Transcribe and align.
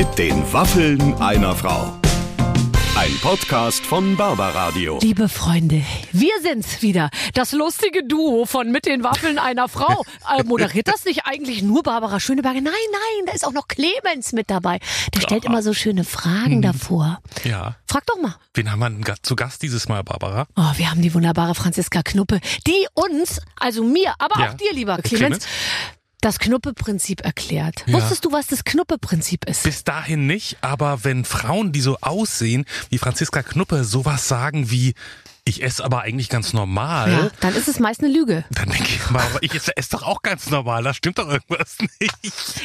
Mit 0.00 0.18
den 0.18 0.50
Waffeln 0.50 1.12
einer 1.20 1.54
Frau. 1.54 1.92
Ein 2.96 3.14
Podcast 3.20 3.84
von 3.84 4.16
Barbaradio. 4.16 4.98
Liebe 5.02 5.28
Freunde, 5.28 5.84
wir 6.12 6.32
sind's 6.40 6.80
wieder. 6.80 7.10
Das 7.34 7.52
lustige 7.52 8.02
Duo 8.06 8.46
von 8.46 8.72
Mit 8.72 8.86
den 8.86 9.04
Waffeln 9.04 9.38
einer 9.38 9.68
Frau. 9.68 10.02
Äh, 10.38 10.44
moderiert 10.44 10.88
das 10.88 11.04
nicht 11.04 11.26
eigentlich 11.26 11.62
nur 11.62 11.82
Barbara 11.82 12.18
Schöneberger? 12.18 12.60
Nein, 12.62 12.72
nein, 12.72 13.26
da 13.26 13.32
ist 13.32 13.44
auch 13.44 13.52
noch 13.52 13.68
Clemens 13.68 14.32
mit 14.32 14.48
dabei. 14.48 14.78
Der 15.14 15.20
stellt 15.20 15.44
immer 15.44 15.62
so 15.62 15.74
schöne 15.74 16.04
Fragen 16.04 16.62
davor. 16.62 17.18
Ja. 17.44 17.76
Frag 17.86 18.06
doch 18.06 18.16
mal. 18.22 18.36
Wen 18.54 18.70
haben 18.72 18.78
wir 18.78 18.88
denn 18.88 19.04
zu 19.22 19.36
Gast 19.36 19.60
dieses 19.62 19.88
Mal, 19.88 20.02
Barbara? 20.02 20.46
Oh, 20.56 20.72
wir 20.76 20.90
haben 20.90 21.02
die 21.02 21.12
wunderbare 21.12 21.54
Franziska 21.54 22.02
Knuppe, 22.02 22.40
die 22.66 22.86
uns, 22.94 23.40
also 23.58 23.82
mir, 23.82 24.14
aber 24.18 24.40
Ja. 24.40 24.50
auch 24.50 24.54
dir, 24.54 24.72
lieber 24.72 24.96
Clemens? 24.98 25.18
Clemens, 25.18 25.46
das 26.20 26.38
Knuppe-Prinzip 26.38 27.24
erklärt. 27.24 27.84
Ja. 27.86 27.94
Wusstest 27.94 28.24
du, 28.24 28.32
was 28.32 28.46
das 28.46 28.64
Knuppe-Prinzip 28.64 29.46
ist? 29.46 29.62
Bis 29.62 29.84
dahin 29.84 30.26
nicht, 30.26 30.58
aber 30.60 31.04
wenn 31.04 31.24
Frauen, 31.24 31.72
die 31.72 31.80
so 31.80 31.98
aussehen 32.00 32.64
wie 32.90 32.98
Franziska 32.98 33.42
Knuppe, 33.42 33.84
sowas 33.84 34.28
sagen 34.28 34.70
wie, 34.70 34.94
ich 35.50 35.62
esse 35.62 35.84
aber 35.84 36.02
eigentlich 36.02 36.28
ganz 36.28 36.52
normal, 36.52 37.10
Ja, 37.12 37.30
dann 37.40 37.54
ist 37.54 37.68
es 37.68 37.78
meist 37.78 38.02
eine 38.02 38.12
Lüge. 38.12 38.44
dann 38.50 38.68
denke 38.70 38.88
ich 38.88 39.10
mal, 39.10 39.22
aber 39.22 39.42
ich 39.42 39.54
esse, 39.54 39.76
esse 39.76 39.90
doch 39.90 40.02
auch 40.02 40.22
ganz 40.22 40.48
normal, 40.50 40.82
da 40.82 40.94
stimmt 40.94 41.18
doch 41.18 41.28
irgendwas 41.28 41.76
nicht. 42.00 42.14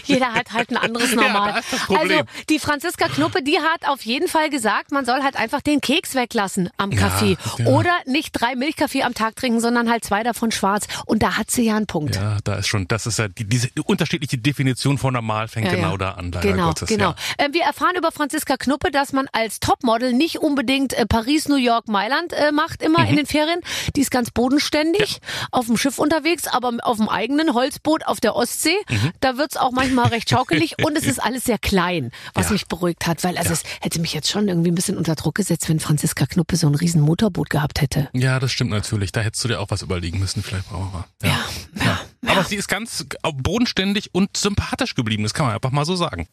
Jeder 0.05 0.33
hat 0.33 0.53
halt 0.53 0.69
ein 0.71 0.77
anderes 0.77 1.11
Ja, 1.15 1.21
Normal. 1.21 1.61
Problem. 1.85 1.99
also 2.19 2.23
die 2.49 2.59
Franziska 2.59 3.07
Knuppe, 3.07 3.41
die 3.43 3.57
hat 3.59 3.87
auf 3.87 4.01
jeden 4.03 4.27
Fall 4.27 4.49
gesagt, 4.49 4.91
man 4.91 5.05
soll 5.05 5.21
halt 5.23 5.35
einfach 5.35 5.61
den 5.61 5.81
Keks 5.81 6.15
weglassen 6.15 6.69
am 6.77 6.91
Ja, 6.91 6.99
Kaffee. 6.99 7.37
ja. 7.57 7.65
Oder 7.67 7.91
nicht 8.05 8.31
drei 8.33 8.55
Milchkaffee 8.55 9.03
am 9.03 9.13
Tag 9.13 9.35
trinken, 9.35 9.59
sondern 9.59 9.89
halt 9.89 10.03
zwei 10.05 10.23
davon 10.23 10.51
schwarz. 10.51 10.87
Und 11.05 11.23
da 11.23 11.37
hat 11.37 11.51
sie 11.51 11.63
ja 11.63 11.75
einen 11.75 11.87
Punkt. 11.87 12.15
Ja, 12.15 12.37
da 12.43 12.55
ist 12.55 12.67
schon, 12.67 12.87
das 12.87 13.05
ist 13.07 13.19
ja 13.19 13.27
die, 13.27 13.45
diese 13.45 13.69
unterschiedliche 13.85 14.37
Definition 14.37 14.97
von 14.97 15.13
normal 15.13 15.47
fängt 15.47 15.67
Ja, 15.67 15.75
genau 15.75 15.91
ja. 15.91 15.97
da 15.97 16.11
an, 16.11 16.31
leider 16.31 16.51
Genau, 16.51 16.67
Gottes. 16.67 16.87
genau. 16.89 17.09
Ja. 17.11 17.15
Ähm, 17.39 17.53
wir 17.53 17.63
erfahren 17.63 17.95
über 17.97 18.11
Franziska 18.11 18.57
Knuppe, 18.57 18.91
dass 18.91 19.13
man 19.13 19.27
als 19.31 19.59
Topmodel 19.59 20.13
nicht 20.13 20.37
unbedingt 20.39 20.93
äh, 20.93 21.05
Paris, 21.05 21.47
New 21.47 21.55
York, 21.55 21.87
Mailand 21.87 22.33
äh, 22.33 22.51
macht 22.51 22.74
immer 22.81 22.99
Mhm. 23.03 23.09
in 23.09 23.15
den 23.17 23.25
Ferien. 23.25 23.59
Die 23.95 24.01
ist 24.01 24.11
ganz 24.11 24.31
bodenständig, 24.31 25.19
auf 25.51 25.67
dem 25.67 25.77
Schiff 25.77 25.99
unterwegs, 25.99 26.47
aber 26.47 26.71
auf 26.83 26.97
dem 26.97 27.09
eigenen 27.09 27.53
Holzboot 27.53 28.05
auf 28.05 28.19
der 28.19 28.35
Ostsee. 28.35 28.75
Mhm. 28.89 29.11
Da 29.19 29.37
wird's 29.37 29.57
auch 29.57 29.71
manchmal 29.71 30.07
recht 30.07 30.29
schaukelig 30.29 30.75
und 30.85 30.97
es 30.97 31.05
ist 31.05 31.19
alles 31.19 31.43
sehr 31.45 31.57
klein, 31.57 32.11
was 32.33 32.47
Ja. 32.47 32.53
mich 32.53 32.67
beruhigt 32.67 33.07
hat, 33.07 33.23
weil 33.23 33.37
also 33.37 33.53
es 33.53 33.63
hätte 33.81 33.99
mich 33.99 34.13
jetzt 34.13 34.29
schon 34.29 34.47
irgendwie 34.47 34.71
ein 34.71 34.75
bisschen 34.75 34.97
unter 34.97 35.15
Druck 35.15 35.35
gesetzt, 35.35 35.69
wenn 35.69 35.79
Franziska 35.79 36.25
Knuppe 36.25 36.55
so 36.57 36.67
ein 36.67 36.75
riesen 36.75 37.01
Motorboot 37.01 37.49
gehabt 37.49 37.81
hätte. 37.81 38.09
Ja, 38.13 38.39
das 38.39 38.51
stimmt 38.51 38.71
natürlich. 38.71 39.11
Da 39.11 39.21
hättest 39.21 39.43
du 39.43 39.47
dir 39.49 39.59
auch 39.59 39.69
was 39.69 39.81
überlegen 39.81 40.19
müssen, 40.19 40.43
vielleicht 40.43 40.69
Barbara. 40.69 41.05
Ja, 41.23 41.39
ja. 41.83 41.99
Aber 42.27 42.43
sie 42.43 42.55
ist 42.55 42.67
ganz 42.67 43.05
bodenständig 43.21 44.13
und 44.13 44.35
sympathisch 44.37 44.95
geblieben, 44.95 45.23
das 45.23 45.33
kann 45.33 45.45
man 45.45 45.55
einfach 45.55 45.71
mal 45.71 45.85
so 45.85 45.95
sagen. 45.95 46.27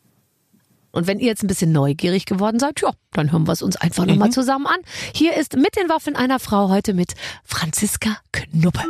Und 0.93 1.07
wenn 1.07 1.19
ihr 1.19 1.27
jetzt 1.27 1.43
ein 1.43 1.47
bisschen 1.49 1.73
neugierig 1.73 2.27
geworden 2.27 2.59
seid, 2.61 2.81
ja, 2.83 2.91
dann 3.13 3.33
hören 3.33 3.47
wir 3.47 3.53
es 3.53 3.63
uns 3.63 3.77
einfach 3.77 4.07
nochmal 4.07 4.29
Mhm. 4.29 4.33
zusammen 4.33 4.67
an. 4.67 4.79
Hier 5.15 5.37
ist 5.37 5.57
mit 5.57 5.75
den 5.77 5.89
Waffeln 5.89 6.17
einer 6.17 6.39
Frau 6.39 6.69
heute 6.69 6.95
mit 6.95 7.15
Franziska 7.45 8.19
Knuppe. 8.33 8.83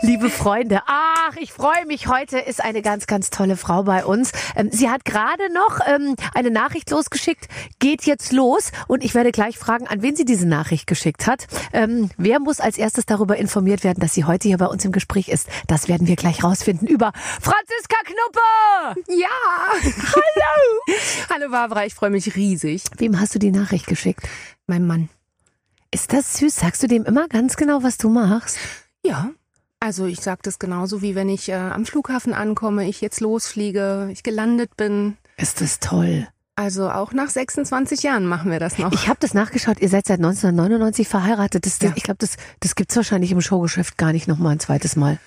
Liebe 0.00 0.30
Freunde, 0.30 0.80
ach, 0.86 1.34
ich 1.40 1.52
freue 1.52 1.84
mich. 1.84 2.06
Heute 2.06 2.38
ist 2.38 2.62
eine 2.62 2.82
ganz, 2.82 3.08
ganz 3.08 3.30
tolle 3.30 3.56
Frau 3.56 3.82
bei 3.82 4.04
uns. 4.04 4.30
Ähm, 4.54 4.70
sie 4.70 4.88
hat 4.88 5.04
gerade 5.04 5.52
noch 5.52 5.80
ähm, 5.86 6.14
eine 6.34 6.52
Nachricht 6.52 6.90
losgeschickt, 6.90 7.48
geht 7.80 8.04
jetzt 8.04 8.32
los. 8.32 8.70
Und 8.86 9.02
ich 9.02 9.16
werde 9.16 9.32
gleich 9.32 9.58
fragen, 9.58 9.88
an 9.88 10.00
wen 10.00 10.14
sie 10.14 10.24
diese 10.24 10.46
Nachricht 10.46 10.86
geschickt 10.86 11.26
hat. 11.26 11.48
Ähm, 11.72 12.10
wer 12.16 12.38
muss 12.38 12.60
als 12.60 12.78
erstes 12.78 13.06
darüber 13.06 13.38
informiert 13.38 13.82
werden, 13.82 13.98
dass 13.98 14.14
sie 14.14 14.22
heute 14.24 14.46
hier 14.46 14.58
bei 14.58 14.66
uns 14.66 14.84
im 14.84 14.92
Gespräch 14.92 15.28
ist? 15.28 15.48
Das 15.66 15.88
werden 15.88 16.06
wir 16.06 16.14
gleich 16.14 16.44
rausfinden 16.44 16.86
über 16.86 17.10
Franziska 17.40 17.96
Knuppe. 18.04 19.02
Ja! 19.08 19.28
Hallo! 20.12 20.96
Hallo 21.30 21.50
Barbara, 21.50 21.86
ich 21.86 21.94
freue 21.94 22.10
mich 22.10 22.36
riesig. 22.36 22.84
Wem 22.98 23.18
hast 23.18 23.34
du 23.34 23.40
die 23.40 23.50
Nachricht 23.50 23.88
geschickt? 23.88 24.22
Mein 24.68 24.86
Mann. 24.86 25.08
Ist 25.90 26.12
das 26.12 26.34
süß? 26.34 26.54
Sagst 26.54 26.84
du 26.84 26.86
dem 26.86 27.04
immer 27.04 27.26
ganz 27.26 27.56
genau, 27.56 27.82
was 27.82 27.98
du 27.98 28.08
machst? 28.10 28.58
Ja. 29.04 29.30
Also 29.80 30.06
ich 30.06 30.20
sage 30.20 30.40
das 30.42 30.58
genauso 30.58 31.02
wie 31.02 31.14
wenn 31.14 31.28
ich 31.28 31.48
äh, 31.48 31.54
am 31.54 31.86
Flughafen 31.86 32.34
ankomme, 32.34 32.88
ich 32.88 33.00
jetzt 33.00 33.20
losfliege, 33.20 34.08
ich 34.12 34.22
gelandet 34.22 34.76
bin. 34.76 35.16
Ist 35.36 35.60
das 35.60 35.78
toll. 35.78 36.26
Also 36.56 36.90
auch 36.90 37.12
nach 37.12 37.28
26 37.28 38.02
Jahren 38.02 38.26
machen 38.26 38.50
wir 38.50 38.58
das 38.58 38.78
noch. 38.78 38.92
Ich 38.92 39.06
habe 39.06 39.18
das 39.20 39.32
nachgeschaut. 39.32 39.78
Ihr 39.78 39.88
seid 39.88 40.08
seit 40.08 40.18
1999 40.18 41.06
verheiratet. 41.06 41.64
Das, 41.64 41.78
Ja. 41.80 41.92
Ich 41.94 42.02
glaube, 42.02 42.18
das, 42.18 42.36
das 42.58 42.74
gibt's 42.74 42.96
wahrscheinlich 42.96 43.30
im 43.30 43.40
Showgeschäft 43.40 43.96
gar 43.96 44.12
nicht 44.12 44.26
noch 44.26 44.38
mal 44.38 44.50
ein 44.50 44.58
zweites 44.58 44.96
Mal. 44.96 45.20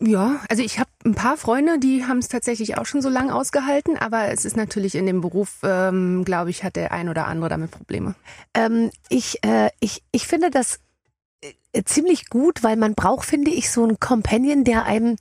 ja, 0.00 0.38
also 0.48 0.62
ich 0.62 0.78
habe 0.78 0.88
ein 1.04 1.16
paar 1.16 1.36
Freunde, 1.36 1.80
die 1.80 2.04
haben 2.04 2.18
es 2.18 2.28
tatsächlich 2.28 2.78
auch 2.78 2.86
schon 2.86 3.02
so 3.02 3.08
lange 3.08 3.34
ausgehalten, 3.34 3.98
aber 3.98 4.28
es 4.28 4.44
ist 4.44 4.56
natürlich 4.56 4.94
in 4.94 5.06
dem 5.06 5.20
Beruf, 5.20 5.58
ähm, 5.64 6.24
glaube 6.24 6.50
ich, 6.50 6.62
hat 6.62 6.76
der 6.76 6.92
ein 6.92 7.08
oder 7.08 7.26
andere 7.26 7.48
damit 7.48 7.72
Probleme. 7.72 8.14
Ähm, 8.54 8.92
ich, 9.08 9.42
äh, 9.44 9.70
ich, 9.80 10.04
ich 10.12 10.28
finde 10.28 10.50
das 10.50 10.78
ziemlich 11.84 12.28
gut, 12.28 12.62
weil 12.62 12.76
man 12.76 12.94
braucht, 12.94 13.26
finde 13.26 13.50
ich, 13.50 13.70
so 13.70 13.82
einen 13.84 13.98
Companion, 14.00 14.64
der 14.64 14.84
einem, 14.84 15.16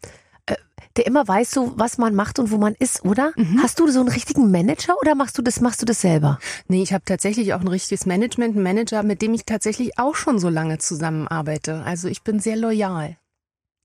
äh, 0.45 0.55
der 0.97 1.05
immer 1.07 1.27
weiß, 1.27 1.51
so 1.51 1.73
was 1.77 1.97
man 1.97 2.13
macht 2.15 2.39
und 2.39 2.51
wo 2.51 2.57
man 2.57 2.75
ist, 2.75 3.05
oder? 3.05 3.31
Hast 3.61 3.79
du 3.79 3.87
so 3.89 3.99
einen 4.01 4.09
richtigen 4.09 4.51
Manager 4.51 4.95
oder 5.01 5.15
machst 5.15 5.37
du 5.37 5.41
das, 5.41 5.61
machst 5.61 5.81
du 5.81 5.85
das 5.85 6.01
selber? 6.01 6.39
Nee, 6.67 6.81
ich 6.83 6.91
habe 6.93 7.05
tatsächlich 7.05 7.53
auch 7.53 7.61
ein 7.61 7.67
richtiges 7.67 8.05
Management, 8.05 8.55
einen 8.55 8.63
Manager, 8.63 9.03
mit 9.03 9.21
dem 9.21 9.33
ich 9.33 9.45
tatsächlich 9.45 9.97
auch 9.97 10.15
schon 10.15 10.39
so 10.39 10.49
lange 10.49 10.77
zusammenarbeite. 10.79 11.83
Also 11.85 12.07
ich 12.07 12.23
bin 12.23 12.39
sehr 12.39 12.57
loyal. 12.57 13.15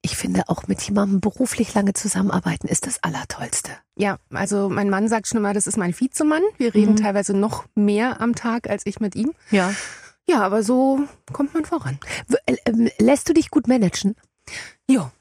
Ich 0.02 0.16
finde 0.16 0.44
auch 0.48 0.68
mit 0.68 0.80
jemandem 0.82 1.20
beruflich 1.20 1.74
lange 1.74 1.92
zusammenarbeiten 1.92 2.68
ist 2.68 2.86
das 2.86 3.02
Allertollste. 3.02 3.72
Ja, 3.96 4.18
also 4.30 4.68
mein 4.68 4.88
Mann 4.88 5.08
sagt 5.08 5.26
schon 5.26 5.38
immer, 5.38 5.52
das 5.52 5.66
ist 5.66 5.76
mein 5.76 5.98
Vizemann. 5.98 6.42
Wir 6.58 6.74
reden 6.74 6.92
Mhm. 6.92 6.96
teilweise 6.96 7.34
noch 7.36 7.64
mehr 7.74 8.20
am 8.20 8.34
Tag 8.36 8.70
als 8.70 8.86
ich 8.86 9.00
mit 9.00 9.16
ihm. 9.16 9.32
Ja. 9.50 9.72
Ja, 10.28 10.42
aber 10.42 10.62
so 10.62 11.00
kommt 11.32 11.54
man 11.54 11.64
voran. 11.64 11.98
Äh, 12.46 12.56
ähm, 12.66 12.90
lässt 12.98 13.28
du 13.28 13.32
dich 13.32 13.50
gut 13.50 13.68
managen? 13.68 14.16
Ja. 14.88 15.12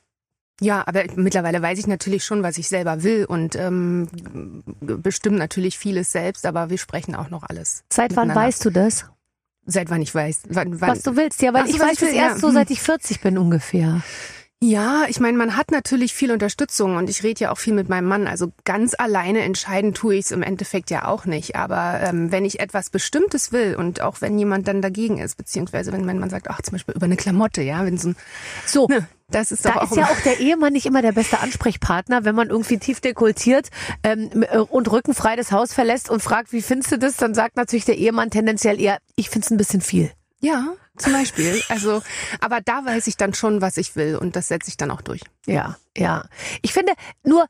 Ja, 0.61 0.83
aber 0.87 1.03
mittlerweile 1.15 1.61
weiß 1.61 1.77
ich 1.79 1.87
natürlich 1.87 2.23
schon, 2.23 2.41
was 2.41 2.57
ich 2.57 2.69
selber 2.69 3.03
will 3.03 3.25
und 3.25 3.55
ähm, 3.55 4.07
bestimmt 4.79 5.37
natürlich 5.37 5.77
vieles 5.77 6.11
selbst, 6.13 6.45
aber 6.45 6.69
wir 6.69 6.77
sprechen 6.77 7.13
auch 7.13 7.29
noch 7.29 7.43
alles. 7.43 7.83
Seit 7.91 8.15
wann 8.15 8.33
weißt 8.33 8.63
du 8.63 8.69
das? 8.69 9.05
Seit 9.65 9.89
wann 9.89 10.01
ich 10.01 10.13
weiß. 10.15 10.43
Wann, 10.49 10.79
wann, 10.79 10.91
Was 10.91 11.01
du 11.01 11.17
willst, 11.17 11.41
ja, 11.41 11.53
weil 11.53 11.63
Ach 11.63 11.67
ich 11.67 11.79
weiß 11.79 11.97
das 11.97 12.09
erst 12.09 12.15
ja. 12.15 12.37
so, 12.37 12.47
Hm. 12.47 12.53
seit 12.53 12.71
ich 12.71 12.81
40 12.81 13.19
bin 13.19 13.37
ungefähr. 13.37 14.01
Ja, 14.67 15.05
ich 15.07 15.19
meine, 15.19 15.37
man 15.37 15.55
hat 15.55 15.69
natürlich 15.69 16.15
viel 16.15 16.31
Unterstützung 16.31 16.97
und 16.97 17.07
ich 17.07 17.21
rede 17.21 17.41
ja 17.41 17.51
auch 17.51 17.59
viel 17.59 17.73
mit 17.73 17.87
meinem 17.87 18.07
Mann. 18.07 18.25
Also 18.25 18.51
ganz 18.63 18.95
alleine 18.97 19.41
entscheiden 19.41 19.93
tue 19.93 20.15
ich 20.15 20.25
es 20.25 20.31
im 20.31 20.41
Endeffekt 20.41 20.89
ja 20.89 21.05
auch 21.05 21.25
nicht. 21.25 21.55
Aber 21.55 21.99
ähm, 22.01 22.31
wenn 22.31 22.45
ich 22.45 22.59
etwas 22.59 22.89
Bestimmtes 22.89 23.51
will 23.51 23.75
und 23.75 24.01
auch 24.01 24.21
wenn 24.21 24.39
jemand 24.39 24.67
dann 24.67 24.81
dagegen 24.81 25.19
ist, 25.19 25.37
beziehungsweise 25.37 25.91
wenn 25.91 26.03
mein 26.03 26.17
Mann 26.17 26.31
sagt, 26.31 26.49
ach 26.49 26.63
zum 26.63 26.71
Beispiel 26.71 26.95
über 26.95 27.05
eine 27.05 27.15
Klamotte, 27.15 27.61
ja, 27.61 27.85
wenn 27.85 27.99
so 27.99 28.09
ein, 28.09 28.15
So, 28.65 28.87
ne, 28.87 29.07
das 29.29 29.51
ist 29.51 29.65
da 29.65 29.75
auch 29.75 29.91
ist 29.91 29.97
ja 29.97 30.05
auch 30.05 30.21
der 30.21 30.39
Ehemann 30.39 30.73
nicht 30.73 30.87
immer 30.87 31.03
der 31.03 31.11
beste 31.11 31.41
Ansprechpartner, 31.41 32.25
wenn 32.25 32.33
man 32.33 32.49
irgendwie 32.49 32.79
tief 32.79 33.01
dekultiert 33.01 33.69
ähm, 34.01 34.43
äh, 34.49 34.57
und 34.57 34.91
rückenfrei 34.91 35.35
das 35.35 35.51
Haus 35.51 35.73
verlässt 35.73 36.09
und 36.09 36.23
fragt, 36.23 36.53
wie 36.53 36.63
findest 36.63 36.91
du 36.91 36.97
das? 36.97 37.17
Dann 37.17 37.35
sagt 37.35 37.55
natürlich 37.55 37.85
der 37.85 37.99
Ehemann 37.99 38.31
tendenziell 38.31 38.81
eher, 38.81 38.97
ich 39.15 39.29
find's 39.29 39.51
ein 39.51 39.57
bisschen 39.57 39.81
viel. 39.81 40.11
ja, 40.41 40.73
zum 40.97 41.13
Beispiel. 41.13 41.61
Also, 41.69 42.01
aber 42.39 42.61
da 42.61 42.85
weiß 42.85 43.07
ich 43.07 43.17
dann 43.17 43.33
schon, 43.33 43.61
was 43.61 43.77
ich 43.77 43.95
will 43.95 44.15
und 44.15 44.35
das 44.35 44.47
setze 44.47 44.69
ich 44.69 44.77
dann 44.77 44.91
auch 44.91 45.01
durch. 45.01 45.21
Ja, 45.45 45.77
ja. 45.95 46.25
Ich 46.61 46.73
finde 46.73 46.93
nur 47.23 47.47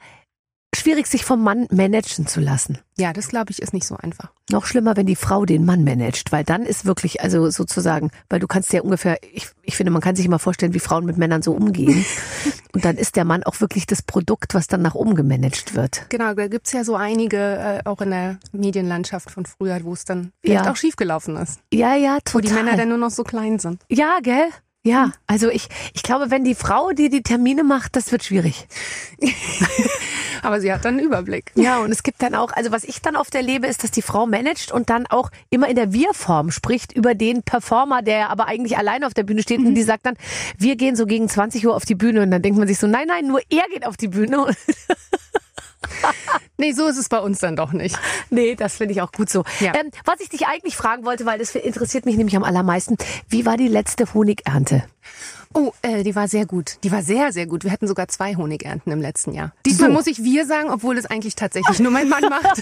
schwierig, 0.85 1.07
sich 1.07 1.25
vom 1.25 1.41
Mann 1.44 1.68
managen 1.72 2.28
zu 2.28 2.40
lassen. 2.40 2.78
Ja, 2.97 3.12
das 3.12 3.28
glaube 3.28 3.51
ich 3.51 3.59
ist 3.62 3.73
nicht 3.73 3.85
so 3.88 3.97
einfach. 3.97 4.31
Noch 4.51 4.66
schlimmer, 4.68 4.96
wenn 4.96 5.07
die 5.07 5.16
Frau 5.16 5.44
den 5.46 5.66
Mann 5.66 5.84
managt, 5.84 6.31
weil 6.31 6.44
dann 6.44 6.62
ist 6.62 6.85
wirklich, 6.85 7.22
also 7.22 7.50
sozusagen, 7.50 8.12
weil 8.29 8.40
du 8.40 8.46
kannst 8.47 8.72
ja 8.72 8.81
ungefähr, 8.81 9.18
ich, 9.34 9.47
ich 9.63 9.75
finde, 9.75 9.91
man 9.91 10.01
kann 10.01 10.16
sich 10.16 10.25
immer 10.28 10.38
vorstellen, 10.38 10.75
wie 10.75 10.79
Frauen 10.79 11.06
mit 11.06 11.18
Männern 11.18 11.41
so 11.41 11.53
umgehen. 11.53 12.06
Und 12.73 12.85
dann 12.85 12.97
ist 12.97 13.16
der 13.16 13.26
Mann 13.26 13.43
auch 13.43 13.59
wirklich 13.61 13.87
das 13.87 14.02
Produkt, 14.03 14.53
was 14.53 14.67
dann 14.67 14.82
nach 14.84 14.93
oben 14.96 15.16
gemanagt 15.16 15.76
wird. 15.76 16.05
Genau, 16.09 16.34
da 16.35 16.47
gibt's 16.47 16.72
ja 16.72 16.84
so 16.84 16.96
einige, 16.96 17.38
äh, 17.38 17.81
auch 17.85 18.02
in 18.02 18.11
der 18.11 18.38
Medienlandschaft 18.52 19.31
von 19.31 19.46
früher, 19.46 19.79
wo 19.84 19.93
es 19.93 20.05
dann 20.05 20.31
vielleicht 20.43 20.66
Ja. 20.66 20.72
auch 20.72 20.76
schiefgelaufen 20.76 21.35
ist. 21.38 21.59
Ja, 21.73 21.96
ja, 21.96 22.20
total. 22.23 22.34
Wo 22.34 22.40
die 22.47 22.53
Männer 22.53 22.78
dann 22.78 22.90
nur 22.90 22.97
noch 22.99 23.09
so 23.11 23.23
klein 23.23 23.58
sind. 23.59 23.81
ja, 23.90 24.20
gell? 24.22 24.49
Ja, 24.85 25.14
also 25.26 25.49
ich, 25.49 25.67
ich 25.96 26.03
glaube, 26.03 26.29
wenn 26.29 26.43
die 26.43 26.53
Frau, 26.53 26.91
die 26.91 27.09
die 27.09 27.23
Termine 27.23 27.64
macht, 27.64 27.96
das 27.96 28.11
wird 28.11 28.23
schwierig. 28.23 28.67
Aber 30.43 30.61
sie 30.61 30.72
hat 30.72 30.85
dann 30.85 30.99
einen 30.99 31.08
Überblick. 31.08 31.52
Ja, 31.55 31.79
und 31.79 31.91
es 31.91 32.03
gibt 32.03 32.22
dann 32.22 32.35
auch, 32.35 32.52
also 32.52 32.72
was 32.72 32.84
ich 32.84 33.02
dann 33.02 33.16
oft 33.16 33.34
erlebe, 33.34 33.66
ist, 33.66 33.84
dass 33.84 33.90
die 33.90 34.03
Frau 34.03 34.28
managt 34.28 34.72
und 34.72 34.91
dann 34.91 35.08
auch 35.08 35.32
immer 35.49 35.67
in 35.70 35.76
der 35.76 35.91
Wir-Form 35.91 36.52
spricht 36.52 36.96
über 36.96 37.16
den 37.16 37.41
Performer, 37.41 38.03
der 38.03 38.29
aber 38.29 38.46
eigentlich 38.46 38.78
alleine 38.78 39.08
auf 39.08 39.16
der 39.16 39.23
Bühne 39.23 39.41
steht 39.41 39.58
und 39.58 39.73
die 39.73 39.82
sagt 39.82 40.05
dann, 40.05 40.17
wir 40.59 40.76
gehen 40.76 40.96
so 40.96 41.08
gegen 41.08 41.28
20 41.28 41.66
Uhr 41.66 41.76
auf 41.76 41.85
die 41.85 41.96
Bühne 41.96 42.22
und 42.22 42.29
dann 42.29 42.43
denkt 42.43 42.59
man 42.59 42.67
sich 42.67 42.78
so, 42.78 42.85
nein, 42.85 43.08
nein, 43.08 43.26
nur 43.26 43.41
er 43.49 43.66
geht 43.73 43.88
auf 43.88 43.97
die 43.97 44.09
Bühne. 44.09 44.46
Nee, 46.58 46.72
so 46.72 46.87
ist 46.87 46.97
es 46.97 47.09
bei 47.09 47.20
uns 47.20 47.40
dann 47.40 47.58
doch 47.58 47.73
nicht. 47.73 47.99
nee, 48.29 48.55
das 48.55 48.78
finde 48.78 48.93
ich 48.93 49.02
auch 49.02 49.11
gut 49.11 49.29
so. 49.29 49.43
Ja. 49.59 49.73
Ähm, 49.76 49.91
was 50.05 50.22
ich 50.22 50.29
dich 50.29 50.47
eigentlich 50.47 50.78
fragen 50.78 51.03
wollte, 51.03 51.26
weil 51.26 51.37
das 51.37 51.53
interessiert 51.53 52.05
mich 52.05 52.16
nämlich 52.16 52.37
am 52.37 52.46
allermeisten, 52.46 52.96
wie 53.28 53.46
war 53.46 53.58
die 53.58 53.67
letzte 53.67 54.14
Honigernte? 54.14 54.85
Oh, 55.53 55.72
äh, 55.82 56.03
die 56.03 56.16
war 56.16 56.28
sehr 56.28 56.46
gut. 56.46 56.78
Die 56.84 56.91
war 56.91 57.02
sehr, 57.02 57.32
sehr 57.32 57.46
gut. 57.46 57.64
Wir 57.64 57.72
hatten 57.72 57.87
sogar 57.87 58.09
zwei 58.09 58.35
Honigernten 58.35 58.91
im 58.91 58.99
letzten 58.99 59.32
Jahr. 59.32 59.53
Diesmal 59.66 59.90
so. 59.90 59.93
muss 59.93 60.08
ich 60.08 60.22
wir 60.22 60.46
sagen, 60.46 60.70
obwohl 60.70 60.97
es 60.97 61.05
eigentlich 61.05 61.35
tatsächlich 61.35 61.79
nur 61.79 61.93
mein 61.93 62.09
Mann 62.09 62.23
macht. 62.23 62.61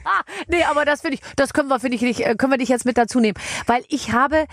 nee, 0.48 0.62
aber 0.64 0.84
das 0.84 1.00
finde 1.00 1.14
ich, 1.14 1.22
das 1.36 1.54
können 1.54 1.68
wir, 1.68 1.80
finde 1.80 1.96
ich, 1.96 2.02
nicht, 2.02 2.20
äh, 2.20 2.34
können 2.34 2.52
wir 2.52 2.58
dich 2.58 2.68
jetzt 2.68 2.84
mit 2.84 2.98
dazu 2.98 3.18
nehmen. 3.18 3.38
Weil 3.66 3.82
ich 3.88 4.12
habe 4.12 4.46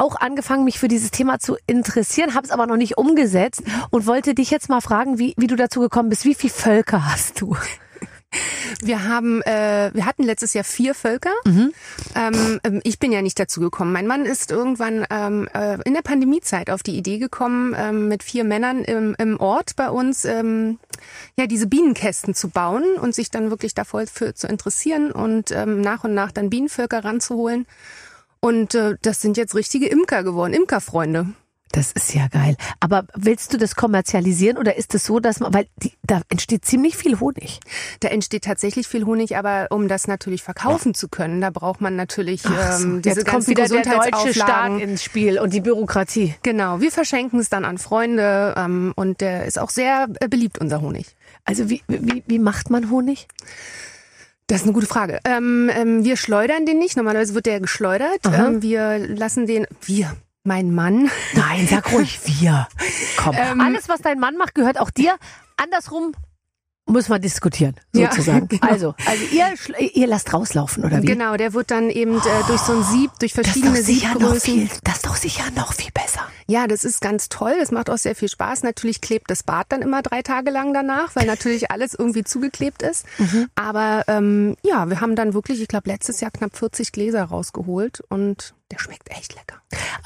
auch 0.00 0.16
angefangen, 0.16 0.64
mich 0.64 0.78
für 0.78 0.88
dieses 0.88 1.10
Thema 1.10 1.38
zu 1.38 1.56
interessieren, 1.66 2.34
habe 2.34 2.46
es 2.46 2.50
aber 2.50 2.66
noch 2.66 2.76
nicht 2.76 2.98
umgesetzt 2.98 3.62
und 3.90 4.06
wollte 4.06 4.34
dich 4.34 4.50
jetzt 4.50 4.68
mal 4.68 4.80
fragen, 4.80 5.18
wie, 5.18 5.34
wie 5.36 5.46
du 5.46 5.56
dazu 5.56 5.80
gekommen 5.80 6.08
bist. 6.08 6.24
Wie 6.24 6.34
viele 6.34 6.52
Völker 6.52 7.12
hast 7.12 7.40
du? 7.40 7.56
Wir 8.82 9.08
haben, 9.08 9.42
äh, 9.42 9.90
wir 9.92 10.06
hatten 10.06 10.22
letztes 10.22 10.54
Jahr 10.54 10.62
vier 10.62 10.94
Völker. 10.94 11.32
Mhm. 11.44 11.72
Ähm, 12.14 12.60
ähm, 12.62 12.80
ich 12.84 13.00
bin 13.00 13.10
ja 13.10 13.22
nicht 13.22 13.38
dazu 13.38 13.60
gekommen. 13.60 13.92
Mein 13.92 14.06
Mann 14.06 14.24
ist 14.24 14.52
irgendwann 14.52 15.04
ähm, 15.10 15.48
äh, 15.52 15.78
in 15.84 15.94
der 15.94 16.02
Pandemiezeit 16.02 16.70
auf 16.70 16.84
die 16.84 16.96
Idee 16.96 17.18
gekommen, 17.18 17.74
ähm, 17.76 18.06
mit 18.06 18.22
vier 18.22 18.44
Männern 18.44 18.84
im, 18.84 19.16
im 19.18 19.40
Ort 19.40 19.74
bei 19.74 19.90
uns 19.90 20.24
ähm, 20.24 20.78
ja 21.36 21.46
diese 21.46 21.66
Bienenkästen 21.66 22.34
zu 22.34 22.48
bauen 22.48 22.84
und 23.00 23.16
sich 23.16 23.30
dann 23.30 23.50
wirklich 23.50 23.74
davor 23.74 24.06
für 24.06 24.32
zu 24.32 24.46
interessieren 24.46 25.10
und 25.10 25.50
ähm, 25.50 25.80
nach 25.80 26.04
und 26.04 26.14
nach 26.14 26.30
dann 26.30 26.50
Bienenvölker 26.50 27.04
ranzuholen. 27.04 27.66
Und 28.40 28.74
äh, 28.74 28.96
das 29.02 29.20
sind 29.20 29.36
jetzt 29.36 29.54
richtige 29.54 29.86
Imker 29.86 30.22
geworden, 30.22 30.54
Imkerfreunde. 30.54 31.26
Das 31.72 31.92
ist 31.92 32.14
ja 32.14 32.26
geil. 32.26 32.56
Aber 32.80 33.04
willst 33.14 33.52
du 33.52 33.56
das 33.56 33.76
kommerzialisieren 33.76 34.58
oder 34.58 34.76
ist 34.76 34.92
es 34.94 35.04
so, 35.04 35.20
dass 35.20 35.38
man, 35.38 35.54
weil 35.54 35.66
die, 35.76 35.92
da 36.02 36.20
entsteht 36.28 36.64
ziemlich 36.64 36.96
viel 36.96 37.20
Honig. 37.20 37.60
Da 38.00 38.08
entsteht 38.08 38.44
tatsächlich 38.44 38.88
viel 38.88 39.06
Honig, 39.06 39.36
aber 39.36 39.68
um 39.70 39.86
das 39.86 40.08
natürlich 40.08 40.42
verkaufen 40.42 40.90
ja. 40.90 40.94
zu 40.94 41.08
können, 41.08 41.40
da 41.40 41.50
braucht 41.50 41.80
man 41.80 41.94
natürlich 41.94 42.42
Ach, 42.44 42.80
ähm, 42.80 43.02
diese 43.02 43.20
Jetzt 43.20 43.28
kommt 43.28 43.46
wieder 43.46 43.68
der 43.68 43.82
deutsche 43.82 44.34
Staat 44.34 44.80
ins 44.80 45.04
Spiel 45.04 45.38
und 45.38 45.52
die 45.52 45.60
Bürokratie. 45.60 46.34
Genau, 46.42 46.80
wir 46.80 46.90
verschenken 46.90 47.38
es 47.38 47.50
dann 47.50 47.64
an 47.64 47.78
Freunde 47.78 48.54
ähm, 48.56 48.92
und 48.96 49.20
der 49.20 49.44
ist 49.44 49.58
auch 49.58 49.70
sehr 49.70 50.08
äh, 50.18 50.28
beliebt, 50.28 50.58
unser 50.58 50.80
Honig. 50.80 51.14
Also 51.44 51.70
wie, 51.70 51.82
wie, 51.86 52.24
wie 52.26 52.38
macht 52.40 52.70
man 52.70 52.90
Honig? 52.90 53.28
Das 54.50 54.62
ist 54.62 54.64
eine 54.64 54.72
gute 54.72 54.88
Frage. 54.88 55.20
Ähm, 55.24 55.70
ähm, 55.72 56.04
wir 56.04 56.16
schleudern 56.16 56.66
den 56.66 56.80
nicht. 56.80 56.96
Normalerweise 56.96 57.36
wird 57.36 57.46
der 57.46 57.60
geschleudert. 57.60 58.18
Ähm, 58.24 58.62
wir 58.62 58.98
lassen 58.98 59.46
den, 59.46 59.64
wir, 59.82 60.16
mein 60.42 60.74
Mann. 60.74 61.08
Nein, 61.34 61.68
sag 61.70 61.92
ruhig 61.92 62.18
wir. 62.24 62.66
Komm. 63.16 63.36
Ähm, 63.38 63.60
Alles, 63.60 63.88
was 63.88 64.00
dein 64.00 64.18
Mann 64.18 64.36
macht, 64.36 64.56
gehört 64.56 64.80
auch 64.80 64.90
dir. 64.90 65.14
Andersrum 65.56 66.14
muss 66.92 67.08
man 67.08 67.20
diskutieren, 67.20 67.74
sozusagen. 67.92 68.48
Ja, 68.50 68.58
genau. 68.60 68.72
Also, 68.72 68.94
also 69.06 69.24
ihr, 69.32 69.90
ihr 69.94 70.06
lasst 70.06 70.32
rauslaufen, 70.32 70.84
oder 70.84 71.02
wie? 71.02 71.06
Genau, 71.06 71.36
der 71.36 71.54
wird 71.54 71.70
dann 71.70 71.90
eben 71.90 72.16
äh, 72.16 72.20
durch 72.46 72.60
so 72.60 72.72
ein 72.72 72.82
Sieb, 72.84 73.10
durch 73.18 73.32
verschiedene 73.32 73.78
das 73.78 74.42
Viel, 74.42 74.68
das 74.84 74.96
ist 74.96 75.06
doch 75.06 75.16
sicher 75.16 75.44
noch 75.56 75.72
viel 75.72 75.90
besser. 75.92 76.20
Ja, 76.46 76.66
das 76.66 76.84
ist 76.84 77.00
ganz 77.00 77.28
toll. 77.28 77.54
Das 77.58 77.70
macht 77.70 77.90
auch 77.90 77.98
sehr 77.98 78.16
viel 78.16 78.28
Spaß. 78.28 78.64
Natürlich 78.64 79.00
klebt 79.00 79.30
das 79.30 79.44
Bad 79.44 79.66
dann 79.68 79.82
immer 79.82 80.02
drei 80.02 80.22
Tage 80.22 80.50
lang 80.50 80.74
danach, 80.74 81.14
weil 81.14 81.26
natürlich 81.26 81.70
alles 81.70 81.94
irgendwie 81.94 82.24
zugeklebt 82.24 82.82
ist. 82.82 83.06
Mhm. 83.18 83.48
Aber 83.54 84.04
ähm, 84.08 84.56
ja, 84.62 84.88
wir 84.90 85.00
haben 85.00 85.14
dann 85.14 85.32
wirklich, 85.32 85.60
ich 85.60 85.68
glaube, 85.68 85.88
letztes 85.88 86.20
Jahr 86.20 86.30
knapp 86.30 86.56
40 86.56 86.92
Gläser 86.92 87.22
rausgeholt 87.24 88.02
und 88.08 88.54
der 88.72 88.78
schmeckt 88.78 89.10
echt 89.10 89.34
lecker. 89.34 89.59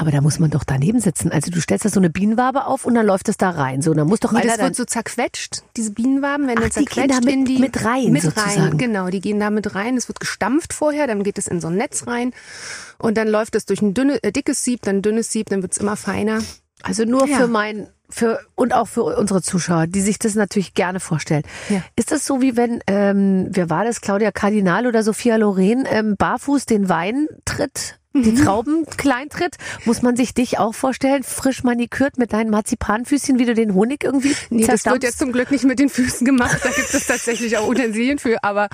Aber 0.05 0.11
da 0.11 0.21
muss 0.21 0.39
man 0.39 0.51
doch 0.51 0.65
daneben 0.65 1.01
sitzen. 1.01 1.33
Also 1.33 1.51
du 1.51 1.63
stellst 1.63 1.87
da 1.87 1.89
so 1.89 1.99
eine 1.99 2.11
Bienenwabe 2.11 2.67
auf 2.67 2.85
und 2.85 2.95
dann 2.95 3.07
läuft 3.07 3.31
es 3.31 3.39
da 3.39 3.49
rein. 3.49 3.81
So, 3.81 3.95
dann 3.95 4.07
muss 4.07 4.21
doch 4.21 4.33
nee, 4.33 4.41
einer 4.41 4.59
das 4.59 4.61
wird 4.61 4.77
so 4.77 4.85
zerquetscht. 4.85 5.63
Diese 5.79 5.93
Bienenwaben 5.93 6.47
werden 6.47 6.59
Ach, 6.59 6.65
dann 6.65 6.73
zerquetscht 6.73 6.99
die 6.99 7.01
gehen 7.01 7.09
da 7.09 7.25
mit, 7.25 7.35
in 7.35 7.45
die 7.47 7.59
mit 7.59 7.85
rein 7.87 8.13
mit 8.13 8.21
sozusagen. 8.21 8.61
rein. 8.61 8.77
Genau, 8.77 9.09
die 9.09 9.23
gehen 9.23 9.41
da 9.41 9.49
mit 9.49 9.75
rein. 9.75 9.97
Es 9.97 10.07
wird 10.09 10.21
gestampft 10.21 10.75
vorher, 10.75 11.07
dann 11.07 11.23
geht 11.23 11.39
es 11.39 11.49
in 11.49 11.63
so 11.63 11.69
ein 11.69 11.77
Netz 11.77 12.07
rein 12.07 12.33
und 12.99 13.17
dann 13.17 13.29
läuft 13.29 13.55
es 13.55 13.65
durch 13.65 13.81
ein 13.81 13.95
dünne, 13.95 14.23
äh, 14.23 14.31
dickes 14.31 14.63
Sieb, 14.63 14.83
dann 14.83 14.97
ein 14.97 15.03
dünnes 15.03 15.33
Sieb, 15.33 15.49
dann 15.49 15.63
wird 15.63 15.73
es 15.73 15.79
immer 15.79 15.97
feiner. 15.97 16.41
Also 16.83 17.07
nur 17.07 17.27
ja. 17.27 17.39
für 17.39 17.49
mein 17.49 17.89
für 18.11 18.41
und 18.57 18.75
auch 18.75 18.89
für 18.89 19.05
unsere 19.05 19.41
Zuschauer, 19.41 19.87
die 19.87 20.03
sich 20.03 20.19
das 20.19 20.35
natürlich 20.35 20.75
gerne 20.75 21.01
vorstellen. 21.01 21.45
Ja. 21.71 21.83
Ist 21.97 22.13
das 22.13 22.27
so 22.27 22.43
wie 22.43 22.59
wenn, 22.59 22.81
ähm, 22.89 23.47
wer 23.49 23.71
war 23.71 23.87
das, 23.87 24.03
Claudia 24.03 24.33
Kardinal 24.33 24.87
oder 24.87 25.03
Sophia 25.03 25.37
Loren, 25.37 25.87
ähm, 25.91 26.17
barfuß 26.19 26.67
den 26.67 26.91
Wein 26.91 27.27
tritt? 27.47 27.99
Die 28.17 28.31
mhm. 28.31 28.37
Trauben 28.37 28.87
klein 28.97 29.29
tritt, 29.29 29.57
muss 29.87 30.03
man 30.03 30.15
sich 30.15 30.35
dich 30.35 30.59
auch 30.61 30.73
vorstellen, 30.73 31.25
frisch 31.25 31.65
manikürt 31.65 32.17
mit 32.17 32.33
deinen 32.33 32.49
Marzipanfüßchen, 32.49 33.41
wie 33.41 33.45
du 33.45 33.55
den 33.55 33.75
Honig 33.75 34.05
irgendwie 34.05 34.37
Nee, 34.51 34.67
das 34.67 34.87
wird 34.87 35.03
jetzt 35.03 35.19
zum 35.19 35.33
Glück 35.33 35.51
nicht 35.51 35.65
mit 35.65 35.81
den 35.81 35.89
Füßen 35.89 36.25
gemacht, 36.25 36.61
da 36.63 36.71
gibt 36.71 36.95
es 36.95 37.09
tatsächlich 37.09 37.59
auch 37.59 37.67
Utensilien 37.67 38.21
für, 38.21 38.45
aber 38.45 38.69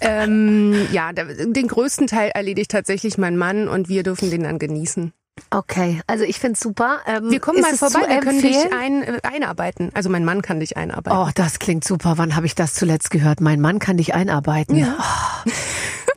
ähm, 0.00 0.74
ja, 0.92 1.12
den 1.12 1.68
größten 1.68 2.06
Teil 2.06 2.30
erledigt 2.30 2.70
tatsächlich 2.70 3.18
mein 3.18 3.36
Mann 3.36 3.68
und 3.68 3.90
wir 3.90 4.02
dürfen 4.02 4.30
den 4.30 4.44
dann 4.44 4.58
genießen. 4.58 5.12
Okay, 5.50 6.00
also 6.06 6.24
ich 6.24 6.40
find's 6.40 6.60
super. 6.60 7.00
Ähm, 7.06 7.30
wir 7.30 7.40
kommen 7.40 7.60
mal 7.60 7.76
vorbei, 7.76 8.08
wir 8.08 8.20
können 8.20 8.40
dich 8.40 8.56
ein, 8.72 9.02
äh, 9.02 9.20
einarbeiten. 9.22 9.90
Also 9.92 10.08
mein 10.08 10.24
Mann 10.24 10.40
kann 10.40 10.60
dich 10.60 10.78
einarbeiten. 10.78 11.18
Oh, 11.18 11.28
das 11.34 11.58
klingt 11.58 11.84
super. 11.84 12.14
Wann 12.16 12.34
habe 12.34 12.46
ich 12.46 12.54
das 12.54 12.72
zuletzt 12.72 13.10
gehört? 13.10 13.42
Mein 13.42 13.60
Mann 13.60 13.78
kann 13.78 13.98
dich 13.98 14.14
einarbeiten. 14.14 14.76
Ja. 14.76 14.96
Oh. 14.98 15.50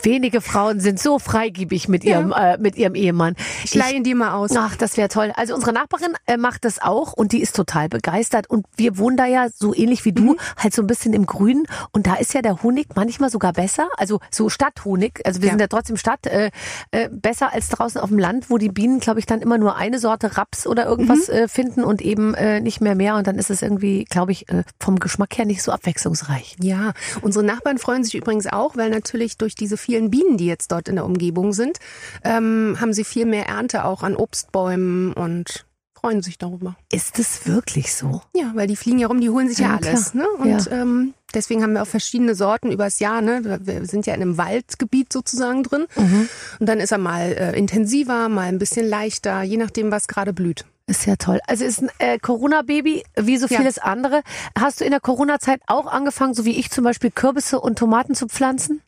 Wenige 0.03 0.41
Frauen 0.41 0.79
sind 0.79 0.99
so 0.99 1.19
freigebig 1.19 1.87
mit 1.87 2.03
ihrem 2.03 2.31
ja. 2.31 2.53
äh, 2.53 2.57
mit 2.57 2.77
ihrem 2.77 2.95
Ehemann. 2.95 3.35
Ich 3.63 3.75
leihe 3.75 3.95
ihn 3.95 4.03
dir 4.03 4.15
mal 4.15 4.33
aus. 4.33 4.51
Ach, 4.55 4.75
das 4.75 4.97
wäre 4.97 5.09
toll. 5.09 5.31
Also 5.35 5.55
unsere 5.55 5.73
Nachbarin 5.73 6.13
äh, 6.25 6.37
macht 6.37 6.65
das 6.65 6.81
auch 6.81 7.13
und 7.13 7.31
die 7.31 7.41
ist 7.41 7.55
total 7.55 7.89
begeistert 7.89 8.49
und 8.49 8.65
wir 8.77 8.97
wohnen 8.97 9.17
da 9.17 9.25
ja 9.25 9.47
so 9.53 9.73
ähnlich 9.73 10.05
wie 10.05 10.13
du, 10.13 10.33
mhm. 10.33 10.39
halt 10.57 10.73
so 10.73 10.81
ein 10.81 10.87
bisschen 10.87 11.13
im 11.13 11.25
Grünen 11.25 11.65
und 11.91 12.07
da 12.07 12.15
ist 12.15 12.33
ja 12.33 12.41
der 12.41 12.63
Honig 12.63 12.87
manchmal 12.95 13.29
sogar 13.29 13.53
besser, 13.53 13.87
also 13.97 14.19
so 14.31 14.49
Stadthonig. 14.49 15.21
Also 15.25 15.41
wir 15.41 15.47
ja. 15.47 15.53
sind 15.53 15.61
ja 15.61 15.67
trotzdem 15.67 15.97
Stadt 15.97 16.25
äh, 16.27 16.51
äh, 16.91 17.09
besser 17.11 17.53
als 17.53 17.69
draußen 17.69 17.99
auf 17.99 18.09
dem 18.09 18.19
Land, 18.19 18.49
wo 18.49 18.57
die 18.57 18.69
Bienen, 18.69 18.99
glaube 18.99 19.19
ich, 19.19 19.25
dann 19.25 19.41
immer 19.41 19.57
nur 19.57 19.75
eine 19.75 19.99
Sorte 19.99 20.37
Raps 20.37 20.67
oder 20.67 20.85
irgendwas 20.85 21.27
mhm. 21.27 21.33
äh, 21.33 21.47
finden 21.47 21.83
und 21.83 22.01
eben 22.01 22.33
äh, 22.33 22.61
nicht 22.61 22.81
mehr 22.81 22.95
mehr 22.95 23.15
und 23.15 23.27
dann 23.27 23.37
ist 23.37 23.49
es 23.49 23.61
irgendwie, 23.61 24.05
glaube 24.05 24.31
ich, 24.31 24.49
äh, 24.49 24.63
vom 24.79 24.99
Geschmack 24.99 25.37
her 25.37 25.45
nicht 25.45 25.63
so 25.63 25.71
abwechslungsreich. 25.71 26.57
Ja, 26.61 26.93
unsere 27.21 27.45
Nachbarn 27.45 27.77
freuen 27.77 28.03
sich 28.03 28.15
übrigens 28.15 28.47
auch, 28.47 28.77
weil 28.77 28.89
natürlich 28.89 29.37
durch 29.37 29.55
diese 29.55 29.77
vielen 29.89 30.11
Bienen, 30.11 30.37
die 30.37 30.45
jetzt 30.45 30.71
dort 30.71 30.87
in 30.87 30.95
der 30.95 31.05
Umgebung 31.05 31.51
sind, 31.51 31.79
ähm, 32.23 32.77
haben 32.79 32.93
sie 32.93 33.03
viel 33.03 33.25
mehr 33.25 33.47
Ernte 33.47 33.85
auch 33.85 34.03
an 34.03 34.15
Obstbäumen 34.15 35.13
und 35.13 35.65
freuen 35.99 36.21
sich 36.21 36.37
darüber. 36.37 36.75
Ist 36.91 37.19
es 37.19 37.47
wirklich 37.47 37.93
so? 37.93 38.21
Ja, 38.33 38.51
weil 38.53 38.67
die 38.67 38.75
fliegen 38.75 38.99
ja 38.99 39.07
rum, 39.07 39.19
die 39.19 39.29
holen 39.29 39.49
sich 39.49 39.57
ja, 39.57 39.69
ja 39.69 39.77
alles. 39.77 40.13
Ne? 40.13 40.27
Und 40.37 40.65
ja. 40.65 40.71
Ähm, 40.71 41.13
deswegen 41.33 41.63
haben 41.63 41.73
wir 41.73 41.81
auch 41.81 41.87
verschiedene 41.87 42.35
Sorten 42.35 42.71
übers 42.71 42.99
Jahr. 42.99 43.21
Ne? 43.21 43.59
Wir 43.63 43.85
sind 43.85 44.05
ja 44.05 44.13
in 44.13 44.21
einem 44.21 44.37
Waldgebiet 44.37 45.11
sozusagen 45.11 45.63
drin. 45.63 45.87
Mhm. 45.97 46.29
Und 46.59 46.69
dann 46.69 46.79
ist 46.79 46.91
er 46.91 46.99
mal 46.99 47.31
äh, 47.31 47.57
intensiver, 47.57 48.29
mal 48.29 48.47
ein 48.47 48.59
bisschen 48.59 48.87
leichter, 48.87 49.41
je 49.41 49.57
nachdem, 49.57 49.91
was 49.91 50.07
gerade 50.07 50.33
blüht. 50.33 50.65
Ist 50.87 51.05
ja 51.05 51.17
toll. 51.17 51.39
Also 51.45 51.65
ist 51.65 51.83
ein 51.83 51.89
äh, 51.99 52.17
Corona-Baby 52.17 53.03
wie 53.15 53.37
so 53.37 53.47
vieles 53.47 53.75
ja. 53.75 53.83
andere. 53.83 54.23
Hast 54.57 54.81
du 54.81 54.85
in 54.85 54.91
der 54.91 54.99
Corona-Zeit 54.99 55.61
auch 55.67 55.85
angefangen, 55.85 56.33
so 56.33 56.45
wie 56.45 56.57
ich 56.57 56.71
zum 56.71 56.83
Beispiel 56.83 57.11
Kürbisse 57.11 57.59
und 57.59 57.77
Tomaten 57.77 58.15
zu 58.15 58.27
pflanzen? 58.27 58.81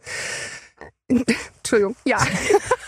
Entschuldigung, 1.58 1.96
ja. 2.06 2.18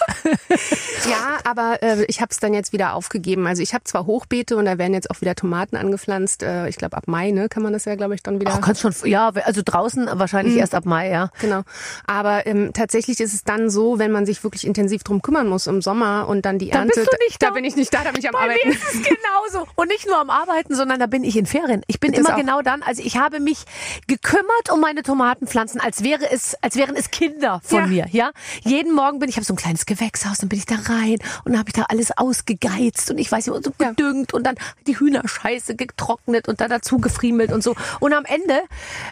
ja, 1.09 1.39
aber 1.43 1.81
äh, 1.81 2.05
ich 2.07 2.21
habe 2.21 2.29
es 2.31 2.39
dann 2.39 2.53
jetzt 2.53 2.73
wieder 2.73 2.93
aufgegeben. 2.93 3.47
Also 3.47 3.61
ich 3.61 3.73
habe 3.73 3.83
zwar 3.83 4.05
Hochbeete 4.05 4.57
und 4.57 4.65
da 4.65 4.77
werden 4.77 4.93
jetzt 4.93 5.09
auch 5.11 5.21
wieder 5.21 5.35
Tomaten 5.35 5.75
angepflanzt. 5.75 6.43
Äh, 6.43 6.67
ich 6.69 6.77
glaube 6.77 6.97
ab 6.97 7.07
Mai, 7.07 7.31
ne, 7.31 7.49
kann 7.49 7.63
man 7.63 7.73
das 7.73 7.85
ja, 7.85 7.95
glaube 7.95 8.15
ich, 8.15 8.23
dann 8.23 8.39
wieder. 8.39 8.53
Ach, 8.53 8.61
kannst 8.61 8.81
schon, 8.81 8.93
ja, 9.05 9.29
also 9.29 9.61
draußen 9.63 10.09
wahrscheinlich 10.13 10.55
mhm. 10.55 10.59
erst 10.59 10.75
ab 10.75 10.85
Mai, 10.85 11.09
ja. 11.09 11.29
Genau. 11.39 11.63
Aber 12.05 12.45
ähm, 12.45 12.71
tatsächlich 12.73 13.19
ist 13.19 13.33
es 13.33 13.43
dann 13.43 13.69
so, 13.69 13.99
wenn 13.99 14.11
man 14.11 14.25
sich 14.25 14.43
wirklich 14.43 14.65
intensiv 14.65 15.03
drum 15.03 15.21
kümmern 15.21 15.47
muss 15.47 15.67
im 15.67 15.81
Sommer 15.81 16.27
und 16.27 16.45
dann 16.45 16.59
die 16.59 16.69
da 16.69 16.79
Ernte. 16.79 16.93
Bist 16.95 17.11
du 17.11 17.17
nicht 17.27 17.41
da, 17.41 17.47
da 17.47 17.53
bin 17.53 17.65
ich 17.65 17.75
nicht 17.75 17.93
da, 17.93 18.03
da 18.03 18.11
bin 18.11 18.19
ich 18.19 18.27
am 18.27 18.33
Bei 18.33 18.39
Arbeiten. 18.39 18.69
Mir 18.69 18.75
ist 18.75 18.83
es 18.83 19.01
genauso. 19.03 19.67
Und 19.75 19.87
nicht 19.87 20.07
nur 20.07 20.19
am 20.19 20.29
Arbeiten, 20.29 20.75
sondern 20.75 20.99
da 20.99 21.07
bin 21.07 21.23
ich 21.23 21.37
in 21.37 21.45
Ferien. 21.45 21.83
Ich 21.87 21.99
bin 21.99 22.11
das 22.11 22.21
immer 22.21 22.35
genau 22.35 22.61
dann. 22.61 22.83
Also 22.83 23.01
ich 23.03 23.17
habe 23.17 23.39
mich 23.39 23.65
gekümmert 24.07 24.71
um 24.71 24.79
meine 24.79 25.03
Tomatenpflanzen, 25.03 25.79
als 25.81 26.03
wäre 26.03 26.29
es, 26.31 26.55
als 26.61 26.75
wären 26.75 26.95
es 26.95 27.11
Kinder 27.11 27.61
von 27.63 27.79
ja. 27.79 27.87
mir, 27.87 28.07
ja. 28.11 28.31
Jeden 28.61 28.93
Morgen 28.93 29.19
bin 29.19 29.29
ich, 29.29 29.35
habe 29.35 29.45
so 29.45 29.53
ein 29.53 29.57
kleines 29.57 29.85
Gewächshaus, 29.93 30.39
dann 30.39 30.49
bin 30.49 30.59
ich 30.59 30.65
da 30.65 30.75
rein 30.75 31.17
und 31.43 31.51
dann 31.51 31.59
habe 31.59 31.69
ich 31.69 31.73
da 31.73 31.83
alles 31.83 32.17
ausgegeizt 32.17 33.11
und 33.11 33.17
ich 33.17 33.31
weiß 33.31 33.47
nicht, 33.47 33.63
so 33.63 33.71
gedüngt 33.77 34.33
und 34.33 34.43
dann 34.43 34.55
die 34.87 34.99
Hühnerscheiße 34.99 35.75
getrocknet 35.75 36.47
und 36.47 36.61
da 36.61 36.67
dazu 36.67 36.97
gefriemelt 36.97 37.51
und 37.51 37.63
so. 37.63 37.75
Und 37.99 38.13
am 38.13 38.25
Ende 38.25 38.61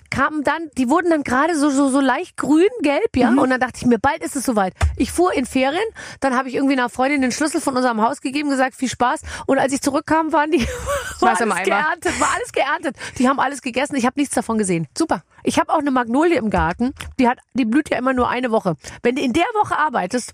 kamen 0.09 0.43
dann, 0.43 0.69
die 0.77 0.89
wurden 0.89 1.09
dann 1.09 1.23
gerade 1.23 1.57
so, 1.57 1.69
so, 1.69 1.89
so 1.89 1.99
leicht 1.99 2.37
grün, 2.37 2.69
gelb, 2.81 3.15
ja. 3.15 3.31
Mhm. 3.31 3.39
Und 3.39 3.49
dann 3.51 3.59
dachte 3.59 3.77
ich 3.77 3.85
mir, 3.85 3.99
bald 3.99 4.23
ist 4.23 4.35
es 4.35 4.45
soweit. 4.45 4.73
Ich 4.97 5.11
fuhr 5.11 5.33
in 5.33 5.45
Ferien, 5.45 5.83
dann 6.19 6.35
habe 6.35 6.49
ich 6.49 6.55
irgendwie 6.55 6.73
einer 6.73 6.89
Freundin 6.89 7.21
den 7.21 7.31
Schlüssel 7.31 7.61
von 7.61 7.75
unserem 7.75 8.01
Haus 8.01 8.21
gegeben, 8.21 8.49
gesagt, 8.49 8.75
viel 8.75 8.89
Spaß. 8.89 9.21
Und 9.45 9.59
als 9.59 9.73
ich 9.73 9.81
zurückkam, 9.81 10.33
waren 10.33 10.51
die, 10.51 10.59
war 11.19 11.39
alles 11.39 11.63
geerntet, 11.63 12.19
war 12.19 12.29
alles 12.35 12.51
geerntet. 12.51 12.95
Die 13.17 13.29
haben 13.29 13.39
alles 13.39 13.61
gegessen, 13.61 13.95
ich 13.95 14.05
habe 14.05 14.19
nichts 14.19 14.35
davon 14.35 14.57
gesehen. 14.57 14.87
Super. 14.97 15.23
Ich 15.43 15.59
habe 15.59 15.71
auch 15.73 15.79
eine 15.79 15.91
Magnolie 15.91 16.37
im 16.37 16.49
Garten, 16.49 16.93
die 17.19 17.27
hat, 17.27 17.39
die 17.53 17.65
blüht 17.65 17.89
ja 17.89 17.97
immer 17.97 18.13
nur 18.13 18.29
eine 18.29 18.51
Woche. 18.51 18.75
Wenn 19.03 19.15
du 19.15 19.21
in 19.21 19.33
der 19.33 19.45
Woche 19.55 19.77
arbeitest, 19.77 20.33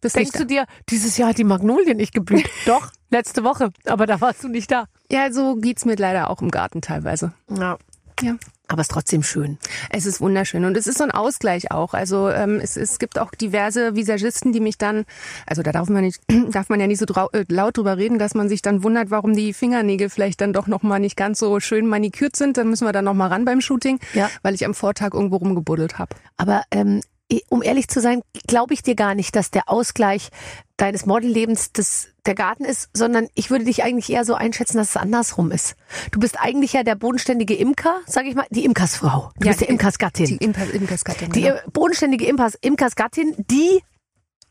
bist 0.00 0.16
denkst 0.16 0.32
du 0.38 0.44
dir, 0.46 0.66
dieses 0.88 1.16
Jahr 1.16 1.30
hat 1.30 1.38
die 1.38 1.44
Magnolie 1.44 1.94
nicht 1.94 2.12
geblüht. 2.14 2.48
Doch, 2.66 2.90
letzte 3.10 3.44
Woche, 3.44 3.70
aber 3.86 4.06
da 4.06 4.20
warst 4.20 4.44
du 4.44 4.48
nicht 4.48 4.70
da. 4.70 4.86
Ja, 5.10 5.32
so 5.32 5.56
geht's 5.56 5.84
mir 5.84 5.96
leider 5.96 6.30
auch 6.30 6.42
im 6.42 6.50
Garten 6.50 6.80
teilweise. 6.80 7.32
Ja. 7.48 7.78
Ja. 8.22 8.36
Aber 8.68 8.80
es 8.80 8.86
ist 8.88 8.92
trotzdem 8.92 9.22
schön. 9.22 9.58
Es 9.90 10.06
ist 10.06 10.20
wunderschön 10.20 10.64
und 10.64 10.76
es 10.76 10.88
ist 10.88 10.98
so 10.98 11.04
ein 11.04 11.12
Ausgleich 11.12 11.70
auch. 11.70 11.94
Also 11.94 12.30
ähm, 12.30 12.58
es, 12.60 12.76
es 12.76 12.98
gibt 12.98 13.16
auch 13.18 13.30
diverse 13.30 13.94
Visagisten, 13.94 14.52
die 14.52 14.58
mich 14.58 14.76
dann, 14.76 15.04
also 15.46 15.62
da 15.62 15.70
darf 15.70 15.88
man 15.88 16.02
nicht, 16.02 16.20
darf 16.50 16.68
man 16.68 16.80
ja 16.80 16.88
nicht 16.88 16.98
so 16.98 17.04
drau, 17.04 17.28
äh, 17.32 17.44
laut 17.48 17.76
drüber 17.76 17.96
reden, 17.96 18.18
dass 18.18 18.34
man 18.34 18.48
sich 18.48 18.62
dann 18.62 18.82
wundert, 18.82 19.10
warum 19.12 19.34
die 19.34 19.52
Fingernägel 19.52 20.10
vielleicht 20.10 20.40
dann 20.40 20.52
doch 20.52 20.66
noch 20.66 20.82
mal 20.82 20.98
nicht 20.98 21.16
ganz 21.16 21.38
so 21.38 21.60
schön 21.60 21.86
manikürt 21.86 22.34
sind. 22.34 22.56
Dann 22.56 22.68
müssen 22.68 22.86
wir 22.88 22.92
dann 22.92 23.04
noch 23.04 23.14
mal 23.14 23.28
ran 23.28 23.44
beim 23.44 23.60
Shooting, 23.60 24.00
Ja. 24.14 24.30
weil 24.42 24.54
ich 24.54 24.64
am 24.64 24.74
Vortag 24.74 25.14
irgendwo 25.14 25.36
rumgebuddelt 25.36 25.98
habe. 25.98 26.16
Aber 26.36 26.62
ähm, 26.72 27.02
um 27.48 27.62
ehrlich 27.62 27.88
zu 27.88 28.00
sein, 28.00 28.22
glaube 28.46 28.74
ich 28.74 28.82
dir 28.82 28.94
gar 28.94 29.14
nicht, 29.14 29.34
dass 29.36 29.50
der 29.50 29.68
Ausgleich 29.68 30.28
deines 30.76 31.06
Modellebens 31.06 31.72
das, 31.72 32.08
der 32.26 32.34
Garten 32.34 32.64
ist, 32.64 32.88
sondern 32.92 33.28
ich 33.34 33.50
würde 33.50 33.64
dich 33.64 33.82
eigentlich 33.82 34.10
eher 34.10 34.24
so 34.24 34.34
einschätzen, 34.34 34.76
dass 34.76 34.90
es 34.90 34.96
andersrum 34.96 35.50
ist. 35.50 35.74
Du 36.12 36.20
bist 36.20 36.38
eigentlich 36.38 36.72
ja 36.74 36.82
der 36.84 36.94
bodenständige 36.94 37.54
Imker, 37.54 38.00
sag 38.06 38.26
ich 38.26 38.34
mal, 38.34 38.46
die 38.50 38.64
Imkersfrau. 38.64 39.32
Du 39.38 39.46
Ja, 39.46 39.50
bist 39.52 39.60
der 39.60 39.66
die- 39.68 39.72
Imkersgattin. 39.72 40.26
Die 40.26 40.36
Imker, 40.36 40.72
Imkersgattin. 40.72 41.32
Die 41.32 41.42
genau. 41.42 41.56
bodenständige 41.72 42.26
Impers, 42.26 42.54
Imkersgattin, 42.60 43.34
die 43.50 43.82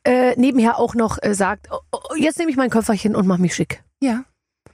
äh, 0.03 0.35
nebenher 0.39 0.77
auch 0.79 0.95
noch 0.95 1.17
äh, 1.21 1.33
sagt, 1.33 1.67
oh, 1.71 1.77
oh, 1.91 2.15
jetzt 2.17 2.37
nehme 2.39 2.51
ich 2.51 2.57
mein 2.57 2.69
Köfferchen 2.69 3.15
und 3.15 3.25
mach 3.27 3.37
mich 3.37 3.55
schick. 3.55 3.83
Ja. 4.01 4.25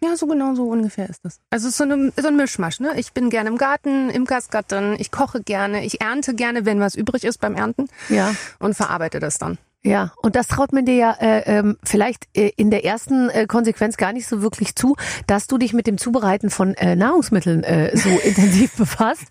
Ja, 0.04 0.16
so 0.16 0.26
genau 0.28 0.56
so 0.56 0.64
ungefähr 0.70 1.10
ist 1.10 1.24
das. 1.24 1.40
Also 1.50 1.70
so, 1.70 1.84
eine, 1.84 2.12
so 2.20 2.28
ein 2.28 2.36
Mischmasch. 2.36 2.80
Ne? 2.80 2.92
Ich 2.98 3.14
bin 3.14 3.30
gerne 3.30 3.50
im 3.50 3.58
Garten, 3.58 4.10
Imkersgattin, 4.10 4.96
ich 4.98 5.12
koche 5.12 5.42
gerne, 5.44 5.86
ich 5.86 6.02
ernte 6.02 6.34
gerne, 6.34 6.66
wenn 6.66 6.80
was 6.80 6.96
übrig 6.96 7.24
ist 7.24 7.40
beim 7.40 7.56
Ernten 7.56 7.88
Ja. 8.10 8.34
und 8.60 8.74
verarbeite 8.76 9.20
das 9.20 9.38
dann. 9.38 9.58
Ja, 9.84 10.14
und 10.22 10.36
das 10.36 10.48
traut 10.48 10.74
man 10.74 10.86
dir 10.86 10.94
ja 10.96 11.12
äh, 11.20 11.58
ähm, 11.58 11.76
vielleicht 11.84 12.28
äh, 12.38 12.52
in 12.56 12.70
der 12.70 12.86
ersten 12.86 13.30
äh, 13.32 13.48
Konsequenz 13.48 13.98
gar 13.98 14.14
nicht 14.14 14.28
so 14.28 14.44
wirklich 14.44 14.76
zu, 14.76 14.96
dass 15.26 15.48
du 15.48 15.58
dich 15.58 15.74
mit 15.74 15.88
dem 15.88 15.98
Zubereiten 15.98 16.52
von 16.52 16.76
äh, 16.76 16.96
Nahrungsmitteln 16.96 17.64
äh, 17.64 17.98
so 17.98 18.10
intensiv 18.24 18.76
befasst. 18.76 19.24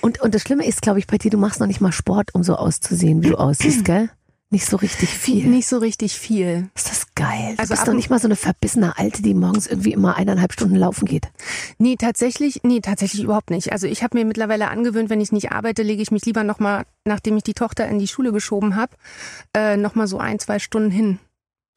Und, 0.00 0.22
und 0.22 0.34
das 0.34 0.40
Schlimme 0.40 0.66
ist, 0.66 0.80
glaube 0.80 0.98
ich, 0.98 1.06
bei 1.06 1.18
dir, 1.18 1.30
du 1.30 1.36
machst 1.36 1.60
noch 1.60 1.66
nicht 1.66 1.82
mal 1.82 1.92
Sport, 1.92 2.34
um 2.34 2.42
so 2.42 2.54
auszusehen, 2.56 3.22
wie 3.22 3.28
du 3.30 3.36
aussiehst, 3.38 3.84
gell? 3.84 4.08
Nicht 4.50 4.64
so 4.64 4.78
richtig 4.78 5.10
viel. 5.10 5.44
Nicht 5.46 5.68
so 5.68 5.76
richtig 5.76 6.18
viel. 6.18 6.70
Ist 6.74 6.88
das 6.88 7.06
geil? 7.14 7.52
Du 7.56 7.60
Also 7.60 7.74
bist 7.74 7.86
doch 7.86 7.92
nicht 7.92 8.08
mal 8.08 8.18
so 8.18 8.28
eine 8.28 8.36
verbissene 8.36 8.96
Alte, 8.96 9.20
die 9.20 9.34
morgens 9.34 9.66
irgendwie 9.66 9.92
immer 9.92 10.16
eineinhalb 10.16 10.54
Stunden 10.54 10.76
laufen 10.76 11.04
geht. 11.04 11.28
Nee, 11.76 11.96
tatsächlich, 11.96 12.60
nee, 12.62 12.80
tatsächlich 12.80 13.22
überhaupt 13.24 13.50
nicht. 13.50 13.72
Also 13.72 13.86
ich 13.86 14.02
habe 14.02 14.16
mir 14.16 14.24
mittlerweile 14.24 14.68
angewöhnt, 14.68 15.10
wenn 15.10 15.20
ich 15.20 15.32
nicht 15.32 15.52
arbeite, 15.52 15.82
lege 15.82 16.00
ich 16.00 16.10
mich 16.10 16.24
lieber 16.24 16.44
nochmal, 16.44 16.86
nachdem 17.04 17.36
ich 17.36 17.42
die 17.42 17.52
Tochter 17.52 17.86
in 17.88 17.98
die 17.98 18.08
Schule 18.08 18.32
geschoben 18.32 18.74
habe, 18.74 18.96
äh, 19.54 19.76
nochmal 19.76 20.06
so 20.06 20.18
ein, 20.18 20.38
zwei 20.38 20.58
Stunden 20.58 20.90
hin. 20.90 21.18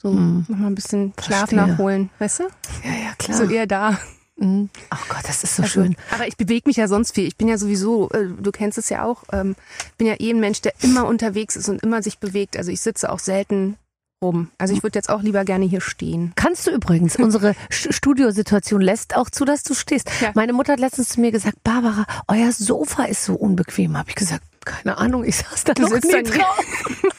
So 0.02 0.12
Hm. 0.14 0.46
nochmal 0.48 0.68
ein 0.72 0.76
bisschen 0.76 1.14
Schlaf 1.22 1.50
Verstehe. 1.50 1.58
nachholen, 1.68 2.10
weißt 2.20 2.40
du? 2.40 2.44
Ja, 2.86 2.92
ja, 3.04 3.14
klar. 3.18 3.38
So 3.38 3.44
eher 3.54 3.68
da. 3.68 4.00
Mhm. 4.42 4.70
Ach 4.90 5.08
Gott, 5.08 5.22
das 5.28 5.44
ist 5.44 5.56
so 5.56 5.64
Also, 5.64 5.74
schön. 5.84 5.96
Aber 6.12 6.28
ich 6.28 6.36
bewege 6.36 6.68
mich 6.68 6.78
ja 6.78 6.88
sonst 6.88 7.14
viel. 7.16 7.28
Ich 7.28 7.38
bin 7.38 7.48
ja 7.48 7.58
sowieso, 7.58 8.10
äh, 8.12 8.28
du 8.40 8.52
kennst 8.52 8.78
es 8.78 8.90
ja 8.90 9.04
auch, 9.04 9.24
ähm, 9.32 9.56
bin 9.98 10.08
ja 10.08 10.16
eh 10.20 10.32
ein 10.32 10.40
Mensch, 10.40 10.62
der 10.62 10.74
immer 10.82 11.06
unterwegs 11.06 11.56
ist 11.56 11.70
und 11.70 11.82
immer 11.84 12.02
sich 12.04 12.18
bewegt. 12.20 12.58
Also 12.58 12.72
ich 12.72 12.82
sitze 12.82 13.12
auch 13.12 13.20
selten 13.20 13.78
rum. 14.24 14.50
Also 14.60 14.74
ich 14.76 14.84
würde 14.84 15.00
jetzt 15.00 15.10
auch 15.10 15.22
lieber 15.24 15.46
gerne 15.46 15.66
hier 15.66 15.82
stehen. 15.82 16.32
Kannst 16.36 16.68
du 16.68 16.72
übrigens. 16.72 17.16
Unsere 17.20 17.56
St- 17.72 17.92
Studiosituation 17.94 18.82
lässt 18.82 19.16
auch 19.16 19.30
zu, 19.30 19.46
dass 19.46 19.64
du 19.64 19.74
stehst. 19.74 20.10
Ja. 20.22 20.32
Meine 20.36 20.54
Mutter 20.54 20.74
hat 20.74 20.80
letztens 20.80 21.10
zu 21.10 21.22
mir 21.22 21.32
gesagt, 21.32 21.64
Barbara, 21.64 22.06
euer 22.28 22.52
Sofa 22.52 23.06
ist 23.06 23.26
so 23.26 23.34
unbequem. 23.36 23.98
Habe 23.98 24.10
ich 24.10 24.16
gesagt, 24.16 24.44
keine 24.66 24.98
Ahnung, 25.00 25.24
ich 25.24 25.38
saß 25.38 25.64
da 25.64 25.74
Du 25.74 25.84
noch 25.84 25.90
nie. 26.02 26.24
drauf. 26.24 26.60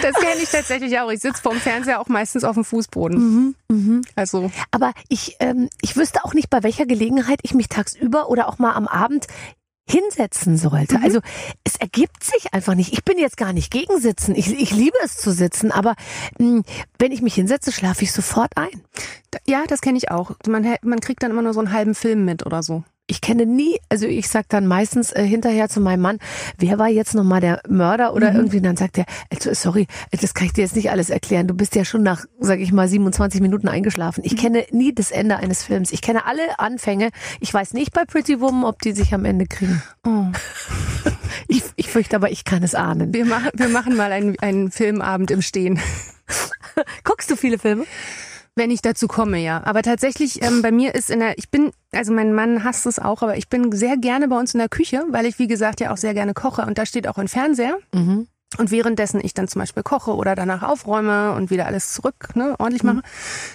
Das 0.01 0.13
kenne 0.15 0.41
ich 0.41 0.49
tatsächlich 0.49 0.99
auch. 0.99 1.09
Ich 1.11 1.21
sitze 1.21 1.41
vorm 1.41 1.57
Fernseher 1.57 1.99
auch 2.01 2.07
meistens 2.07 2.43
auf 2.43 2.55
dem 2.55 2.65
Fußboden. 2.65 3.55
Mhm, 3.69 4.01
Also 4.15 4.51
Aber 4.71 4.93
ich, 5.07 5.37
ähm, 5.39 5.69
ich 5.81 5.95
wüsste 5.95 6.23
auch 6.25 6.33
nicht, 6.33 6.49
bei 6.49 6.61
welcher 6.63 6.85
Gelegenheit 6.85 7.39
ich 7.43 7.53
mich 7.53 7.69
tagsüber 7.69 8.29
oder 8.29 8.47
auch 8.49 8.59
mal 8.59 8.73
am 8.73 8.87
Abend 8.87 9.27
hinsetzen 9.87 10.57
sollte. 10.57 10.99
Also 11.03 11.19
es 11.63 11.75
ergibt 11.75 12.23
sich 12.23 12.53
einfach 12.53 12.73
nicht. 12.73 12.91
Ich 12.93 13.03
bin 13.03 13.19
jetzt 13.19 13.37
gar 13.37 13.53
nicht 13.53 13.71
gegen 13.71 13.99
Sitzen. 14.01 14.35
Ich, 14.35 14.51
ich 14.51 14.71
liebe 14.71 14.97
es 15.03 15.17
zu 15.17 15.31
sitzen, 15.31 15.71
aber 15.71 15.95
mh, 16.39 16.63
wenn 16.97 17.11
ich 17.11 17.21
mich 17.21 17.35
hinsetze, 17.35 17.71
schlafe 17.71 18.03
ich 18.03 18.11
sofort 18.11 18.51
ein. 18.57 18.81
Ja, 19.45 19.63
das 19.67 19.81
kenne 19.81 19.97
ich 19.97 20.09
auch. 20.09 20.31
Man, 20.47 20.75
man 20.81 20.99
kriegt 21.01 21.21
dann 21.21 21.31
immer 21.31 21.43
nur 21.43 21.53
so 21.53 21.59
einen 21.59 21.71
halben 21.71 21.93
Film 21.93 22.25
mit 22.25 22.45
oder 22.45 22.63
so. 22.63 22.83
Ich 23.07 23.21
kenne 23.21 23.45
nie, 23.45 23.77
also 23.87 24.07
ich 24.07 24.27
sag 24.29 24.49
dann 24.49 24.65
meistens 24.65 25.11
äh, 25.11 25.23
hinterher 25.23 25.69
zu 25.69 25.79
meinem 25.79 26.01
Mann, 26.01 26.17
wer 26.57 26.79
war 26.79 26.87
jetzt 26.87 27.13
nochmal 27.13 27.39
der 27.39 27.61
Mörder 27.69 28.15
oder 28.15 28.33
irgendwie, 28.33 28.57
und 28.57 28.63
dann 28.63 28.77
sagt 28.77 28.97
er, 28.97 29.05
also, 29.31 29.53
sorry, 29.53 29.85
das 30.09 30.33
kann 30.33 30.47
ich 30.47 30.53
dir 30.53 30.63
jetzt 30.63 30.75
nicht 30.75 30.89
alles 30.89 31.11
erklären. 31.11 31.47
Du 31.47 31.53
bist 31.53 31.75
ja 31.75 31.85
schon 31.85 32.01
nach, 32.01 32.25
sag 32.39 32.59
ich 32.59 32.71
mal, 32.71 32.87
27 32.87 33.41
Minuten 33.41 33.67
eingeschlafen. 33.67 34.23
Ich 34.25 34.35
kenne 34.35 34.65
nie 34.71 34.93
das 34.93 35.11
Ende 35.11 35.37
eines 35.37 35.61
Films. 35.61 35.91
Ich 35.91 36.01
kenne 36.01 36.25
alle 36.25 36.57
Anfänge. 36.57 37.09
Ich 37.39 37.53
weiß 37.53 37.73
nicht 37.73 37.93
bei 37.93 38.05
Pretty 38.05 38.41
Woman, 38.41 38.63
ob 38.63 38.81
die 38.81 38.93
sich 38.93 39.13
am 39.13 39.23
Ende 39.23 39.45
kriegen. 39.45 39.83
Oh. 40.03 40.25
Ich, 41.47 41.63
ich 41.75 41.89
fürchte 41.89 42.15
aber, 42.15 42.31
ich 42.31 42.43
kann 42.43 42.63
es 42.63 42.73
ahnen. 42.75 43.13
Wir, 43.13 43.25
machen, 43.25 43.51
wir 43.53 43.67
machen 43.67 43.95
mal 43.95 44.11
einen, 44.11 44.39
einen 44.39 44.71
Filmabend 44.71 45.31
im 45.31 45.41
Stehen. 45.41 45.79
Guckst 47.03 47.29
du 47.29 47.35
viele 47.35 47.59
Filme? 47.59 47.85
Wenn 48.55 48.71
ich 48.71 48.81
dazu 48.81 49.07
komme, 49.07 49.39
ja. 49.39 49.61
Aber 49.65 49.81
tatsächlich, 49.81 50.41
ähm, 50.41 50.61
bei 50.61 50.71
mir 50.71 50.95
ist 50.95 51.09
in 51.09 51.19
der, 51.19 51.37
ich 51.37 51.49
bin, 51.49 51.71
also 51.91 52.13
mein 52.13 52.33
Mann 52.33 52.63
hasst 52.63 52.85
es 52.85 52.99
auch, 52.99 53.21
aber 53.21 53.37
ich 53.37 53.49
bin 53.49 53.71
sehr 53.73 53.97
gerne 53.97 54.29
bei 54.29 54.39
uns 54.39 54.53
in 54.53 54.59
der 54.59 54.69
Küche, 54.69 55.03
weil 55.09 55.25
ich, 55.25 55.39
wie 55.39 55.47
gesagt, 55.47 55.81
ja 55.81 55.91
auch 55.91 55.97
sehr 55.97 56.13
gerne 56.13 56.33
koche. 56.33 56.65
Und 56.65 56.77
da 56.77 56.85
steht 56.85 57.07
auch 57.07 57.17
ein 57.17 57.27
Fernseher. 57.27 57.77
Mhm. 57.93 58.27
Und 58.57 58.71
währenddessen 58.71 59.19
ich 59.21 59.33
dann 59.33 59.49
zum 59.49 59.59
Beispiel 59.59 59.83
koche 59.83 60.15
oder 60.15 60.35
danach 60.35 60.63
aufräume 60.63 61.33
und 61.33 61.49
wieder 61.49 61.65
alles 61.65 61.93
zurück, 61.93 62.35
ne, 62.35 62.55
ordentlich 62.57 62.83
mache, 62.83 63.01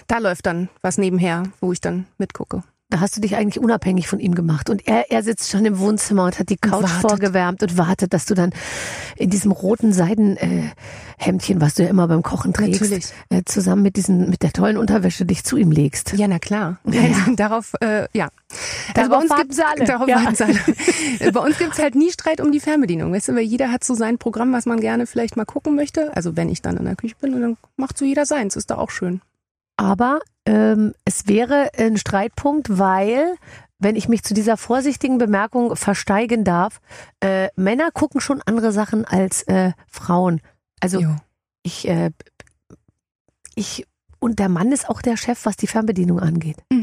da 0.07 0.19
läuft 0.19 0.45
dann 0.45 0.69
was 0.81 0.99
nebenher, 0.99 1.43
wo 1.59 1.71
ich 1.71 1.81
dann 1.81 2.05
mitgucke. 2.19 2.63
Da 2.91 2.99
hast 2.99 3.15
du 3.15 3.21
dich 3.21 3.37
eigentlich 3.37 3.57
unabhängig 3.63 4.07
von 4.09 4.19
ihm 4.19 4.35
gemacht. 4.35 4.69
Und 4.69 4.85
er, 4.85 5.09
er 5.11 5.23
sitzt 5.23 5.49
schon 5.49 5.63
im 5.65 5.79
Wohnzimmer 5.79 6.25
und 6.25 6.37
hat 6.37 6.49
die 6.49 6.57
Couch 6.57 6.83
wartet. 6.83 7.01
vorgewärmt 7.09 7.63
und 7.63 7.77
wartet, 7.77 8.13
dass 8.13 8.25
du 8.25 8.33
dann 8.35 8.51
in 9.15 9.29
diesem 9.29 9.51
roten 9.53 9.93
Seidenhemdchen, 9.93 11.61
was 11.61 11.75
du 11.75 11.83
ja 11.83 11.89
immer 11.89 12.07
beim 12.09 12.21
Kochen 12.21 12.51
trägst, 12.53 13.13
äh, 13.29 13.43
zusammen 13.45 13.81
mit 13.81 13.95
diesen, 13.95 14.29
mit 14.29 14.43
der 14.43 14.51
tollen 14.51 14.75
Unterwäsche 14.77 15.25
dich 15.25 15.45
zu 15.45 15.55
ihm 15.55 15.71
legst. 15.71 16.11
Ja, 16.17 16.27
na 16.27 16.37
klar. 16.39 16.79
Ja, 16.85 17.01
ja. 17.01 17.15
Darauf, 17.37 17.73
äh, 17.79 18.07
ja. 18.13 18.27
Darauf 18.93 19.09
bei 19.09 19.17
uns 19.19 19.35
gibt's- 19.37 19.59
alle. 19.59 19.85
Darauf 19.85 20.07
Ja. 20.09 20.17
alle. 20.17 21.31
bei 21.31 21.39
uns 21.39 21.57
gibt's 21.57 21.79
halt 21.79 21.95
nie 21.95 22.11
Streit 22.11 22.41
um 22.41 22.51
die 22.51 22.59
Fernbedienung, 22.59 23.13
weißt 23.13 23.29
du, 23.29 23.35
weil 23.35 23.43
jeder 23.43 23.71
hat 23.71 23.85
so 23.85 23.93
sein 23.93 24.17
Programm, 24.17 24.51
was 24.51 24.65
man 24.65 24.81
gerne 24.81 25.07
vielleicht 25.07 25.37
mal 25.37 25.45
gucken 25.45 25.75
möchte. 25.75 26.13
Also 26.15 26.35
wenn 26.35 26.49
ich 26.49 26.61
dann 26.61 26.75
in 26.75 26.83
der 26.83 26.97
Küche 26.97 27.15
bin, 27.21 27.33
und 27.35 27.41
dann 27.41 27.57
macht 27.77 27.97
so 27.97 28.03
jeder 28.03 28.25
seins, 28.25 28.57
ist 28.57 28.69
doch 28.69 28.79
auch 28.79 28.89
schön. 28.91 29.21
Aber 29.77 30.19
ähm, 30.45 30.93
es 31.05 31.27
wäre 31.27 31.71
ein 31.77 31.97
Streitpunkt, 31.97 32.77
weil, 32.77 33.35
wenn 33.79 33.95
ich 33.95 34.09
mich 34.09 34.23
zu 34.23 34.33
dieser 34.33 34.57
vorsichtigen 34.57 35.17
Bemerkung 35.17 35.75
versteigen 35.75 36.43
darf, 36.43 36.81
äh, 37.19 37.49
Männer 37.55 37.91
gucken 37.91 38.21
schon 38.21 38.41
andere 38.45 38.71
Sachen 38.71 39.05
als 39.05 39.43
äh, 39.43 39.71
Frauen. 39.87 40.41
Also 40.79 40.99
Jo. 40.99 41.15
ich, 41.63 41.87
äh, 41.87 42.11
ich 43.55 43.85
und 44.19 44.37
der 44.37 44.49
Mann 44.49 44.71
ist 44.71 44.87
auch 44.87 45.01
der 45.01 45.17
Chef, 45.17 45.45
was 45.45 45.57
die 45.57 45.67
Fernbedienung 45.67 46.19
angeht. 46.19 46.57
Mhm. 46.71 46.80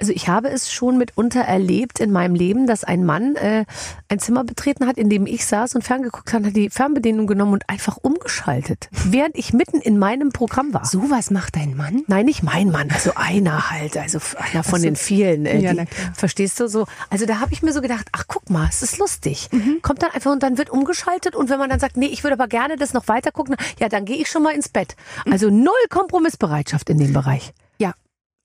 Also 0.00 0.12
ich 0.12 0.28
habe 0.28 0.48
es 0.48 0.72
schon 0.72 0.96
mitunter 0.96 1.40
erlebt 1.40 1.98
in 1.98 2.12
meinem 2.12 2.36
Leben, 2.36 2.68
dass 2.68 2.84
ein 2.84 3.04
Mann 3.04 3.34
äh, 3.34 3.64
ein 4.08 4.20
Zimmer 4.20 4.44
betreten 4.44 4.86
hat, 4.86 4.96
in 4.96 5.10
dem 5.10 5.26
ich 5.26 5.44
saß 5.44 5.74
und 5.74 5.82
ferngeguckt 5.82 6.32
hat, 6.32 6.44
hat 6.44 6.54
die 6.54 6.70
Fernbedienung 6.70 7.26
genommen 7.26 7.54
und 7.54 7.68
einfach 7.68 7.96
umgeschaltet, 8.00 8.88
während 9.06 9.36
ich 9.36 9.52
mitten 9.52 9.80
in 9.80 9.98
meinem 9.98 10.30
Programm 10.30 10.72
war. 10.72 10.84
Sowas 10.84 11.32
macht 11.32 11.56
dein 11.56 11.76
Mann? 11.76 12.04
Nein, 12.06 12.26
nicht 12.26 12.44
mein 12.44 12.70
Mann, 12.70 12.90
also 12.92 13.12
einer 13.16 13.70
halt, 13.70 13.96
also 13.96 14.20
einer 14.36 14.62
von 14.62 14.74
Ach 14.74 14.78
so. 14.78 14.84
den 14.84 14.94
vielen. 14.96 15.46
Äh, 15.46 15.58
Ja, 15.58 15.74
die, 15.74 15.84
verstehst 16.14 16.60
du 16.60 16.68
so? 16.68 16.86
Also 17.10 17.26
da 17.26 17.40
habe 17.40 17.52
ich 17.52 17.62
mir 17.62 17.72
so 17.72 17.80
gedacht, 17.80 18.06
ach 18.12 18.24
guck 18.28 18.50
mal, 18.50 18.68
es 18.70 18.82
ist 18.82 18.98
lustig. 18.98 19.48
Mhm. 19.50 19.80
Kommt 19.82 20.02
dann 20.04 20.12
einfach 20.12 20.30
und 20.30 20.44
dann 20.44 20.58
wird 20.58 20.70
umgeschaltet 20.70 21.34
und 21.34 21.50
wenn 21.50 21.58
man 21.58 21.70
dann 21.70 21.80
sagt, 21.80 21.96
nee, 21.96 22.06
ich 22.06 22.22
würde 22.22 22.34
aber 22.34 22.46
gerne 22.46 22.76
das 22.76 22.92
noch 22.92 23.08
weiter 23.08 23.32
gucken, 23.32 23.56
ja, 23.80 23.88
dann 23.88 24.04
gehe 24.04 24.16
ich 24.18 24.28
schon 24.28 24.44
mal 24.44 24.54
ins 24.54 24.68
Bett. 24.68 24.94
Mhm. 25.26 25.32
Also 25.32 25.50
null 25.50 25.72
Kompromissbereitschaft 25.90 26.88
in 26.88 26.98
dem 26.98 27.12
Bereich. 27.12 27.52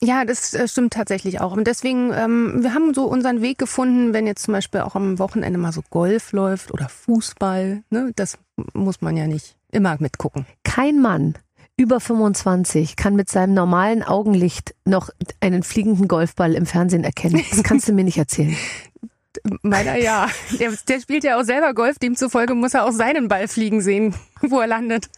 Ja. 0.04 0.26
Das 0.26 0.54
äh, 0.54 0.68
stimmt 0.68 0.94
tatsächlich 0.94 1.42
auch. 1.42 1.54
Und 1.54 1.68
deswegen, 1.68 2.12
ähm, 2.14 2.64
wir 2.64 2.74
haben 2.74 2.94
so 2.94 3.06
unseren 3.06 3.42
Weg 3.42 3.58
gefunden, 3.58 4.14
wenn 4.14 4.28
jetzt 4.28 4.44
zum 4.44 4.54
Beispiel 4.54 4.82
auch 4.82 4.96
am 4.96 5.20
Wochenende 5.20 5.60
mal 5.60 5.72
so 5.72 5.82
Golf 5.90 6.32
läuft 6.32 6.72
oder 6.72 6.90
Fußball, 6.90 7.84
ne, 7.90 8.12
das 8.16 8.38
muss 8.74 9.02
man 9.02 9.18
ja 9.18 9.28
nicht 9.28 9.56
immer 9.72 9.96
mitgucken. 10.00 10.46
Kein 10.64 11.02
Mann 11.02 11.36
über 11.76 12.00
25 12.00 12.96
kann 12.96 13.16
mit 13.16 13.30
seinem 13.30 13.54
normalen 13.54 14.04
Augenlicht 14.04 14.76
noch 14.86 15.10
einen 15.40 15.64
fliegenden 15.64 16.08
Golfball 16.08 16.54
im 16.54 16.66
Fernsehen 16.66 17.04
erkennen. 17.04 17.44
Das 17.50 17.64
kannst 17.64 17.88
du 17.88 17.94
mir 17.94 18.04
nicht 18.04 18.18
erzählen. 18.18 18.56
Meiner 19.64 19.96
ja. 19.96 20.30
Der, 20.60 20.72
der 20.88 21.00
spielt 21.02 21.24
ja 21.24 21.40
auch 21.40 21.44
selber 21.44 21.74
Golf, 21.74 21.98
demzufolge 21.98 22.54
muss 22.54 22.76
er 22.76 22.86
auch 22.86 22.92
seinen 22.92 23.28
Ball 23.28 23.48
fliegen 23.48 23.82
sehen, 23.82 24.14
wo 24.42 24.60
er 24.60 24.68
landet. 24.68 25.10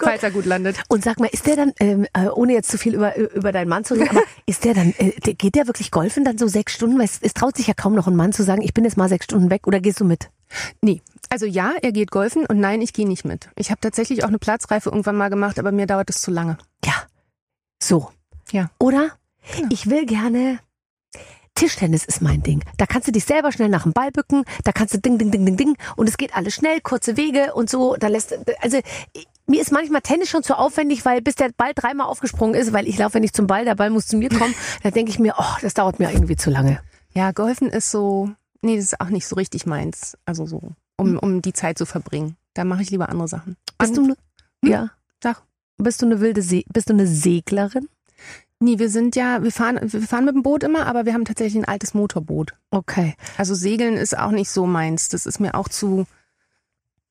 Falls 0.00 0.22
er 0.22 0.30
gut 0.30 0.44
landet. 0.44 0.82
Und 0.88 1.04
sag 1.04 1.20
mal, 1.20 1.28
ist 1.32 1.46
der 1.46 1.56
dann, 1.56 1.72
ähm, 1.80 2.06
äh, 2.12 2.28
ohne 2.28 2.52
jetzt 2.52 2.70
zu 2.70 2.78
viel 2.78 2.94
über, 2.94 3.16
über 3.16 3.52
deinen 3.52 3.68
Mann 3.68 3.84
zu 3.84 3.94
reden, 3.94 4.10
aber 4.10 4.22
ist 4.46 4.64
der 4.64 4.74
dann, 4.74 4.94
äh, 4.98 5.12
der, 5.20 5.34
geht 5.34 5.54
der 5.54 5.66
wirklich 5.66 5.90
golfen 5.90 6.24
dann 6.24 6.38
so 6.38 6.46
sechs 6.46 6.74
Stunden? 6.74 6.98
Weil 6.98 7.06
es, 7.06 7.18
es 7.20 7.34
traut 7.34 7.56
sich 7.56 7.66
ja 7.66 7.74
kaum 7.74 7.94
noch 7.94 8.06
ein 8.06 8.16
Mann 8.16 8.32
zu 8.32 8.42
sagen, 8.42 8.62
ich 8.62 8.74
bin 8.74 8.84
jetzt 8.84 8.96
mal 8.96 9.08
sechs 9.08 9.24
Stunden 9.24 9.50
weg 9.50 9.66
oder 9.66 9.80
gehst 9.80 10.00
du 10.00 10.04
mit? 10.04 10.30
Nee. 10.82 11.02
Also 11.30 11.46
ja, 11.46 11.74
er 11.82 11.92
geht 11.92 12.10
golfen 12.10 12.46
und 12.46 12.58
nein, 12.58 12.80
ich 12.80 12.92
gehe 12.92 13.06
nicht 13.06 13.24
mit. 13.24 13.50
Ich 13.56 13.70
habe 13.70 13.80
tatsächlich 13.80 14.24
auch 14.24 14.28
eine 14.28 14.38
Platzreife 14.38 14.88
irgendwann 14.88 15.16
mal 15.16 15.28
gemacht, 15.28 15.58
aber 15.58 15.72
mir 15.72 15.86
dauert 15.86 16.10
es 16.10 16.20
zu 16.20 16.30
lange. 16.30 16.56
Ja. 16.84 16.94
So. 17.82 18.10
Ja. 18.50 18.70
Oder? 18.78 19.10
Genau. 19.54 19.68
Ich 19.70 19.88
will 19.90 20.06
gerne 20.06 20.58
Tischtennis 21.58 22.04
ist 22.04 22.22
mein 22.22 22.40
Ding. 22.44 22.62
Da 22.76 22.86
kannst 22.86 23.08
du 23.08 23.12
dich 23.12 23.24
selber 23.24 23.50
schnell 23.50 23.68
nach 23.68 23.82
dem 23.82 23.92
Ball 23.92 24.12
bücken, 24.12 24.44
da 24.62 24.70
kannst 24.70 24.94
du 24.94 24.98
ding, 24.98 25.18
ding, 25.18 25.32
ding, 25.32 25.44
ding, 25.44 25.56
ding 25.56 25.76
und 25.96 26.08
es 26.08 26.16
geht 26.16 26.36
alles 26.36 26.54
schnell, 26.54 26.80
kurze 26.80 27.16
Wege 27.16 27.52
und 27.52 27.68
so. 27.68 27.96
Da 27.96 28.06
lässt, 28.06 28.38
also 28.60 28.78
mir 29.48 29.60
ist 29.60 29.72
manchmal 29.72 30.02
Tennis 30.02 30.28
schon 30.28 30.42
zu 30.42 30.56
aufwendig, 30.56 31.04
weil 31.04 31.20
bis 31.22 31.34
der 31.34 31.50
Ball 31.56 31.72
dreimal 31.74 32.06
aufgesprungen 32.06 32.54
ist, 32.54 32.72
weil 32.72 32.86
ich 32.86 32.98
laufe 32.98 33.14
ja 33.14 33.20
nicht 33.20 33.34
zum 33.34 33.46
Ball, 33.46 33.64
der 33.64 33.74
Ball 33.74 33.90
muss 33.90 34.06
zu 34.06 34.16
mir 34.16 34.28
kommen, 34.28 34.54
da 34.82 34.90
denke 34.90 35.10
ich 35.10 35.18
mir, 35.18 35.34
oh, 35.38 35.56
das 35.62 35.74
dauert 35.74 35.98
mir 35.98 36.12
irgendwie 36.12 36.36
zu 36.36 36.50
lange. 36.50 36.80
Ja, 37.14 37.32
Golfen 37.32 37.68
ist 37.70 37.90
so, 37.90 38.30
nee, 38.62 38.76
das 38.76 38.84
ist 38.86 39.00
auch 39.00 39.08
nicht 39.08 39.26
so 39.26 39.36
richtig 39.36 39.66
meins. 39.66 40.16
Also 40.26 40.46
so, 40.46 40.60
um, 40.96 41.18
um 41.18 41.42
die 41.42 41.52
Zeit 41.54 41.78
zu 41.78 41.86
verbringen. 41.86 42.36
Da 42.54 42.64
mache 42.64 42.82
ich 42.82 42.90
lieber 42.90 43.08
andere 43.08 43.28
Sachen. 43.28 43.56
Bist 43.78 43.96
du 43.96 44.02
ne, 44.06 44.16
Hm? 44.64 44.70
ja, 44.70 44.90
Sag. 45.22 45.42
bist 45.78 46.02
du 46.02 46.06
eine 46.06 46.20
wilde 46.20 46.42
See, 46.42 46.64
bist 46.72 46.88
du 46.90 46.92
eine 46.92 47.06
Seglerin? 47.06 47.88
Nee, 48.60 48.78
wir 48.80 48.90
sind 48.90 49.14
ja, 49.14 49.42
wir 49.44 49.52
fahren, 49.52 49.78
wir 49.80 50.02
fahren 50.02 50.24
mit 50.24 50.34
dem 50.34 50.42
Boot 50.42 50.64
immer, 50.64 50.86
aber 50.86 51.06
wir 51.06 51.14
haben 51.14 51.24
tatsächlich 51.24 51.62
ein 51.62 51.68
altes 51.68 51.94
Motorboot. 51.94 52.54
Okay. 52.72 53.14
Also 53.36 53.54
Segeln 53.54 53.96
ist 53.96 54.18
auch 54.18 54.32
nicht 54.32 54.50
so 54.50 54.66
meins. 54.66 55.08
Das 55.08 55.26
ist 55.26 55.38
mir 55.38 55.54
auch 55.54 55.68
zu, 55.68 56.06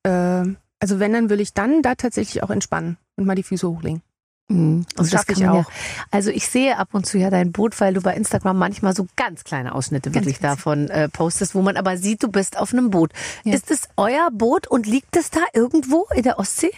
äh, 0.02 0.44
also 0.80 1.00
wenn, 1.00 1.12
dann 1.12 1.30
will 1.30 1.40
ich 1.40 1.54
dann 1.54 1.82
da 1.82 1.94
tatsächlich 1.94 2.42
auch 2.42 2.50
entspannen 2.50 2.98
und 3.16 3.26
mal 3.26 3.34
die 3.34 3.42
Füße 3.42 3.68
hochlegen. 3.68 4.02
Mhm. 4.48 4.86
Das 4.96 5.06
Und 5.06 5.14
das 5.14 5.26
kann 5.26 5.36
ich 5.36 5.46
auch. 5.46 5.54
Ja, 5.54 5.66
also 6.10 6.30
ich 6.30 6.48
sehe 6.48 6.78
ab 6.78 6.88
und 6.92 7.04
zu 7.04 7.18
ja 7.18 7.28
dein 7.28 7.52
Boot, 7.52 7.78
weil 7.80 7.92
du 7.92 8.00
bei 8.00 8.14
Instagram 8.14 8.58
manchmal 8.58 8.94
so 8.94 9.06
ganz 9.16 9.44
kleine 9.44 9.74
Ausschnitte 9.74 10.10
Ganz 10.10 10.24
wirklich 10.24 10.40
davon 10.40 10.88
äh, 10.88 11.08
postest, 11.08 11.54
wo 11.54 11.60
man 11.60 11.76
aber 11.76 11.98
sieht, 11.98 12.22
du 12.22 12.28
bist 12.28 12.58
auf 12.58 12.72
einem 12.72 12.90
Boot. 12.90 13.12
Ja. 13.44 13.54
Ist 13.54 13.70
es 13.70 13.88
euer 13.96 14.30
Boot 14.32 14.66
und 14.66 14.86
liegt 14.86 15.16
es 15.16 15.30
da 15.30 15.40
irgendwo 15.52 16.06
in 16.14 16.22
der 16.22 16.38
Ostsee? 16.38 16.70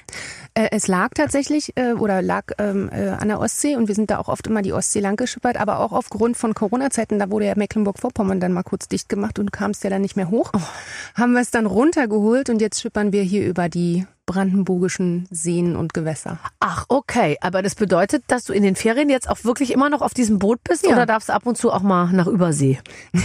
Äh, 0.54 0.70
es 0.72 0.88
lag 0.88 1.10
tatsächlich 1.14 1.76
äh, 1.76 1.92
oder 1.92 2.22
lag 2.22 2.46
ähm, 2.58 2.90
äh, 2.92 3.10
an 3.10 3.28
der 3.28 3.38
Ostsee 3.38 3.76
und 3.76 3.86
wir 3.86 3.94
sind 3.94 4.10
da 4.10 4.18
auch 4.18 4.28
oft 4.28 4.48
immer 4.48 4.62
die 4.62 4.72
Ostsee 4.72 5.00
lang 5.00 5.14
geschippert, 5.16 5.56
aber 5.56 5.78
auch 5.78 5.92
aufgrund 5.92 6.36
von 6.36 6.54
Corona-Zeiten, 6.54 7.20
da 7.20 7.30
wurde 7.30 7.46
ja 7.46 7.54
Mecklenburg-Vorpommern 7.54 8.40
dann 8.40 8.52
mal 8.52 8.64
kurz 8.64 8.88
dicht 8.88 9.08
gemacht 9.08 9.38
und 9.38 9.52
kam 9.52 9.70
es 9.70 9.82
ja 9.84 9.90
dann 9.90 10.02
nicht 10.02 10.16
mehr 10.16 10.30
hoch. 10.30 10.50
Haben 11.14 11.34
wir 11.34 11.40
es 11.40 11.52
dann 11.52 11.66
runtergeholt 11.66 12.50
und 12.50 12.60
jetzt 12.60 12.80
schippern 12.80 13.12
wir 13.12 13.22
hier 13.22 13.46
über 13.46 13.68
die 13.68 14.06
brandenburgischen 14.26 15.26
Seen 15.30 15.76
und 15.76 15.92
Gewässer. 15.94 16.38
Ach, 16.60 16.84
okay. 16.88 17.36
Aber 17.40 17.62
das 17.62 17.74
bedeutet, 17.74 18.24
dass 18.28 18.44
du 18.44 18.52
in 18.52 18.62
den 18.62 18.76
Ferien 18.76 19.10
jetzt 19.10 19.28
auch 19.28 19.44
wirklich 19.44 19.72
immer 19.72 19.90
noch 19.90 20.02
auf 20.02 20.14
diesem 20.14 20.38
Boot 20.38 20.60
bist 20.62 20.86
Ja. 20.86 20.92
oder 20.92 21.06
darfst 21.06 21.28
du 21.28 21.32
ab 21.32 21.46
und 21.46 21.56
zu 21.58 21.72
auch 21.72 21.82
mal 21.82 22.12
nach 22.12 22.26
Übersee? 22.26 22.78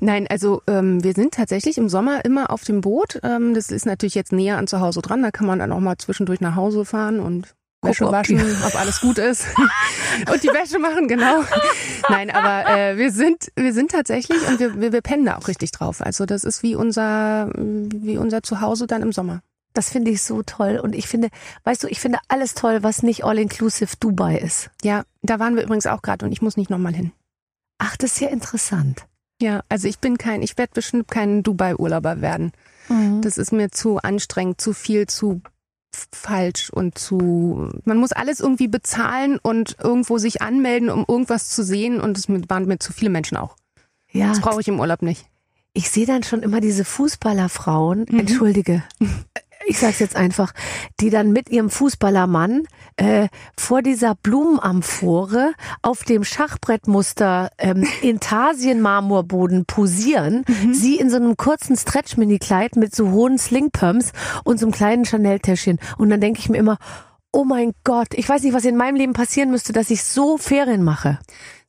Nein, 0.00 0.26
also 0.28 0.62
ähm, 0.66 1.02
wir 1.02 1.14
sind 1.14 1.34
tatsächlich 1.34 1.78
im 1.78 1.88
Sommer 1.88 2.24
immer 2.24 2.50
auf 2.50 2.64
dem 2.64 2.80
Boot. 2.80 3.20
Ähm, 3.22 3.54
das 3.54 3.70
ist 3.70 3.86
natürlich 3.86 4.14
jetzt 4.14 4.32
näher 4.32 4.58
an 4.58 4.66
zu 4.66 4.80
Hause 4.80 5.00
dran. 5.00 5.22
Da 5.22 5.30
kann 5.30 5.46
man 5.46 5.58
dann 5.60 5.72
auch 5.72 5.80
mal 5.80 5.96
zwischendurch 5.96 6.40
nach 6.40 6.56
Hause 6.56 6.84
fahren 6.84 7.20
und 7.20 7.54
Wäsche 7.84 8.06
ob 8.06 8.12
waschen, 8.12 8.40
ob 8.64 8.76
alles 8.76 9.00
gut 9.00 9.18
ist 9.18 9.44
und 10.32 10.42
die 10.44 10.48
Wäsche 10.48 10.78
machen, 10.78 11.08
genau. 11.08 11.42
Nein, 12.08 12.30
aber 12.30 12.70
äh, 12.70 12.96
wir 12.96 13.10
sind 13.10 13.50
wir 13.56 13.72
sind 13.72 13.90
tatsächlich 13.90 14.38
und 14.48 14.60
wir, 14.60 14.80
wir, 14.80 14.92
wir 14.92 15.00
pennen 15.00 15.24
da 15.24 15.36
auch 15.36 15.48
richtig 15.48 15.72
drauf. 15.72 16.00
Also 16.00 16.24
das 16.24 16.44
ist 16.44 16.62
wie 16.62 16.76
unser 16.76 17.50
wie 17.54 18.18
unser 18.18 18.42
Zuhause 18.44 18.86
dann 18.86 19.02
im 19.02 19.10
Sommer. 19.10 19.40
Das 19.74 19.90
finde 19.90 20.10
ich 20.10 20.22
so 20.22 20.42
toll. 20.42 20.78
Und 20.82 20.94
ich 20.94 21.06
finde, 21.08 21.28
weißt 21.64 21.82
du, 21.82 21.88
ich 21.88 22.00
finde 22.00 22.18
alles 22.28 22.54
toll, 22.54 22.82
was 22.82 23.02
nicht 23.02 23.24
all-inclusive 23.24 23.96
Dubai 24.00 24.36
ist. 24.38 24.70
Ja, 24.82 25.04
da 25.22 25.38
waren 25.38 25.56
wir 25.56 25.62
übrigens 25.62 25.86
auch 25.86 26.02
gerade 26.02 26.26
und 26.26 26.32
ich 26.32 26.42
muss 26.42 26.56
nicht 26.56 26.70
nochmal 26.70 26.94
hin. 26.94 27.12
Ach, 27.78 27.96
das 27.96 28.12
ist 28.12 28.20
ja 28.20 28.28
interessant. 28.28 29.06
Ja, 29.40 29.62
also 29.68 29.88
ich 29.88 29.98
bin 29.98 30.18
kein, 30.18 30.42
ich 30.42 30.56
werde 30.58 30.72
bestimmt 30.74 31.08
kein 31.08 31.42
Dubai-Urlauber 31.42 32.20
werden. 32.20 32.52
Das 33.22 33.38
ist 33.38 33.52
mir 33.52 33.70
zu 33.70 33.98
anstrengend, 33.98 34.60
zu 34.60 34.72
viel, 34.74 35.06
zu 35.06 35.40
falsch 36.14 36.70
und 36.70 36.98
zu. 36.98 37.70
Man 37.84 37.96
muss 37.98 38.12
alles 38.12 38.40
irgendwie 38.40 38.68
bezahlen 38.68 39.38
und 39.42 39.76
irgendwo 39.82 40.18
sich 40.18 40.42
anmelden, 40.42 40.90
um 40.90 41.04
irgendwas 41.08 41.48
zu 41.48 41.62
sehen. 41.64 42.00
Und 42.00 42.18
es 42.18 42.28
waren 42.28 42.66
mir 42.66 42.78
zu 42.78 42.92
viele 42.92 43.10
Menschen 43.10 43.36
auch. 43.36 43.56
ja, 44.10 44.28
Das 44.28 44.40
brauche 44.40 44.60
ich 44.60 44.68
im 44.68 44.80
Urlaub 44.80 45.02
nicht. 45.02 45.26
ich 45.74 45.90
sehe 45.90 46.06
dann 46.06 46.22
schon 46.22 46.42
immer 46.42 46.60
diese 46.60 46.84
Fußballerfrauen, 46.84 48.06
Mhm. 48.10 48.18
entschuldige, 48.20 48.82
ich 49.66 49.78
sag's 49.78 49.98
jetzt 49.98 50.16
einfach, 50.16 50.52
die 51.00 51.10
dann 51.10 51.32
mit 51.32 51.50
ihrem 51.50 51.70
Fußballermann 51.70 52.64
äh, 52.96 53.28
vor 53.58 53.82
dieser 53.82 54.14
Blumenamphore 54.14 55.52
auf 55.82 56.04
dem 56.04 56.24
Schachbrettmuster 56.24 57.50
ähm, 57.58 57.86
Intarsien-Marmorboden 58.02 59.64
posieren. 59.66 60.44
Mhm. 60.46 60.74
Sie 60.74 60.96
in 60.96 61.10
so 61.10 61.16
einem 61.16 61.36
kurzen 61.36 61.76
Stretch-Mini-Kleid 61.76 62.76
mit 62.76 62.94
so 62.94 63.10
hohen 63.10 63.38
Slingpumps 63.38 64.12
und 64.44 64.58
so 64.58 64.66
einem 64.66 64.72
kleinen 64.72 65.04
Chanel-Täschchen. 65.04 65.78
Und 65.98 66.10
dann 66.10 66.20
denke 66.20 66.40
ich 66.40 66.48
mir 66.48 66.58
immer, 66.58 66.78
oh 67.32 67.44
mein 67.44 67.72
Gott, 67.84 68.08
ich 68.14 68.28
weiß 68.28 68.42
nicht, 68.42 68.54
was 68.54 68.64
in 68.64 68.76
meinem 68.76 68.96
Leben 68.96 69.12
passieren 69.14 69.50
müsste, 69.50 69.72
dass 69.72 69.90
ich 69.90 70.04
so 70.04 70.36
Ferien 70.36 70.82
mache. 70.82 71.18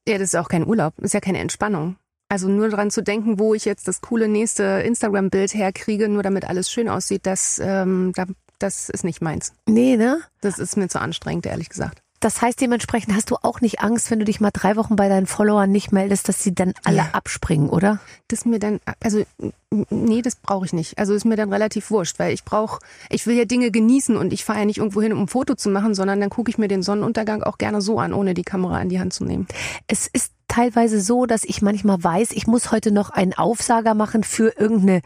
Ja, 0.07 0.17
das 0.17 0.33
ist 0.33 0.35
auch 0.35 0.49
kein 0.49 0.67
Urlaub, 0.67 0.93
das 0.97 1.05
ist 1.07 1.13
ja 1.13 1.21
keine 1.21 1.39
Entspannung. 1.39 1.95
Also 2.33 2.47
nur 2.47 2.67
daran 2.67 2.89
zu 2.89 3.03
denken, 3.03 3.37
wo 3.37 3.53
ich 3.53 3.63
jetzt 3.63 3.87
das 3.87 4.01
coole 4.01 4.27
nächste 4.27 4.63
Instagram-Bild 4.63 5.53
herkriege, 5.53 6.09
nur 6.09 6.23
damit 6.23 6.45
alles 6.45 6.71
schön 6.71 6.89
aussieht, 6.89 7.27
das, 7.27 7.61
ähm, 7.63 8.11
da, 8.15 8.25
das 8.57 8.89
ist 8.89 9.03
nicht 9.03 9.21
meins. 9.21 9.53
Nee, 9.67 9.97
ne? 9.97 10.19
Das 10.41 10.57
ist 10.57 10.75
mir 10.75 10.87
zu 10.87 10.99
anstrengend, 10.99 11.45
ehrlich 11.45 11.69
gesagt. 11.69 12.01
Das 12.23 12.41
heißt, 12.41 12.61
dementsprechend 12.61 13.13
hast 13.15 13.31
du 13.31 13.35
auch 13.41 13.59
nicht 13.59 13.81
Angst, 13.81 14.09
wenn 14.09 14.19
du 14.19 14.23
dich 14.23 14.39
mal 14.39 14.51
drei 14.51 14.77
Wochen 14.77 14.95
bei 14.95 15.09
deinen 15.09 15.25
Followern 15.27 15.69
nicht 15.71 15.91
meldest, 15.91 16.29
dass 16.29 16.41
sie 16.41 16.55
dann 16.55 16.73
alle 16.85 16.97
Ja. 16.97 17.09
abspringen, 17.11 17.67
oder? 17.67 17.99
Das 18.29 18.45
mir 18.45 18.59
dann, 18.59 18.79
also 19.01 19.23
nee, 19.89 20.21
das 20.21 20.37
brauche 20.37 20.65
ich 20.65 20.71
nicht. 20.71 20.97
Also 20.97 21.13
ist 21.13 21.25
mir 21.25 21.35
dann 21.35 21.51
relativ 21.51 21.91
wurscht, 21.91 22.19
weil 22.19 22.33
ich 22.33 22.45
brauche, 22.45 22.79
ich 23.09 23.27
will 23.27 23.35
ja 23.35 23.43
Dinge 23.43 23.71
genießen 23.71 24.15
und 24.15 24.31
ich 24.31 24.45
fahre 24.45 24.59
ja 24.59 24.65
nicht 24.65 24.77
irgendwo 24.77 25.01
hin, 25.01 25.11
um 25.11 25.23
ein 25.23 25.27
Foto 25.27 25.55
zu 25.55 25.69
machen, 25.69 25.95
sondern 25.95 26.21
dann 26.21 26.29
gucke 26.29 26.49
ich 26.49 26.57
mir 26.57 26.69
den 26.69 26.81
Sonnenuntergang 26.81 27.43
auch 27.43 27.57
gerne 27.57 27.81
so 27.81 27.99
an, 27.99 28.13
ohne 28.13 28.33
die 28.33 28.43
Kamera 28.43 28.81
in 28.81 28.87
die 28.87 29.01
Hand 29.01 29.13
zu 29.13 29.25
nehmen. 29.25 29.45
Es 29.87 30.07
ist 30.07 30.31
teilweise 30.47 31.01
so, 31.01 31.25
dass 31.25 31.43
ich 31.43 31.61
manchmal 31.61 32.01
weiß, 32.01 32.31
ich 32.31 32.47
muss 32.47 32.71
heute 32.71 32.91
noch 32.91 33.09
einen 33.09 33.33
Aufsager 33.33 33.95
machen 33.95 34.23
für 34.23 34.53
irgendeine 34.57 35.01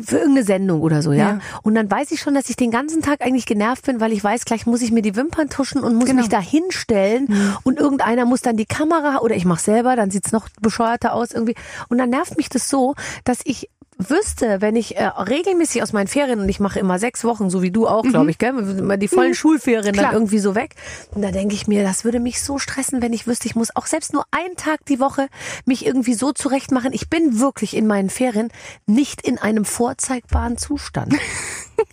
für 0.00 0.16
irgendeine 0.18 0.44
Sendung 0.44 0.80
oder 0.80 1.02
so, 1.02 1.12
ja? 1.12 1.28
Ja. 1.28 1.38
Und 1.62 1.74
dann 1.74 1.90
weiß 1.90 2.12
ich 2.12 2.20
schon, 2.20 2.34
dass 2.34 2.48
ich 2.48 2.56
den 2.56 2.70
ganzen 2.70 3.02
Tag 3.02 3.20
eigentlich 3.20 3.44
genervt 3.44 3.84
bin, 3.84 4.00
weil 4.00 4.12
ich 4.12 4.24
weiß, 4.24 4.46
gleich 4.46 4.64
muss 4.64 4.80
ich 4.80 4.90
mir 4.90 5.02
die 5.02 5.16
Wimpern 5.16 5.50
tuschen 5.50 5.82
und 5.82 5.94
muss 5.96 6.06
Genau. 6.06 6.20
mich 6.20 6.30
da 6.30 6.40
hinstellen 6.40 7.28
und 7.62 7.78
irgendeiner 7.78 8.24
muss 8.24 8.40
dann 8.40 8.56
die 8.56 8.64
Kamera 8.64 9.18
oder 9.18 9.36
ich 9.36 9.44
mach's 9.44 9.64
selber, 9.64 9.94
dann 9.94 10.10
sieht's 10.10 10.32
noch 10.32 10.48
bescheuerter 10.62 11.12
aus 11.12 11.32
irgendwie. 11.32 11.54
Und 11.90 11.98
dann 11.98 12.08
nervt 12.10 12.38
mich 12.38 12.48
das 12.48 12.70
so, 12.70 12.94
dass 13.24 13.40
ich 13.44 13.68
wüsste, 13.98 14.60
wenn 14.60 14.76
ich 14.76 14.96
äh, 14.96 15.04
regelmäßig 15.04 15.82
aus 15.82 15.92
meinen 15.92 16.06
Ferien 16.06 16.40
und 16.40 16.48
ich 16.48 16.60
mache 16.60 16.78
immer 16.78 16.98
sechs 16.98 17.24
Wochen, 17.24 17.50
so 17.50 17.62
wie 17.62 17.70
du 17.70 17.86
auch, 17.86 18.02
glaube 18.02 18.30
ich, 18.30 18.38
gell, 18.38 18.56
immer 18.56 18.96
die 18.96 19.08
vollen 19.08 19.34
Schulferien 19.34 19.94
dann 19.94 20.04
Klar. 20.04 20.12
irgendwie 20.12 20.38
so 20.38 20.54
weg. 20.54 20.74
Und 21.14 21.22
da 21.22 21.30
denke 21.30 21.54
ich 21.54 21.66
mir, 21.66 21.82
das 21.82 22.04
würde 22.04 22.20
mich 22.20 22.42
so 22.42 22.58
stressen, 22.58 23.02
wenn 23.02 23.12
ich 23.12 23.26
wüsste, 23.26 23.46
ich 23.46 23.54
muss 23.54 23.74
auch 23.74 23.86
selbst 23.86 24.12
nur 24.12 24.24
einen 24.30 24.56
Tag 24.56 24.84
die 24.86 25.00
Woche 25.00 25.28
mich 25.64 25.86
irgendwie 25.86 26.14
so 26.14 26.32
zurechtmachen. 26.32 26.92
Ich 26.92 27.08
bin 27.08 27.38
wirklich 27.38 27.76
in 27.76 27.86
meinen 27.86 28.10
Ferien 28.10 28.50
nicht 28.86 29.22
in 29.22 29.38
einem 29.38 29.64
vorzeigbaren 29.64 30.58
Zustand. 30.58 31.14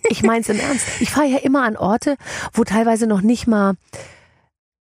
Ich 0.08 0.22
mein's 0.22 0.48
im 0.48 0.60
Ernst. 0.60 0.86
Ich 1.00 1.10
fahre 1.10 1.26
ja 1.26 1.38
immer 1.38 1.64
an 1.64 1.76
Orte, 1.76 2.16
wo 2.52 2.64
teilweise 2.64 3.06
noch 3.06 3.22
nicht 3.22 3.46
mal 3.46 3.74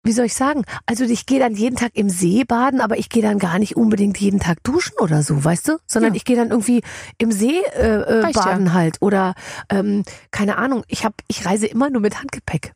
wie 0.07 0.13
soll 0.13 0.27
ich 0.27 0.35
sagen? 0.35 0.65
Also 0.87 1.05
ich 1.05 1.27
gehe 1.27 1.39
dann 1.41 1.55
jeden 1.55 1.77
Tag 1.77 1.91
im 1.95 2.09
See 2.09 2.45
baden, 2.45 2.81
aber 2.81 2.99
ich 2.99 3.09
gehe 3.09 3.23
dann 3.23 3.39
gar 3.39 3.59
nicht 3.59 3.77
unbedingt 3.77 4.19
jeden 4.19 4.41
Tag 4.41 4.63
duschen 4.65 4.95
oder 4.99 5.23
so, 5.23 5.45
weißt 5.45 5.69
du? 5.69 5.79
Sondern 5.87 6.13
Ja. 6.15 6.17
ich 6.17 6.25
gehe 6.25 6.37
dann 6.37 6.51
irgendwie 6.51 6.83
im 7.19 7.33
See 7.33 7.61
äh, 7.75 7.81
äh, 7.81 8.21
Reicht 8.21 8.37
ja. 8.37 8.45
baden 8.45 8.73
halt 8.73 8.97
oder 9.01 9.35
ähm, 9.69 10.05
keine 10.31 10.57
Ahnung. 10.59 10.85
Ich 10.89 11.05
hab, 11.05 11.15
ich 11.29 11.45
reise 11.47 11.67
immer 11.67 11.91
nur 11.91 12.01
mit 12.01 12.19
Handgepäck. 12.21 12.73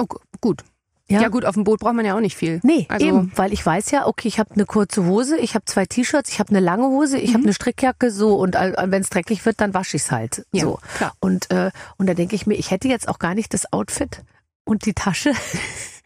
Oh, 0.00 0.06
gu- 0.06 0.18
gut. 0.40 0.62
Ja. 1.10 1.26
gut, 1.28 1.46
auf 1.46 1.54
dem 1.54 1.64
Boot 1.64 1.80
braucht 1.80 1.94
man 1.94 2.04
ja 2.04 2.14
auch 2.14 2.20
nicht 2.20 2.36
viel. 2.36 2.60
Nee, 2.62 2.84
Also- 2.90 3.06
eben, 3.06 3.32
weil 3.34 3.54
ich 3.54 3.64
weiß 3.64 3.90
ja, 3.92 4.06
okay, 4.06 4.28
ich 4.28 4.38
habe 4.38 4.50
eine 4.52 4.66
kurze 4.66 5.06
Hose, 5.06 5.38
ich 5.38 5.54
habe 5.54 5.64
zwei 5.64 5.86
T-Shirts, 5.86 6.30
ich 6.30 6.38
habe 6.38 6.50
eine 6.50 6.60
lange 6.60 6.84
Hose, 6.88 7.16
ich 7.16 7.30
Mhm. 7.30 7.34
habe 7.34 7.44
eine 7.44 7.54
Strickjacke 7.54 8.10
so 8.10 8.34
und 8.36 8.54
wenn 8.56 9.00
es 9.00 9.08
dreckig 9.08 9.46
wird, 9.46 9.58
dann 9.62 9.72
wasche 9.72 9.96
ich's 9.96 10.10
halt. 10.10 10.44
Ja, 10.52 10.64
so. 10.64 10.78
klar. 10.98 11.14
Und 11.18 11.50
äh, 11.50 11.70
und 11.96 12.08
da 12.08 12.12
denke 12.12 12.36
ich 12.36 12.46
mir, 12.46 12.56
ich 12.56 12.70
hätte 12.70 12.88
jetzt 12.88 13.08
auch 13.08 13.18
gar 13.18 13.34
nicht 13.34 13.54
das 13.54 13.72
Outfit 13.72 14.22
und 14.64 14.84
die 14.84 14.92
Tasche. 14.92 15.32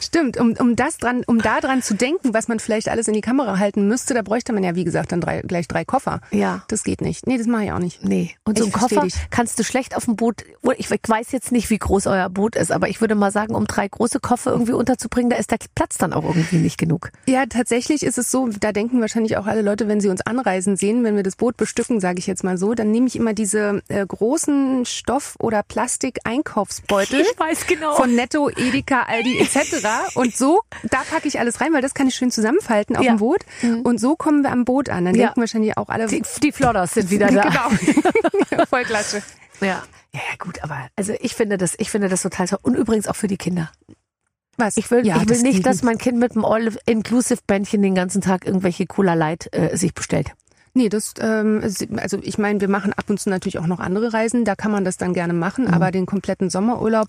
Stimmt, 0.00 0.38
um, 0.38 0.54
um 0.58 0.76
das 0.76 0.98
dran, 0.98 1.22
um 1.26 1.40
da 1.40 1.60
dran 1.60 1.82
zu 1.82 1.94
denken, 1.94 2.34
was 2.34 2.48
man 2.48 2.60
vielleicht 2.60 2.88
alles 2.88 3.08
in 3.08 3.14
die 3.14 3.20
Kamera 3.20 3.58
halten 3.58 3.88
müsste, 3.88 4.14
da 4.14 4.22
bräuchte 4.22 4.52
man 4.52 4.62
ja, 4.64 4.74
wie 4.74 4.84
gesagt, 4.84 5.12
dann 5.12 5.20
drei, 5.20 5.40
gleich 5.42 5.68
drei 5.68 5.84
Koffer. 5.84 6.20
Ja. 6.30 6.62
Das 6.68 6.84
geht 6.84 7.00
nicht. 7.00 7.26
Nee, 7.26 7.38
das 7.38 7.46
mache 7.46 7.64
ich 7.64 7.72
auch 7.72 7.78
nicht. 7.78 8.04
Nee. 8.04 8.34
Und 8.44 8.58
so 8.58 8.64
Ich 8.64 8.74
ein 8.74 8.78
versteh 8.78 8.94
Koffer 8.96 9.06
dich. 9.06 9.14
kannst 9.30 9.58
du 9.58 9.64
schlecht 9.64 9.96
auf 9.96 10.04
dem 10.04 10.16
Boot. 10.16 10.44
Ich 10.76 10.90
weiß 10.90 11.32
jetzt 11.32 11.52
nicht, 11.52 11.70
wie 11.70 11.78
groß 11.78 12.06
euer 12.06 12.28
Boot 12.28 12.56
ist, 12.56 12.70
aber 12.72 12.88
ich 12.88 13.00
würde 13.00 13.14
mal 13.14 13.30
sagen, 13.30 13.54
um 13.54 13.66
drei 13.66 13.88
große 13.88 14.20
Koffer 14.20 14.52
irgendwie 14.52 14.72
unterzubringen, 14.72 15.30
da 15.30 15.36
ist 15.36 15.50
der 15.50 15.58
Platz 15.74 15.96
dann 15.98 16.12
auch 16.12 16.24
irgendwie 16.24 16.56
nicht 16.56 16.78
genug. 16.78 17.10
Ja, 17.26 17.46
tatsächlich 17.46 18.02
ist 18.02 18.18
es 18.18 18.30
so, 18.30 18.48
da 18.60 18.72
denken 18.72 19.00
wahrscheinlich 19.00 19.36
auch 19.36 19.46
alle 19.46 19.62
Leute, 19.62 19.88
wenn 19.88 20.00
sie 20.00 20.08
uns 20.08 20.20
anreisen 20.20 20.76
sehen, 20.76 21.04
wenn 21.04 21.16
wir 21.16 21.22
das 21.22 21.36
Boot 21.36 21.56
bestücken, 21.56 22.00
sage 22.00 22.18
ich 22.18 22.26
jetzt 22.26 22.44
mal 22.44 22.58
so, 22.58 22.74
dann 22.74 22.90
nehme 22.90 23.06
ich 23.06 23.16
immer 23.16 23.32
diese 23.34 23.82
äh, 23.88 24.04
großen 24.06 24.84
Stoff- 24.86 25.36
oder 25.40 25.62
Plastik-Einkaufsbeutel. 25.62 27.24
weiß 27.38 27.66
genau. 27.66 27.94
Von 27.94 28.14
Netto, 28.14 28.48
Edeka, 28.50 29.02
Aldi 29.02 29.38
etc. 29.38 29.53
Und 30.14 30.36
so, 30.36 30.60
da 30.84 30.98
packe 31.10 31.28
ich 31.28 31.38
alles 31.38 31.60
rein, 31.60 31.72
weil 31.72 31.82
das 31.82 31.94
kann 31.94 32.06
ich 32.08 32.14
schön 32.14 32.30
zusammenfalten 32.30 32.96
auf 32.96 33.04
Ja. 33.04 33.14
dem 33.14 33.18
Boot. 33.18 33.40
Und 33.84 33.98
so 34.00 34.16
kommen 34.16 34.42
wir 34.42 34.50
am 34.52 34.64
Boot 34.64 34.88
an. 34.88 35.04
Dann 35.04 35.14
Ja. 35.14 35.26
denken 35.26 35.40
wahrscheinlich 35.40 35.76
auch 35.76 35.88
alle, 35.88 36.06
die, 36.06 36.22
die 36.42 36.52
Flodders 36.52 36.94
sind 36.94 37.10
wieder 37.10 37.28
da. 37.30 37.42
genau, 38.50 38.64
voll 38.70 38.84
klasse. 38.84 39.22
Ja. 39.60 39.82
Ja, 40.12 40.20
ja, 40.30 40.36
gut, 40.38 40.62
aber 40.62 40.86
also 40.94 41.12
ich 41.20 41.34
finde 41.34 41.58
das, 41.58 41.74
ich 41.78 41.90
finde 41.90 42.08
das 42.08 42.22
total 42.22 42.46
toll. 42.46 42.58
Und 42.62 42.76
übrigens 42.76 43.08
auch 43.08 43.16
für 43.16 43.26
die 43.26 43.36
Kinder. 43.36 43.70
Was? 44.56 44.76
Ich 44.76 44.88
will, 44.92 45.04
Ja, 45.04 45.16
ich 45.16 45.22
will 45.22 45.26
das 45.26 45.42
nicht, 45.42 45.66
dass 45.66 45.82
mein 45.82 45.98
Kind 45.98 46.18
mit 46.18 46.36
dem 46.36 46.44
All-Inclusive-Bändchen 46.44 47.82
den 47.82 47.96
ganzen 47.96 48.20
Tag 48.20 48.46
irgendwelche 48.46 48.86
Cola 48.86 49.14
Light 49.14 49.48
äh, 49.52 49.76
sich 49.76 49.92
bestellt. 49.94 50.30
Nee, 50.76 50.88
das, 50.88 51.14
ähm, 51.20 51.60
also 51.96 52.18
ich 52.22 52.38
meine, 52.38 52.60
wir 52.60 52.68
machen 52.68 52.92
ab 52.92 53.04
und 53.08 53.20
zu 53.20 53.30
natürlich 53.30 53.58
auch 53.58 53.66
noch 53.66 53.78
andere 53.80 54.12
Reisen, 54.12 54.44
da 54.44 54.56
kann 54.56 54.72
man 54.72 54.84
das 54.84 54.96
dann 54.96 55.14
gerne 55.14 55.32
machen, 55.32 55.68
aber 55.72 55.92
den 55.92 56.04
kompletten 56.06 56.50
Sommerurlaub, 56.50 57.08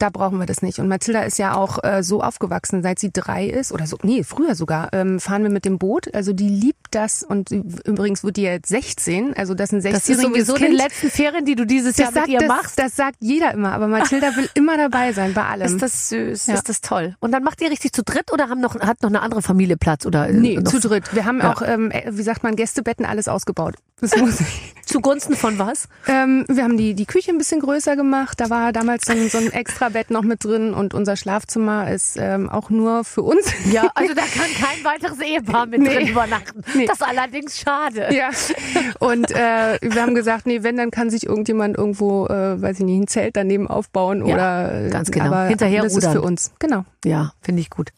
da 0.00 0.10
brauchen 0.10 0.38
wir 0.38 0.46
das 0.46 0.62
nicht. 0.62 0.78
Und 0.80 0.88
Mathilda 0.88 1.22
ist 1.22 1.38
ja 1.38 1.54
auch 1.54 1.82
äh, 1.84 2.02
so 2.02 2.22
aufgewachsen, 2.22 2.82
seit 2.82 2.98
sie 2.98 3.10
drei 3.12 3.46
ist 3.46 3.70
oder 3.72 3.86
so, 3.86 3.96
nee, 4.02 4.24
früher 4.24 4.54
sogar, 4.54 4.88
ähm, 4.92 5.20
fahren 5.20 5.42
wir 5.42 5.50
mit 5.50 5.64
dem 5.64 5.78
Boot. 5.78 6.12
Also 6.14 6.32
die 6.32 6.48
liebt 6.48 6.88
das 6.90 7.22
und 7.22 7.50
übrigens 7.50 8.24
wird 8.24 8.36
die 8.36 8.42
jetzt 8.42 8.68
16, 8.68 9.36
also 9.36 9.54
das 9.54 9.72
ist 9.72 9.84
ein 9.86 9.92
Das 9.92 10.08
ist 10.08 10.18
16-jähriges 10.18 10.22
sowieso 10.22 10.54
Kind. 10.54 10.70
die 10.72 10.76
letzten 10.76 11.10
Ferien, 11.10 11.44
die 11.44 11.54
du 11.54 11.64
dieses 11.66 11.96
Jahr 11.98 12.08
das 12.12 12.14
mit 12.14 12.22
sagt, 12.24 12.28
ihr 12.32 12.38
das, 12.40 12.48
machst. 12.48 12.78
das 12.78 12.96
sagt 12.96 13.16
jeder 13.20 13.52
immer, 13.52 13.72
aber 13.72 13.86
Mathilda 13.88 14.34
will 14.36 14.48
immer 14.54 14.76
dabei 14.76 15.12
sein 15.12 15.34
bei 15.34 15.44
allem. 15.44 15.66
Ist 15.66 15.82
das 15.82 16.08
süß, 16.08 16.46
Ja. 16.46 16.54
ist 16.54 16.68
das 16.68 16.80
toll. 16.80 17.14
Und 17.20 17.32
dann 17.32 17.42
macht 17.44 17.60
ihr 17.60 17.70
richtig 17.70 17.92
zu 17.92 18.02
dritt 18.02 18.32
oder 18.32 18.48
haben 18.48 18.60
noch, 18.60 18.80
hat 18.80 19.02
noch 19.02 19.10
eine 19.10 19.20
andere 19.22 19.42
Familie 19.42 19.76
Platz? 19.76 20.06
Oder, 20.06 20.28
äh, 20.28 20.32
Nee, 20.32 20.56
noch 20.56 20.64
zu 20.70 20.80
dritt. 20.80 21.14
Wir 21.14 21.24
haben 21.26 21.38
Ja. 21.40 21.52
auch, 21.52 21.62
ähm, 21.62 21.90
äh, 21.90 22.04
wie 22.10 22.22
sagt 22.22 22.42
man, 22.42 22.56
Gästebetten 22.56 23.04
alles 23.04 23.28
ausgebaut. 23.28 23.74
Das 24.00 24.16
muss 24.16 24.40
ich. 24.40 24.74
zugunsten 24.86 25.36
von 25.36 25.58
was? 25.58 25.86
ähm, 26.08 26.44
wir 26.48 26.64
haben 26.64 26.76
die, 26.78 26.94
die 26.94 27.04
Küche 27.04 27.30
ein 27.32 27.38
bisschen 27.38 27.60
größer 27.60 27.96
gemacht. 27.96 28.40
Da 28.40 28.48
war 28.50 28.72
damals 28.72 29.04
so 29.04 29.12
ein, 29.12 29.28
so 29.28 29.36
ein 29.38 29.52
extra 29.52 29.89
Bett 29.90 30.10
noch 30.10 30.22
mit 30.22 30.44
drin 30.44 30.72
und 30.74 30.94
unser 30.94 31.16
Schlafzimmer 31.16 31.90
ist 31.90 32.16
ähm, 32.18 32.48
auch 32.48 32.70
nur 32.70 33.04
für 33.04 33.22
uns. 33.22 33.52
Ja, 33.70 33.90
also 33.94 34.14
da 34.14 34.22
kann 34.22 34.50
kein 34.58 34.84
weiteres 34.84 35.20
Ehepaar 35.20 35.66
mit 35.66 35.80
drin 35.86 36.04
Nee. 36.04 36.10
übernachten. 36.10 36.62
Nee. 36.74 36.86
Das 36.86 37.00
ist 37.00 37.06
allerdings 37.06 37.58
schade. 37.58 38.08
Ja. 38.14 38.30
Und 38.98 39.30
äh, 39.30 39.78
wir 39.82 40.02
haben 40.02 40.14
gesagt, 40.14 40.46
nee, 40.46 40.62
wenn, 40.62 40.76
dann 40.76 40.90
kann 40.90 41.10
sich 41.10 41.26
irgendjemand 41.26 41.76
irgendwo, 41.76 42.26
äh, 42.26 42.60
weiß 42.60 42.78
ich 42.80 42.84
nicht, 42.86 43.00
ein 43.02 43.06
Zelt 43.06 43.36
daneben 43.36 43.68
aufbauen 43.68 44.24
Ja, 44.26 44.34
oder 44.34 44.88
ganz 44.90 45.10
genau. 45.10 45.26
Aber 45.26 45.44
Hinterher 45.46 45.82
das 45.82 45.92
ist 45.92 45.98
rudern. 46.04 46.12
für 46.12 46.22
uns. 46.22 46.52
Genau. 46.58 46.84
Ja, 47.04 47.32
finde 47.42 47.60
ich 47.60 47.70
gut. 47.70 47.90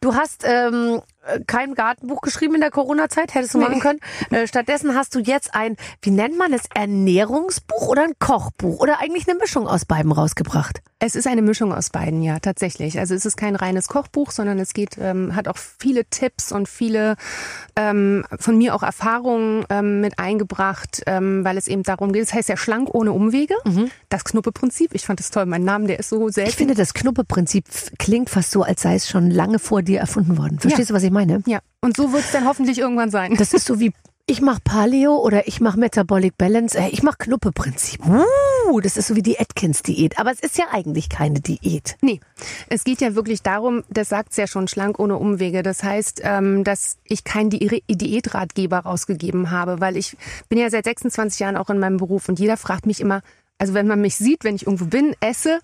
Du 0.00 0.14
hast 0.14 0.44
ähm, 0.46 1.00
kein 1.46 1.74
Gartenbuch 1.74 2.20
geschrieben 2.20 2.54
in 2.56 2.60
der 2.60 2.70
Corona-Zeit, 2.70 3.34
hättest 3.34 3.54
du 3.54 3.58
Nee. 3.58 3.64
machen 3.66 3.80
können. 3.80 4.00
Äh, 4.30 4.46
stattdessen 4.46 4.94
hast 4.96 5.14
du 5.14 5.20
jetzt 5.20 5.54
ein, 5.54 5.76
wie 6.02 6.10
nennt 6.10 6.36
man 6.38 6.52
es, 6.52 6.62
Ernährungsbuch 6.74 7.88
oder 7.88 8.02
ein 8.04 8.12
Kochbuch 8.18 8.80
oder 8.80 9.00
eigentlich 9.00 9.28
eine 9.28 9.38
Mischung 9.38 9.66
aus 9.68 9.84
beiden 9.84 10.12
rausgebracht. 10.12 10.80
Es 10.98 11.16
ist 11.16 11.26
eine 11.26 11.42
Mischung 11.42 11.72
aus 11.74 11.90
beiden, 11.90 12.22
ja, 12.22 12.38
tatsächlich. 12.38 12.98
Also 12.98 13.14
es 13.14 13.26
ist 13.26 13.36
kein 13.36 13.56
reines 13.56 13.88
Kochbuch, 13.88 14.30
sondern 14.30 14.58
es 14.60 14.72
geht, 14.72 14.96
ähm, 15.00 15.34
hat 15.34 15.48
auch 15.48 15.56
viele 15.56 16.04
Tipps 16.04 16.52
und 16.52 16.68
viele 16.68 17.16
ähm, 17.74 18.24
von 18.38 18.56
mir 18.56 18.74
auch 18.74 18.84
Erfahrungen 18.84 19.64
ähm, 19.68 20.00
mit 20.00 20.18
eingebracht, 20.20 21.02
ähm, 21.06 21.44
weil 21.44 21.56
es 21.58 21.66
eben 21.66 21.82
darum 21.82 22.12
geht. 22.12 22.22
Es 22.22 22.32
heißt 22.32 22.48
ja 22.48 22.56
schlank 22.56 22.94
ohne 22.94 23.12
Umwege. 23.12 23.54
Das 24.10 24.22
Knuppe-Prinzip. 24.24 24.94
Ich 24.94 25.04
fand 25.04 25.18
das 25.18 25.30
toll. 25.30 25.46
Mein 25.46 25.64
Name, 25.64 25.88
der 25.88 25.98
ist 25.98 26.08
so 26.08 26.28
selten. 26.28 26.50
Ich 26.50 26.56
finde, 26.56 26.74
das 26.74 26.94
Knuppe-Prinzip 26.94 27.64
klingt 27.98 28.30
fast 28.30 28.52
so, 28.52 28.62
als 28.62 28.82
sei 28.82 28.94
es 28.94 29.08
schon 29.08 29.30
lange 29.30 29.58
vor 29.58 29.82
dir 29.82 29.98
erfunden 29.98 30.38
worden. 30.38 30.58
Verstehst 30.60 30.90
du, 30.90 30.94
was 30.94 31.02
ich 31.02 31.10
meine? 31.12 31.42
ja. 31.46 31.60
Und 31.84 31.96
so 31.96 32.12
wird 32.12 32.24
es 32.24 32.30
dann 32.30 32.46
hoffentlich 32.46 32.78
irgendwann 32.78 33.10
sein. 33.10 33.34
Das 33.36 33.52
ist 33.52 33.66
so 33.66 33.80
wie 33.80 33.92
ich 34.26 34.40
mache 34.40 34.60
Paleo 34.62 35.16
oder 35.16 35.48
ich 35.48 35.60
mache 35.60 35.78
Metabolic 35.78 36.38
Balance, 36.38 36.78
äh, 36.78 36.88
ich 36.90 37.02
mache 37.02 37.18
Knuppe-Prinzip. 37.18 38.06
Uh, 38.06 38.80
das 38.80 38.96
ist 38.96 39.08
so 39.08 39.16
wie 39.16 39.22
die 39.22 39.38
Atkins-Diät. 39.38 40.18
Aber 40.18 40.30
es 40.30 40.40
ist 40.40 40.56
ja 40.56 40.66
eigentlich 40.70 41.08
keine 41.08 41.40
Diät. 41.40 41.96
Nee, 42.02 42.20
es 42.68 42.84
geht 42.84 43.00
ja 43.00 43.16
wirklich 43.16 43.42
darum, 43.42 43.82
das 43.90 44.10
sagt's 44.10 44.36
ja 44.36 44.46
schon, 44.46 44.68
schlank 44.68 45.00
ohne 45.00 45.16
Umwege. 45.16 45.64
Das 45.64 45.82
heißt, 45.82 46.20
ähm, 46.22 46.62
dass 46.62 46.98
ich 47.04 47.24
keinen 47.24 47.50
Di 47.50 47.82
Diätratgeber 47.90 48.78
rausgegeben 48.78 49.50
habe, 49.50 49.80
weil 49.80 49.96
ich 49.96 50.16
bin 50.48 50.58
ja 50.58 50.70
seit 50.70 50.84
26 50.84 51.40
Jahren 51.40 51.56
auch 51.56 51.68
in 51.68 51.80
meinem 51.80 51.96
Beruf 51.96 52.28
und 52.28 52.38
jeder 52.38 52.56
fragt 52.56 52.86
mich 52.86 53.00
immer, 53.00 53.22
also 53.58 53.74
wenn 53.74 53.88
man 53.88 54.00
mich 54.00 54.16
sieht, 54.16 54.44
wenn 54.44 54.54
ich 54.54 54.66
irgendwo 54.66 54.86
bin, 54.86 55.16
esse, 55.20 55.60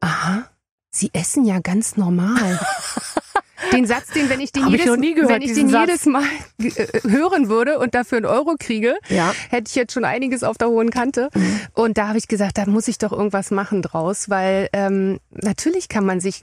aha, 0.00 0.48
Sie 0.90 1.10
essen 1.12 1.44
ja 1.44 1.60
ganz 1.60 1.96
normal. 1.96 2.58
Den 3.72 3.86
Satz, 3.86 4.08
den, 4.08 4.28
wenn 4.28 4.40
ich 4.40 4.52
den, 4.52 4.64
Hab 4.64 4.72
ich 4.72 4.78
jedes, 4.80 4.86
noch 4.86 4.96
nie 4.96 5.14
gehört, 5.14 5.30
wenn 5.32 5.42
ich 5.42 5.52
den 5.54 5.68
Satz. 5.68 5.86
jedes 5.88 6.06
Mal 6.06 6.22
äh, 6.58 6.86
hören 7.08 7.48
würde 7.48 7.78
und 7.78 7.94
dafür 7.94 8.18
einen 8.18 8.26
Euro 8.26 8.56
kriege, 8.58 8.96
Ja. 9.08 9.32
hätte 9.50 9.68
ich 9.68 9.74
jetzt 9.74 9.92
schon 9.92 10.04
einiges 10.04 10.42
auf 10.42 10.56
der 10.58 10.68
hohen 10.68 10.90
Kante. 10.90 11.28
Und 11.74 11.98
da 11.98 12.08
habe 12.08 12.18
ich 12.18 12.28
gesagt, 12.28 12.58
da 12.58 12.66
muss 12.66 12.88
ich 12.88 12.98
doch 12.98 13.12
irgendwas 13.12 13.50
machen 13.50 13.82
draus, 13.82 14.28
weil 14.30 14.68
ähm, 14.72 15.18
natürlich 15.30 15.88
kann 15.88 16.04
man 16.06 16.20
sich 16.20 16.42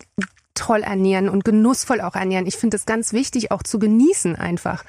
toll 0.58 0.82
ernähren 0.82 1.30
und 1.30 1.46
genussvoll 1.46 2.02
auch 2.02 2.16
ernähren. 2.16 2.48
Ich 2.48 2.58
finde 2.58 2.78
es 2.78 2.86
ganz 2.86 3.14
wichtig, 3.14 3.52
auch 3.52 3.64
zu 3.64 3.80
genießen 3.80 4.36
einfach. 4.36 4.84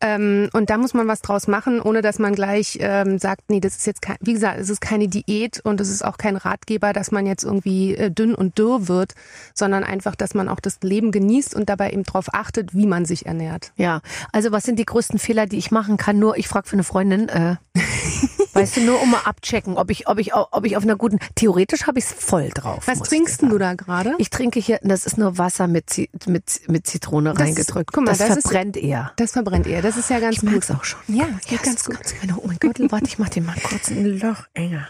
Ähm, 0.00 0.48
und 0.52 0.70
da 0.70 0.78
muss 0.78 0.94
man 0.94 1.06
was 1.06 1.20
draus 1.20 1.46
machen, 1.46 1.80
ohne 1.80 2.02
dass 2.02 2.18
man 2.18 2.34
gleich 2.34 2.78
ähm, 2.80 3.18
sagt, 3.18 3.50
nee, 3.50 3.60
das 3.60 3.76
ist 3.76 3.86
jetzt 3.86 4.02
kein, 4.02 4.16
wie 4.20 4.32
gesagt, 4.32 4.58
es 4.58 4.70
ist 4.70 4.80
keine 4.80 5.06
Diät 5.06 5.60
und 5.60 5.80
es 5.80 5.90
ist 5.90 6.04
auch 6.04 6.16
kein 6.16 6.36
Ratgeber, 6.36 6.92
dass 6.92 7.12
man 7.12 7.26
jetzt 7.26 7.44
irgendwie 7.44 7.94
äh, 7.94 8.10
dünn 8.10 8.34
und 8.34 8.58
dürr 8.58 8.88
wird, 8.88 9.12
sondern 9.54 9.84
einfach, 9.84 10.16
dass 10.16 10.34
man 10.34 10.48
auch 10.48 10.60
das 10.60 10.78
Leben 10.82 11.12
genießt 11.12 11.54
und 11.54 11.68
dabei 11.68 11.92
eben 11.92 12.02
darauf 12.04 12.34
achtet, 12.34 12.74
wie 12.74 12.86
man 12.86 13.04
sich 13.04 13.26
ernährt. 13.26 13.72
Ja, 13.76 14.00
also 14.32 14.50
was 14.50 14.64
sind 14.64 14.78
die 14.78 14.86
größten 14.86 15.18
Fehler, 15.18 15.46
die 15.46 15.58
ich 15.58 15.70
machen 15.70 15.98
kann? 15.98 16.18
Nur, 16.18 16.36
ich 16.36 16.48
frage 16.48 16.68
für 16.68 16.74
eine 16.74 16.84
Freundin, 16.84 17.28
äh, 17.28 17.56
weißt 18.54 18.78
du, 18.78 18.80
nur 18.82 19.00
um 19.00 19.10
mal 19.10 19.22
abchecken, 19.24 19.76
ob 19.76 19.90
ich, 19.90 20.08
ob 20.08 20.18
ich, 20.18 20.34
ob 20.34 20.64
ich 20.64 20.76
auf 20.76 20.82
einer 20.82 20.96
guten, 20.96 21.18
theoretisch 21.34 21.86
habe 21.86 21.98
ich 21.98 22.06
es 22.06 22.12
voll 22.12 22.50
drauf. 22.52 22.86
Was 22.86 23.00
trinkst 23.00 23.42
du 23.42 23.58
da 23.58 23.74
gerade? 23.74 24.14
Ich 24.18 24.30
trinke 24.30 24.60
hier, 24.60 24.78
das 24.82 25.01
ist 25.06 25.18
nur 25.18 25.38
Wasser 25.38 25.66
mit, 25.68 25.90
Zi- 25.90 26.10
mit, 26.26 26.60
mit 26.68 26.86
Zitrone 26.86 27.30
Das 27.34 27.38
ist- 27.40 27.46
reingedrückt. 27.46 27.92
guck 27.92 28.04
mal, 28.04 28.10
das, 28.10 28.18
das 28.18 28.36
ist- 28.38 28.42
verbrennt 28.42 28.76
eher. 28.76 29.12
Das 29.16 29.32
verbrennt 29.32 29.66
eher. 29.66 29.82
Das 29.82 29.96
ist 29.96 30.10
ja 30.10 30.20
ganz 30.20 30.36
Ich 30.36 30.40
gut. 30.40 30.50
merk's 30.50 30.70
auch 30.70 30.84
schon. 30.84 31.00
Ja, 31.08 31.26
es 31.38 31.46
geht 31.46 31.58
Ja, 31.58 31.64
ganz 31.64 31.68
es 31.68 31.74
ist 31.82 31.86
gut. 31.86 31.94
ganz 31.96 32.14
genau. 32.20 32.38
Oh 32.42 32.46
mein 32.46 32.58
Gott, 32.60 32.78
warte, 32.92 33.06
ich 33.06 33.18
mach 33.18 33.28
den 33.28 33.46
mal 33.46 33.56
kurz 33.62 33.88
ein 33.90 34.18
Loch 34.18 34.44
enger. 34.54 34.88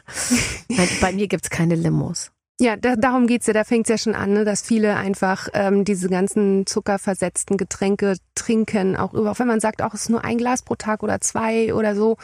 Nein, 0.68 0.88
bei 1.00 1.12
mir 1.12 1.28
gibt's 1.28 1.50
keine 1.50 1.74
Limos. 1.74 2.30
Ja, 2.62 2.76
da, 2.76 2.94
darum 2.94 3.26
geht's 3.26 3.48
ja. 3.48 3.52
Da 3.52 3.64
fängt's 3.64 3.88
ja 3.88 3.98
schon 3.98 4.14
an, 4.14 4.34
ne, 4.34 4.44
dass 4.44 4.62
viele 4.62 4.94
einfach 4.94 5.48
ähm, 5.52 5.84
diese 5.84 6.08
ganzen 6.08 6.64
zuckerversetzten 6.64 7.56
Getränke 7.56 8.14
trinken. 8.36 8.96
Auch 8.96 9.14
über, 9.14 9.32
auch 9.32 9.38
wenn 9.40 9.48
man 9.48 9.58
sagt, 9.58 9.82
auch 9.82 9.94
es 9.94 10.02
ist 10.02 10.10
nur 10.10 10.24
ein 10.24 10.38
Glas 10.38 10.62
pro 10.62 10.76
Tag 10.76 11.02
oder 11.02 11.20
zwei 11.20 11.74
oder 11.74 11.96
so. 11.96 12.18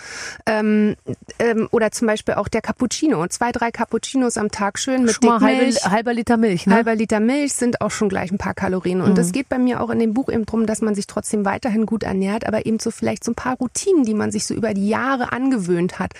Ähm, 0.46 0.94
ähm, 1.40 1.68
oder 1.72 1.90
zum 1.90 2.06
Beispiel 2.06 2.34
auch 2.34 2.46
der 2.46 2.60
Cappuccino. 2.60 3.26
Zwei, 3.26 3.50
drei 3.50 3.72
Cappuccinos 3.72 4.36
am 4.36 4.52
Tag 4.52 4.78
schön 4.78 5.04
mit 5.04 5.16
Schon 5.16 5.28
mal 5.28 5.40
halbe, 5.40 5.74
halber 5.90 6.14
Liter 6.14 6.36
Milch, 6.36 6.68
ne? 6.68 6.76
Halber 6.76 6.94
Liter 6.94 7.18
Milch 7.18 7.54
sind 7.54 7.80
auch 7.80 7.90
schon 7.90 8.08
gleich 8.08 8.30
ein 8.30 8.38
paar 8.38 8.54
Kalorien. 8.54 9.00
Und 9.00 9.18
es 9.18 9.32
geht 9.32 9.48
bei 9.48 9.58
mir 9.58 9.80
auch 9.80 9.90
in 9.90 9.98
dem 9.98 10.14
Buch 10.14 10.28
eben 10.28 10.46
drum, 10.46 10.66
dass 10.66 10.82
man 10.82 10.94
sich 10.94 11.08
trotzdem 11.08 11.44
weiterhin 11.46 11.84
gut 11.84 12.04
ernährt, 12.04 12.46
aber 12.46 12.64
eben 12.64 12.78
so 12.78 12.92
vielleicht 12.92 13.24
so 13.24 13.32
ein 13.32 13.34
paar 13.34 13.56
Routinen, 13.56 14.04
die 14.04 14.14
man 14.14 14.30
sich 14.30 14.46
so 14.46 14.54
über 14.54 14.72
die 14.72 14.88
Jahre 14.88 15.32
angewöhnt 15.32 15.98
hat, 15.98 16.12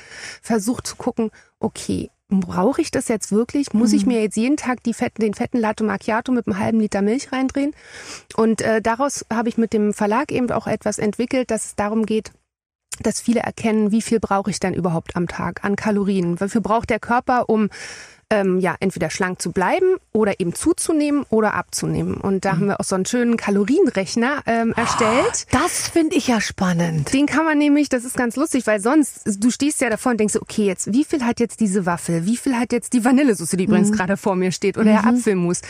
versucht 0.43 0.89
zu 0.89 0.97
gucken, 0.97 1.31
okay, 1.61 2.11
brauche 2.29 2.83
ich 2.83 2.91
das 2.91 3.09
jetzt 3.09 3.33
wirklich? 3.33 3.73
Muss 3.73 3.93
ich 3.93 4.05
mir 4.07 4.21
jetzt 4.21 4.37
jeden 4.37 4.57
Tag 4.57 4.83
die 4.83 4.95
fetten, 4.95 5.23
den 5.23 5.35
fetten 5.35 5.59
Latte 5.59 5.85
Macchiato 5.85 6.31
mit 6.33 6.47
einem 6.47 6.59
halben 6.59 6.81
Liter 6.81 7.03
Milch 7.03 7.33
reindrehen? 7.33 7.75
Und 8.37 8.61
äh, 8.61 8.83
daraus 8.83 9.25
habe 9.33 9.49
ich 9.49 9.57
mit 9.57 9.73
dem 9.73 9.95
Verlag 9.95 10.31
eben 10.31 10.51
auch 10.51 10.67
etwas 10.67 10.99
entwickelt, 10.99 11.51
dass 11.51 11.67
es 11.67 11.77
darum 11.77 12.05
geht, 12.05 12.33
dass 13.01 13.21
viele 13.21 13.41
erkennen, 13.41 13.93
wie 13.93 14.03
viel 14.03 14.21
brauche 14.21 14.51
ich 14.51 14.61
denn 14.61 14.75
überhaupt 14.75 15.17
am 15.17 15.29
Tag 15.29 15.65
an 15.65 15.77
Kalorien? 15.77 16.41
Wie 16.41 16.49
viel 16.49 16.61
braucht 16.61 16.91
der 16.91 17.01
Körper, 17.01 17.49
um 17.49 17.71
ähm, 18.31 18.59
ja 18.59 18.77
entweder 18.81 19.11
schlank 19.11 19.41
zu 19.41 19.53
bleiben 19.53 19.97
oder 20.13 20.41
eben 20.41 20.55
zuzunehmen 20.55 21.25
oder 21.31 21.55
abzunehmen? 21.55 22.15
Und 22.15 22.45
da 22.45 22.53
haben 22.53 22.67
wir 22.67 22.81
auch 22.81 22.85
so 22.85 22.95
einen 22.95 23.07
schönen 23.07 23.37
Kalorienrechner 23.37 24.43
ähm, 24.47 24.73
erstellt. 24.77 25.47
Das 25.51 25.89
finde 25.89 26.17
ich 26.17 26.29
ja 26.29 26.41
spannend. 26.41 27.13
Den 27.13 27.27
kann 27.27 27.45
man 27.45 27.59
nämlich, 27.59 27.89
das 27.89 28.05
ist 28.05 28.17
ganz 28.17 28.37
lustig, 28.37 28.67
weil 28.67 28.81
sonst, 28.81 29.43
du 29.43 29.51
stehst 29.51 29.81
ja 29.81 29.91
davor 29.91 30.13
und 30.13 30.21
denkst, 30.21 30.37
okay, 30.37 30.67
jetzt, 30.67 30.93
wie 30.93 31.05
viel 31.05 31.25
hat 31.25 31.41
jetzt 31.41 31.61
diese 31.61 31.87
Waffel? 31.87 32.27
Wie 32.27 32.37
viel 32.37 32.57
hat 32.57 32.73
jetzt 32.73 32.93
die 32.93 33.05
Vanillesoße, 33.05 33.57
die 33.57 33.65
übrigens 33.65 33.93
gerade 33.93 34.17
vor 34.17 34.37
mir 34.37 34.53
steht, 34.53 34.77
oder 34.77 34.87
der 34.87 35.07
Apfelmus? 35.07 35.63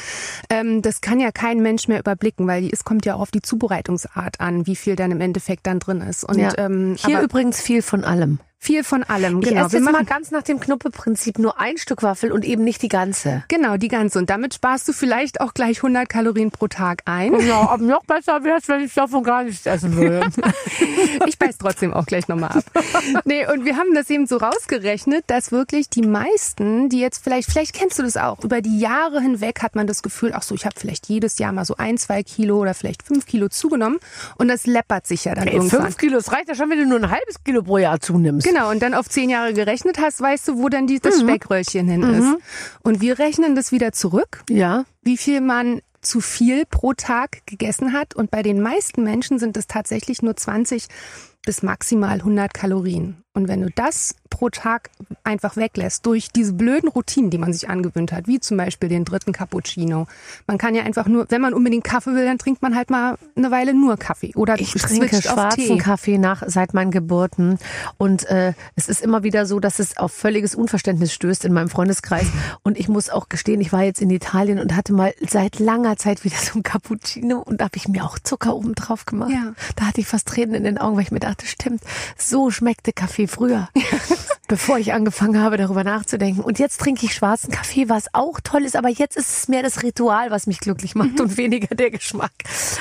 Ähm, 0.50 0.82
das 0.82 1.00
kann 1.00 1.20
ja 1.20 1.30
kein 1.32 1.60
Mensch 1.60 1.88
mehr 1.88 2.00
überblicken, 2.00 2.46
weil 2.46 2.68
es 2.72 2.84
kommt 2.84 3.06
ja 3.06 3.14
auch 3.14 3.20
auf 3.20 3.30
die 3.30 3.42
Zubereitungsart 3.42 4.40
an, 4.40 4.66
wie 4.66 4.76
viel 4.76 4.96
dann 4.96 5.10
im 5.10 5.20
Endeffekt 5.20 5.66
dann 5.66 5.78
drin 5.78 6.00
ist. 6.00 6.24
Und 6.24 6.38
ja. 6.38 6.52
ähm, 6.58 6.96
Hier 6.98 7.20
übrigens 7.20 7.60
viel 7.60 7.82
von 7.82 8.04
allem. 8.04 8.40
Viel 8.60 8.82
von 8.84 9.04
allem. 9.04 9.40
Ich 9.40 9.48
Genau, 9.48 9.62
esse 9.66 9.72
wir 9.72 9.78
jetzt 9.78 9.84
mal 9.84 9.92
machen- 9.92 10.06
ganz 10.06 10.30
nach 10.32 10.42
dem 10.42 10.58
Knuppe-Prinzip 10.60 11.38
nur 11.38 11.60
ein 11.60 11.78
Stück 11.78 12.02
Waffel 12.02 12.32
und 12.32 12.44
eben 12.44 12.64
nicht 12.64 12.82
die 12.82 12.88
ganze. 12.88 13.44
Genau, 13.48 13.76
die 13.76 13.88
ganze. 13.88 14.18
Und 14.18 14.30
damit 14.30 14.54
sparst 14.54 14.88
du 14.88 14.92
vielleicht 14.92 15.40
auch 15.40 15.54
gleich 15.54 15.78
100 15.78 16.08
Kalorien 16.08 16.50
pro 16.50 16.66
Tag 16.66 17.02
ein. 17.04 17.38
Ja, 17.46 17.60
aber 17.68 17.82
noch 17.84 18.04
besser 18.04 18.42
wäre 18.42 18.58
es, 18.58 18.68
wenn 18.68 18.80
ich 18.80 18.92
davon 18.94 19.22
gar 19.22 19.44
nichts 19.44 19.64
essen 19.66 19.96
würde. 19.96 20.26
Ich 21.26 21.38
beiß 21.38 21.58
trotzdem 21.58 21.92
auch 21.92 22.06
gleich 22.06 22.28
nochmal 22.28 22.50
ab. 22.50 22.64
Nee, 23.24 23.46
und 23.50 23.64
wir 23.64 23.76
haben 23.76 23.94
das 23.94 24.08
eben 24.10 24.26
so 24.26 24.36
rausgerechnet, 24.38 25.24
dass 25.28 25.52
wirklich 25.52 25.88
die 25.90 26.02
meisten, 26.02 26.88
die 26.88 27.00
jetzt 27.00 27.22
vielleicht, 27.22 27.50
vielleicht 27.50 27.74
kennst 27.74 27.98
du 27.98 28.02
das 28.02 28.16
auch, 28.16 28.42
über 28.42 28.60
die 28.60 28.78
Jahre 28.78 29.20
hinweg 29.20 29.62
hat 29.62 29.74
man 29.76 29.86
das 29.86 30.02
Gefühl, 30.02 30.32
ach 30.34 30.42
so, 30.42 30.54
ich 30.54 30.64
habe 30.64 30.74
vielleicht 30.78 31.08
jedes 31.08 31.38
Jahr 31.38 31.52
mal 31.52 31.64
so 31.64 31.76
ein, 31.76 31.98
zwei 31.98 32.22
Kilo 32.22 32.58
oder 32.58 32.74
vielleicht 32.74 33.02
fünf 33.02 33.26
Kilo 33.26 33.48
zugenommen 33.48 33.98
und 34.36 34.48
das 34.48 34.66
läppert 34.66 35.06
sich 35.06 35.24
ja 35.24 35.34
dann 35.34 35.46
Ey, 35.48 35.54
irgendwann. 35.56 35.82
fünf 35.82 35.96
Kilo, 35.98 36.16
das 36.16 36.32
reicht 36.32 36.48
ja 36.48 36.54
schon, 36.54 36.70
wenn 36.70 36.78
du 36.78 36.86
nur 36.86 36.98
ein 36.98 37.10
halbes 37.10 37.42
Kilo 37.44 37.62
pro 37.62 37.78
Jahr 37.78 38.00
zunimmst. 38.00 38.46
Genau, 38.48 38.70
und 38.70 38.80
dann 38.82 38.94
auf 38.94 39.08
zehn 39.08 39.30
Jahre 39.30 39.52
gerechnet 39.52 39.98
hast, 39.98 40.20
weißt 40.20 40.48
du, 40.48 40.58
wo 40.58 40.68
dann 40.68 40.86
die, 40.86 41.00
das 41.00 41.20
Speckröllchen 41.20 41.88
hin 41.88 42.02
ist. 42.02 42.36
Und 42.82 43.00
wir 43.00 43.18
rechnen 43.18 43.54
das 43.54 43.72
wieder 43.72 43.92
zurück 43.92 44.42
Ja. 44.50 44.84
wie 45.02 45.16
viel 45.16 45.40
man 45.40 45.80
zu 46.00 46.20
viel 46.20 46.64
pro 46.64 46.92
Tag 46.94 47.44
gegessen 47.46 47.92
hat. 47.92 48.14
Und 48.14 48.30
bei 48.30 48.42
den 48.42 48.60
meisten 48.62 49.02
Menschen 49.02 49.38
sind 49.38 49.56
es 49.56 49.66
tatsächlich 49.66 50.22
nur 50.22 50.36
20 50.36 50.86
bis 51.44 51.62
maximal 51.62 52.18
100 52.18 52.54
Kalorien. 52.54 53.22
Und 53.34 53.48
wenn 53.48 53.62
du 53.62 53.70
das 53.74 54.14
pro 54.30 54.48
Tag 54.48 54.90
einfach 55.24 55.56
weglässt 55.56 56.06
durch 56.06 56.30
diese 56.30 56.52
blöden 56.52 56.88
Routinen, 56.88 57.30
die 57.30 57.38
man 57.38 57.52
sich 57.52 57.68
angewöhnt 57.68 58.12
hat, 58.12 58.26
wie 58.26 58.40
zum 58.40 58.56
Beispiel 58.56 58.88
den 58.88 59.04
dritten 59.04 59.32
Cappuccino. 59.32 60.06
Man 60.46 60.58
kann 60.58 60.74
ja 60.74 60.82
einfach 60.82 61.06
nur, 61.06 61.26
wenn 61.30 61.40
man 61.40 61.54
unbedingt 61.54 61.84
Kaffee 61.84 62.14
will, 62.14 62.24
dann 62.24 62.38
trinkt 62.38 62.62
man 62.62 62.74
halt 62.74 62.90
mal 62.90 63.16
eine 63.36 63.50
Weile 63.50 63.74
nur 63.74 63.96
Kaffee 63.96 64.34
oder 64.34 64.58
ich 64.58 64.72
trinke 64.72 65.20
schwarzen 65.20 65.78
Kaffee 65.78 66.18
nach 66.18 66.42
seit 66.46 66.74
meinen 66.74 66.90
Geburten 66.90 67.58
und 67.96 68.24
äh, 68.28 68.54
es 68.76 68.88
ist 68.88 69.02
immer 69.02 69.22
wieder 69.22 69.46
so, 69.46 69.60
dass 69.60 69.78
es 69.78 69.96
auf 69.96 70.12
völliges 70.12 70.54
Unverständnis 70.54 71.12
stößt 71.12 71.44
in 71.44 71.52
meinem 71.52 71.68
Freundeskreis 71.68 72.26
und 72.62 72.78
ich 72.78 72.88
muss 72.88 73.10
auch 73.10 73.28
gestehen, 73.28 73.60
ich 73.60 73.72
war 73.72 73.82
jetzt 73.82 74.00
in 74.00 74.10
Italien 74.10 74.58
und 74.58 74.74
hatte 74.76 74.92
mal 74.92 75.14
seit 75.26 75.58
langer 75.58 75.96
Zeit 75.96 76.24
wieder 76.24 76.36
so 76.36 76.58
ein 76.58 76.62
Cappuccino 76.62 77.38
und 77.38 77.60
da 77.60 77.66
habe 77.66 77.76
ich 77.76 77.88
mir 77.88 78.04
auch 78.04 78.18
Zucker 78.18 78.54
oben 78.54 78.74
drauf 78.74 79.06
gemacht. 79.06 79.30
Ja. 79.30 79.54
Da 79.76 79.86
hatte 79.86 80.00
ich 80.00 80.06
fast 80.06 80.28
Tränen 80.28 80.54
in 80.54 80.64
den 80.64 80.78
Augen, 80.78 80.96
weil 80.96 81.04
ich 81.04 81.10
mir 81.10 81.20
dachte, 81.20 81.46
stimmt, 81.46 81.82
so 82.16 82.50
schmeckte 82.50 82.92
Kaffee 82.92 83.26
früher. 83.26 83.68
bevor 84.48 84.78
ich 84.78 84.92
angefangen 84.92 85.40
habe, 85.40 85.56
darüber 85.56 85.84
nachzudenken. 85.84 86.40
Und 86.40 86.58
jetzt 86.58 86.80
trinke 86.80 87.06
ich 87.06 87.14
schwarzen 87.14 87.50
Kaffee, 87.50 87.88
was 87.88 88.12
auch 88.14 88.40
toll 88.42 88.64
ist, 88.64 88.76
aber 88.76 88.88
jetzt 88.88 89.16
ist 89.16 89.38
es 89.38 89.48
mehr 89.48 89.62
das 89.62 89.82
Ritual, 89.82 90.30
was 90.30 90.46
mich 90.46 90.60
glücklich 90.60 90.94
macht 90.94 91.14
mhm. 91.14 91.20
und 91.20 91.36
weniger 91.36 91.74
der 91.74 91.90
Geschmack. 91.90 92.32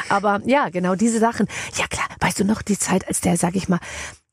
Aber 0.10 0.42
ja, 0.46 0.70
genau 0.70 0.96
diese 0.96 1.20
Sachen. 1.20 1.48
Ja 1.76 1.86
klar, 1.88 2.08
weißt 2.20 2.40
du 2.40 2.46
noch 2.46 2.62
die 2.62 2.80
Zeit, 2.80 3.08
als 3.08 3.22
der, 3.22 3.38
sag 3.38 3.56
ich 3.56 3.70
mal, 3.70 3.80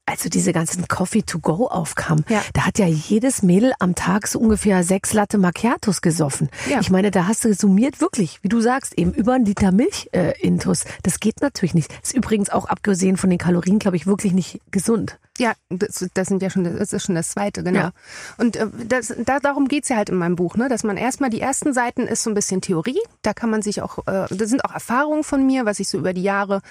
also 0.06 0.28
diese 0.28 0.52
ganzen 0.52 0.86
Coffee 0.86 1.22
to 1.22 1.38
go 1.38 1.66
aufkam, 1.66 2.24
ja. 2.28 2.42
da 2.52 2.66
hat 2.66 2.78
ja 2.78 2.86
jedes 2.86 3.42
Mädel 3.42 3.72
am 3.78 3.94
Tag 3.94 4.26
so 4.26 4.38
ungefähr 4.38 4.84
sechs 4.84 5.14
Latte 5.14 5.38
Macchiatos 5.38 6.02
gesoffen. 6.02 6.50
Ja. 6.68 6.80
Ich 6.80 6.90
meine, 6.90 7.10
da 7.10 7.26
hast 7.26 7.44
du 7.44 7.54
summiert 7.54 8.00
wirklich, 8.00 8.38
wie 8.42 8.48
du 8.48 8.60
sagst, 8.60 8.98
eben 8.98 9.12
über 9.12 9.32
einen 9.32 9.46
Liter 9.46 9.72
Milch 9.72 10.10
äh, 10.12 10.38
intus. 10.40 10.84
Das 11.02 11.20
geht 11.20 11.40
natürlich 11.40 11.74
nicht. 11.74 11.90
Ist 12.02 12.14
übrigens 12.14 12.50
auch 12.50 12.66
abgesehen 12.66 13.16
von 13.16 13.30
den 13.30 13.38
Kalorien, 13.38 13.78
glaube 13.78 13.96
ich, 13.96 14.06
wirklich 14.06 14.34
nicht 14.34 14.60
gesund. 14.70 15.18
Ja, 15.38 15.52
das, 15.68 16.06
das 16.14 16.28
sind 16.28 16.42
ja 16.42 16.50
schon, 16.50 16.62
das 16.62 16.92
ist 16.92 17.06
schon 17.06 17.16
das 17.16 17.30
zweite, 17.30 17.64
genau. 17.64 17.80
Ja. 17.80 17.92
Und 18.38 18.54
äh, 18.54 18.68
das, 18.86 19.12
da, 19.24 19.40
darum 19.40 19.66
geht's 19.66 19.88
ja 19.88 19.96
halt 19.96 20.08
in 20.08 20.14
meinem 20.16 20.36
Buch, 20.36 20.56
ne? 20.56 20.68
dass 20.68 20.84
man 20.84 20.96
erstmal 20.96 21.28
die 21.28 21.40
ersten 21.40 21.72
Seiten 21.72 22.02
ist 22.02 22.22
so 22.22 22.30
ein 22.30 22.34
bisschen 22.34 22.60
Theorie. 22.60 23.00
Da 23.22 23.34
kann 23.34 23.50
man 23.50 23.60
sich 23.60 23.82
auch, 23.82 23.98
äh, 24.06 24.26
das 24.30 24.48
sind 24.48 24.64
auch 24.64 24.72
Erfahrungen 24.72 25.24
von 25.24 25.44
mir, 25.44 25.66
was 25.66 25.80
ich 25.80 25.88
so 25.88 25.98
über 25.98 26.12
die 26.12 26.22
Jahre 26.22 26.62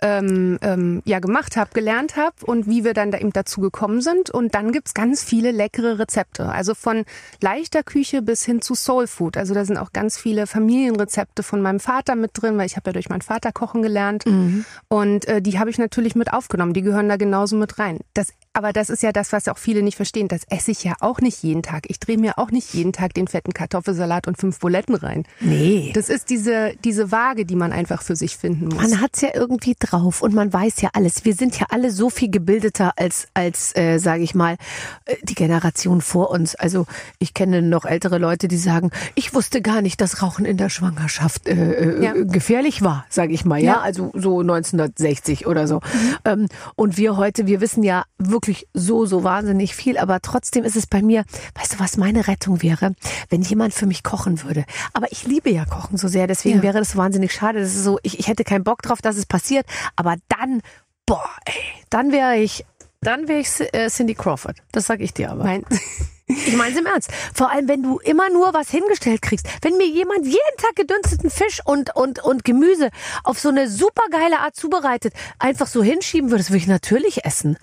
ähm, 0.00 0.60
ähm, 0.62 1.02
ja 1.04 1.18
gemacht 1.18 1.56
habe, 1.56 1.70
gelernt 1.74 2.16
habe 2.16 2.36
und 2.44 2.68
wie 2.68 2.84
wir 2.84 2.94
dann 2.94 3.10
da 3.10 3.18
eben 3.18 3.32
dazu 3.32 3.60
gekommen 3.60 4.00
sind. 4.00 4.30
Und 4.30 4.54
dann 4.54 4.70
gibt's 4.70 4.94
ganz 4.94 5.24
viele 5.24 5.50
leckere 5.50 5.98
Rezepte. 5.98 6.48
Also 6.48 6.74
von 6.74 7.04
leichter 7.40 7.82
Küche 7.82 8.22
bis 8.22 8.44
hin 8.44 8.62
zu 8.62 8.76
Soul 8.76 9.08
Food. 9.08 9.36
Also 9.36 9.54
da 9.54 9.64
sind 9.64 9.76
auch 9.76 9.92
ganz 9.92 10.16
viele 10.16 10.46
Familienrezepte 10.46 11.42
von 11.42 11.60
meinem 11.60 11.80
Vater 11.80 12.14
mit 12.14 12.30
drin, 12.34 12.58
weil 12.58 12.66
ich 12.66 12.76
habe 12.76 12.90
ja 12.90 12.92
durch 12.92 13.08
meinen 13.08 13.22
Vater 13.22 13.50
kochen 13.50 13.82
gelernt. 13.82 14.24
Mhm. 14.24 14.64
Und 14.86 15.26
äh, 15.26 15.42
die 15.42 15.58
habe 15.58 15.70
ich 15.70 15.78
natürlich 15.78 16.14
mit 16.14 16.32
aufgenommen. 16.32 16.74
Die 16.74 16.82
gehören 16.82 17.08
da 17.08 17.16
genauso 17.16 17.56
mit 17.56 17.80
rein. 17.80 17.98
Das 18.14 18.32
aber 18.54 18.72
das 18.72 18.88
ist 18.88 19.02
ja 19.02 19.12
das, 19.12 19.32
was 19.32 19.48
auch 19.48 19.58
viele 19.58 19.82
nicht 19.82 19.96
verstehen. 19.96 20.28
Das 20.28 20.42
esse 20.48 20.70
ich 20.70 20.84
ja 20.84 20.94
auch 21.00 21.20
nicht 21.20 21.42
jeden 21.42 21.62
Tag. 21.62 21.86
Ich 21.88 21.98
drehe 21.98 22.16
mir 22.16 22.38
auch 22.38 22.52
nicht 22.52 22.72
jeden 22.72 22.92
Tag 22.92 23.12
den 23.12 23.26
fetten 23.26 23.52
Kartoffelsalat 23.52 24.28
und 24.28 24.38
fünf 24.38 24.60
Buletten 24.60 24.94
rein. 24.94 25.24
Nee. 25.40 25.90
Das 25.92 26.08
ist 26.08 26.30
diese, 26.30 26.72
diese 26.84 27.10
Waage, 27.10 27.46
die 27.46 27.56
man 27.56 27.72
einfach 27.72 28.02
für 28.02 28.14
sich 28.14 28.36
finden 28.36 28.66
muss. 28.66 28.76
Man 28.76 29.00
hat's 29.00 29.20
ja 29.22 29.30
irgendwie 29.34 29.74
drauf 29.76 30.22
und 30.22 30.34
man 30.34 30.52
weiß 30.52 30.80
ja 30.82 30.90
alles. 30.92 31.24
Wir 31.24 31.34
sind 31.34 31.58
ja 31.58 31.66
alle 31.70 31.90
so 31.90 32.10
viel 32.10 32.30
gebildeter 32.30 32.92
als, 32.94 33.26
als 33.34 33.74
äh, 33.76 33.98
sage 33.98 34.22
ich 34.22 34.36
mal, 34.36 34.56
äh, 35.04 35.16
die 35.22 35.34
Generation 35.34 36.00
vor 36.00 36.30
uns. 36.30 36.54
Also 36.54 36.86
ich 37.18 37.34
kenne 37.34 37.60
noch 37.60 37.84
ältere 37.84 38.18
Leute, 38.18 38.46
die 38.46 38.56
sagen, 38.56 38.92
ich 39.16 39.34
wusste 39.34 39.62
gar 39.62 39.82
nicht, 39.82 40.00
dass 40.00 40.22
Rauchen 40.22 40.44
in 40.44 40.58
der 40.58 40.68
Schwangerschaft 40.68 41.48
äh, 41.48 41.54
äh 41.54 42.04
ja. 42.04 42.12
gefährlich 42.12 42.82
war, 42.82 43.04
sage 43.08 43.32
ich 43.32 43.44
mal. 43.44 43.58
Ja? 43.60 43.72
ja, 43.72 43.80
also 43.80 44.12
so 44.14 44.38
1960 44.40 45.48
oder 45.48 45.66
so. 45.66 45.76
Mhm. 45.76 46.16
Ähm, 46.24 46.48
und 46.76 46.98
wir 46.98 47.16
heute, 47.16 47.48
wir 47.48 47.60
wissen 47.60 47.82
ja 47.82 48.04
wirklich 48.18 48.43
wirklich 48.46 48.68
so, 48.74 49.06
so 49.06 49.24
wahnsinnig 49.24 49.74
viel, 49.74 49.98
aber 49.98 50.20
trotzdem 50.20 50.64
ist 50.64 50.76
es 50.76 50.86
bei 50.86 51.02
mir, 51.02 51.24
weißt 51.54 51.74
du, 51.74 51.80
was 51.80 51.96
meine 51.96 52.26
Rettung 52.28 52.62
wäre, 52.62 52.94
wenn 53.30 53.42
jemand 53.42 53.74
für 53.74 53.86
mich 53.86 54.02
kochen 54.02 54.42
würde. 54.42 54.64
Aber 54.92 55.10
ich 55.10 55.26
liebe 55.26 55.50
ja 55.50 55.64
Kochen 55.64 55.96
so 55.96 56.08
sehr, 56.08 56.26
deswegen 56.26 56.58
ja. 56.58 56.62
wäre 56.62 56.78
das 56.78 56.96
wahnsinnig 56.96 57.32
schade. 57.32 57.60
Das 57.60 57.74
ist 57.74 57.84
so, 57.84 57.98
ich, 58.02 58.18
ich 58.18 58.28
hätte 58.28 58.44
keinen 58.44 58.64
Bock 58.64 58.82
drauf, 58.82 59.00
dass 59.00 59.16
es 59.16 59.26
passiert, 59.26 59.66
aber 59.96 60.16
dann, 60.28 60.60
boah, 61.06 61.28
ey, 61.46 61.54
dann 61.90 62.12
wäre 62.12 62.36
ich, 62.36 62.64
dann 63.00 63.28
wäre 63.28 63.40
ich 63.40 63.48
äh, 63.74 63.88
Cindy 63.88 64.14
Crawford. 64.14 64.56
Das 64.72 64.86
sag 64.86 65.00
ich 65.00 65.14
dir 65.14 65.30
aber. 65.30 65.44
Mein 65.44 65.64
ich 66.26 66.56
meine 66.56 66.72
es 66.72 66.78
im 66.78 66.86
Ernst. 66.86 67.10
Vor 67.34 67.50
allem, 67.50 67.68
wenn 67.68 67.82
du 67.82 67.98
immer 67.98 68.30
nur 68.30 68.54
was 68.54 68.70
hingestellt 68.70 69.22
kriegst. 69.22 69.46
Wenn 69.62 69.76
mir 69.76 69.86
jemand 69.86 70.24
jeden 70.24 70.56
Tag 70.58 70.74
gedünsteten 70.76 71.30
Fisch 71.30 71.60
und, 71.64 71.94
und, 71.94 72.22
und 72.24 72.44
Gemüse 72.44 72.90
auf 73.22 73.38
so 73.38 73.50
eine 73.50 73.68
supergeile 73.68 74.40
Art 74.40 74.56
zubereitet, 74.56 75.12
einfach 75.38 75.66
so 75.66 75.82
hinschieben 75.82 76.30
würde, 76.30 76.42
das 76.42 76.50
würde 76.50 76.58
ich 76.58 76.66
natürlich 76.66 77.24
essen. 77.24 77.58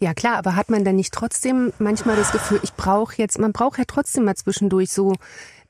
Ja 0.00 0.14
klar, 0.14 0.36
aber 0.36 0.56
hat 0.56 0.70
man 0.70 0.84
dann 0.84 0.96
nicht 0.96 1.12
trotzdem 1.12 1.72
manchmal 1.78 2.16
das 2.16 2.32
Gefühl, 2.32 2.60
ich 2.62 2.74
brauche 2.74 3.14
jetzt, 3.16 3.38
man 3.38 3.52
braucht 3.52 3.78
ja 3.78 3.84
trotzdem 3.86 4.24
mal 4.24 4.34
zwischendurch 4.34 4.90
so 4.90 5.14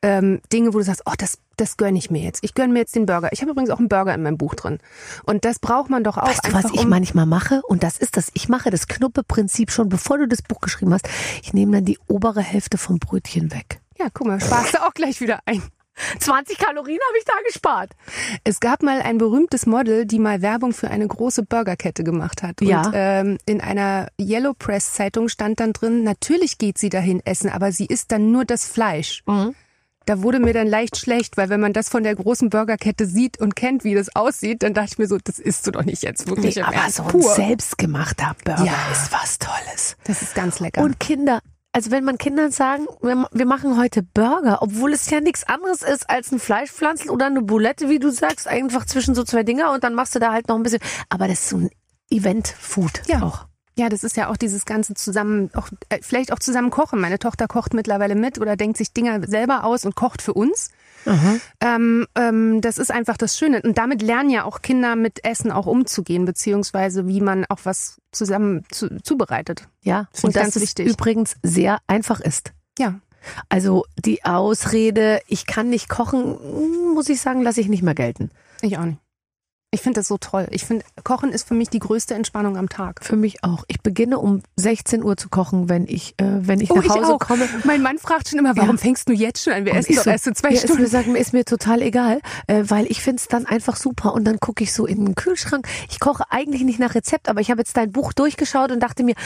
ähm, 0.05 0.43
Dinge, 0.53 0.75
wo 0.75 0.79
du 0.79 0.85
sagst, 0.85 1.03
oh, 1.07 1.15
das, 1.17 1.39
das 1.57 1.79
gönne 1.79 1.97
ich 1.97 2.11
mir 2.11 2.23
jetzt. 2.23 2.45
Ich 2.45 2.53
gönne 2.53 2.75
mir 2.75 2.81
jetzt 2.81 2.95
den 2.95 3.07
Burger. 3.07 3.31
Ich 3.33 3.41
habe 3.41 3.53
übrigens 3.53 3.71
auch 3.71 3.79
einen 3.79 3.89
Burger 3.89 4.15
in 4.15 4.23
meinem 4.23 4.37
Buch 4.37 4.55
drin. 4.55 4.79
Und 5.25 5.47
das 5.47 5.59
braucht 5.59 5.89
man 5.89 6.05
doch 6.05 6.19
auch. 6.19 6.29
Weißt 6.29 6.47
du, 6.47 6.53
was 6.53 6.67
ich 6.67 6.81
um 6.81 6.91
manchmal 6.91 7.25
mache? 7.25 7.63
Und 7.63 7.83
das 7.83 7.97
ist 7.97 8.19
das. 8.19 8.31
Ich 8.35 8.51
mache 8.51 8.71
das 8.71 8.87
Knuppe-Prinzip 8.87 9.71
schon, 9.71 9.89
bevor 9.89 10.19
du 10.19 10.29
das 10.29 10.43
Buch 10.43 10.61
geschrieben 10.61 10.93
hast. 10.93 11.09
Ich 11.43 11.55
nehme 11.55 11.73
dann 11.73 11.87
die 11.87 11.99
obere 12.07 12.43
Hälfte 12.43 12.77
vom 12.77 12.99
Brötchen 12.99 13.51
weg. 13.51 13.81
Ja, 13.99 14.09
guck 14.13 14.27
mal, 14.27 14.41
sparst 14.41 14.75
du 14.75 14.83
auch 14.83 14.93
gleich 14.93 15.21
wieder 15.23 15.41
ein. 15.47 15.63
20 16.19 16.59
Kalorien 16.59 16.99
habe 17.09 17.19
ich 17.19 17.25
da 17.25 17.35
gespart. 17.47 17.91
Es 18.43 18.61
gab 18.61 18.83
mal 18.83 19.01
ein 19.01 19.19
berühmtes 19.19 19.67
Model, 19.67 20.07
die 20.07 20.19
mal 20.19 20.43
Werbung 20.43 20.73
für 20.73 20.91
eine 20.91 21.07
große 21.07 21.45
Burgerkette 21.45 22.05
gemacht 22.05 22.43
hat. 22.43 22.61
Ja. 22.61 22.83
Und 22.83 22.93
ähm, 22.95 23.39
in 23.47 23.61
einer 23.61 24.09
Yellow 24.21 24.55
Press 24.55 24.93
Zeitung 24.93 25.29
stand 25.29 25.61
dann 25.61 25.73
drin, 25.73 26.03
natürlich 26.03 26.59
geht 26.59 26.79
sie 26.79 26.89
dahin 26.89 27.21
essen, 27.25 27.51
aber 27.51 27.73
sie 27.73 27.87
isst 27.87 28.13
dann 28.13 28.31
nur 28.31 28.45
das 28.45 28.67
Fleisch. 28.67 29.23
Mhm. 29.27 29.55
Da 30.07 30.23
wurde 30.23 30.39
mir 30.39 30.53
dann 30.53 30.67
leicht 30.67 30.99
schlecht, 30.99 31.39
weil 31.39 31.49
wenn 31.49 31.61
man 31.61 31.73
das 31.73 31.89
von 31.89 32.03
der 32.03 32.15
großen 32.15 32.51
Burgerkette 32.51 33.07
sieht 33.07 33.41
und 33.41 33.57
kennt, 33.57 33.85
wie 33.85 33.95
das 33.95 34.15
aussieht, 34.15 34.63
dann 34.63 34.75
dachte 34.75 34.91
ich 34.93 34.99
mir 34.99 35.07
so, 35.07 35.17
das 35.23 35.39
isst 35.39 35.67
du 35.67 35.71
doch 35.71 35.85
nicht 35.85 36.03
jetzt 36.03 36.29
wirklich 36.29 36.57
nee, 36.57 36.61
im 36.61 36.67
aber 36.67 36.77
Ernst. 36.77 36.97
so 36.97 37.05
ein 37.05 37.09
Pur. 37.09 37.35
selbstgemachter 37.35 38.37
Burger 38.45 38.65
ja. 38.65 38.75
ist 38.93 39.13
was 39.13 39.39
Tolles. 39.39 39.97
Das 40.05 40.21
ist 40.21 40.35
ganz 40.35 40.61
lecker. 40.61 40.83
Und 40.83 41.01
Kinder, 41.01 41.41
also 41.75 41.91
wenn 41.91 42.05
man 42.05 42.19
Kindern 42.19 42.53
sagen, 42.53 42.87
wir 43.01 43.47
machen 43.47 43.77
heute 43.77 44.05
Burger, 44.05 44.63
obwohl 44.63 44.93
es 44.93 45.11
ja 45.11 45.21
nichts 45.21 45.43
anderes 45.43 45.83
ist 45.83 46.09
als 46.09 46.31
ein 46.31 46.39
Fleischpflanzen 46.39 47.11
oder 47.11 47.27
eine 47.27 47.43
Boulette, 47.43 47.89
wie 47.89 47.99
du 47.99 48.11
sagst, 48.11 48.47
einfach 48.47 48.87
zwischen 48.87 49.17
so 49.17 49.25
zwei 49.25 49.43
Dinger 49.43 49.73
und 49.73 49.83
dann 49.83 49.95
machst 49.95 50.15
du 50.15 50.21
da 50.21 50.33
halt 50.33 50.47
noch 50.47 50.55
ein 50.55 50.63
bisschen. 50.63 50.81
Aber 51.09 51.27
das 51.27 51.41
ist 51.41 51.49
so 51.49 51.57
ein 51.57 51.71
Event-Food 52.11 53.03
ja. 53.09 53.23
auch. 53.23 53.47
Ja, 53.77 53.89
das 53.89 54.05
ist 54.05 54.17
ja 54.17 54.31
auch 54.31 54.37
dieses 54.37 54.67
ganze 54.67 54.95
zusammen, 54.95 55.51
auch, 55.55 55.69
äh, 55.89 55.99
vielleicht 56.01 56.33
auch 56.33 56.39
zusammen 56.39 56.71
kochen. 56.71 57.01
Meine 57.01 57.19
Tochter 57.19 57.49
kocht 57.49 57.75
mittlerweile 57.75 58.15
mit 58.15 58.39
oder 58.39 58.55
denkt 58.57 58.77
sich 58.77 58.93
Dinger 58.93 59.27
selber 59.27 59.65
aus 59.65 59.85
und 59.85 59.97
kocht 59.97 60.23
für 60.23 60.33
uns. 60.33 60.71
Ähm, 61.61 62.07
ähm, 62.15 62.61
das 62.61 62.79
ist 62.79 62.91
einfach 62.91 63.17
das 63.17 63.39
Schöne. 63.39 63.63
Und 63.63 63.79
damit 63.79 64.03
lernen 64.03 64.31
ja 64.31 64.45
auch 64.45 64.63
Kinder 64.63 64.97
mit 64.97 65.25
Essen 65.25 65.51
auch 65.51 65.67
umzugehen, 65.67 66.25
beziehungsweise 66.25 67.07
wie 67.07 67.21
man 67.21 67.45
auch 67.47 67.61
was 67.65 68.01
zusammen 68.13 68.65
zu, 68.71 69.01
zubereitet. 69.03 69.69
Ja, 69.83 70.09
und 70.23 70.37
das 70.37 70.57
ist 70.57 70.63
wichtig. 70.63 70.89
übrigens 70.89 71.37
sehr 71.43 71.79
einfach 71.87 72.21
ist. 72.21 72.53
Ja. 72.79 73.01
Also 73.49 73.85
die 74.05 74.25
Ausrede, 74.25 75.21
ich 75.27 75.47
kann 75.47 75.71
nicht 75.71 75.89
kochen, 75.89 76.37
muss 76.95 77.09
ich 77.09 77.21
sagen, 77.21 77.43
lasse 77.43 77.61
ich 77.61 77.69
nicht 77.69 77.83
mehr 77.83 77.95
gelten. 77.95 78.31
Ich 78.61 78.77
auch 78.77 78.85
nicht. 78.85 78.99
Ich 79.75 79.83
finde 79.83 79.99
das 79.99 80.07
so 80.07 80.19
toll. 80.19 80.47
Ich 80.53 80.65
finde, 80.65 80.85
Kochen 81.03 81.33
ist 81.33 81.49
für 81.49 81.55
mich 81.55 81.69
die 81.69 81.81
größte 81.81 82.15
Entspannung 82.15 82.57
am 82.57 82.69
Tag. 82.69 83.05
Für 83.05 83.17
mich 83.17 83.43
auch. 83.43 83.65
Ich 83.67 83.81
beginne 83.81 84.21
um 84.21 84.41
16 84.55 85.03
Uhr 85.03 85.17
zu 85.17 85.29
kochen, 85.29 85.69
wenn 85.69 85.89
ich, 85.89 86.15
äh, 86.19 86.25
wenn 86.47 86.61
ich 86.61 86.71
oh, 86.71 86.77
nach 86.77 86.89
Hause 86.89 87.13
ich 87.21 87.27
komme. 87.27 87.49
Mein 87.65 87.83
Mann 87.83 87.99
fragt 87.99 88.29
schon 88.29 88.39
immer, 88.39 88.57
warum 88.57 88.77
ja. 88.77 88.83
fängst 88.83 89.09
du 89.09 89.13
jetzt 89.13 89.43
schon 89.43 89.53
an? 89.53 89.65
Wir 89.65 89.73
und 89.73 89.79
essen 89.79 89.97
doch 89.97 90.05
so, 90.05 90.11
erst 90.11 90.29
in 90.29 90.37
zwei 90.37 90.51
ja, 90.51 90.59
Stunden. 90.59 90.85
Ist 90.85 90.93
mir, 90.93 91.03
sagen, 91.03 91.17
ist 91.17 91.33
mir 91.33 91.45
total 91.45 91.83
egal, 91.83 92.21
äh, 92.47 92.63
weil 92.69 92.87
ich 92.87 93.03
finde 93.03 93.21
es 93.21 93.27
dann 93.27 93.47
einfach 93.47 93.75
super. 93.75 94.15
Und 94.15 94.25
dann 94.27 94.39
gucke 94.39 94.63
ich 94.63 94.73
so 94.73 94.87
in 94.87 95.05
den 95.05 95.17
Kühlschrank. 95.17 95.67
Ich 95.91 95.99
koche 95.99 96.23
eigentlich 96.31 96.63
nicht 96.63 96.79
nach 96.79 96.95
Rezept, 96.95 97.29
aber 97.29 97.41
ich 97.41 97.51
habe 97.51 97.61
jetzt 97.61 97.77
dein 97.77 97.91
Buch 97.91 98.13
durchgeschaut 98.13 98.71
und 98.71 98.79
dachte 98.79 99.03
mir, 99.03 99.17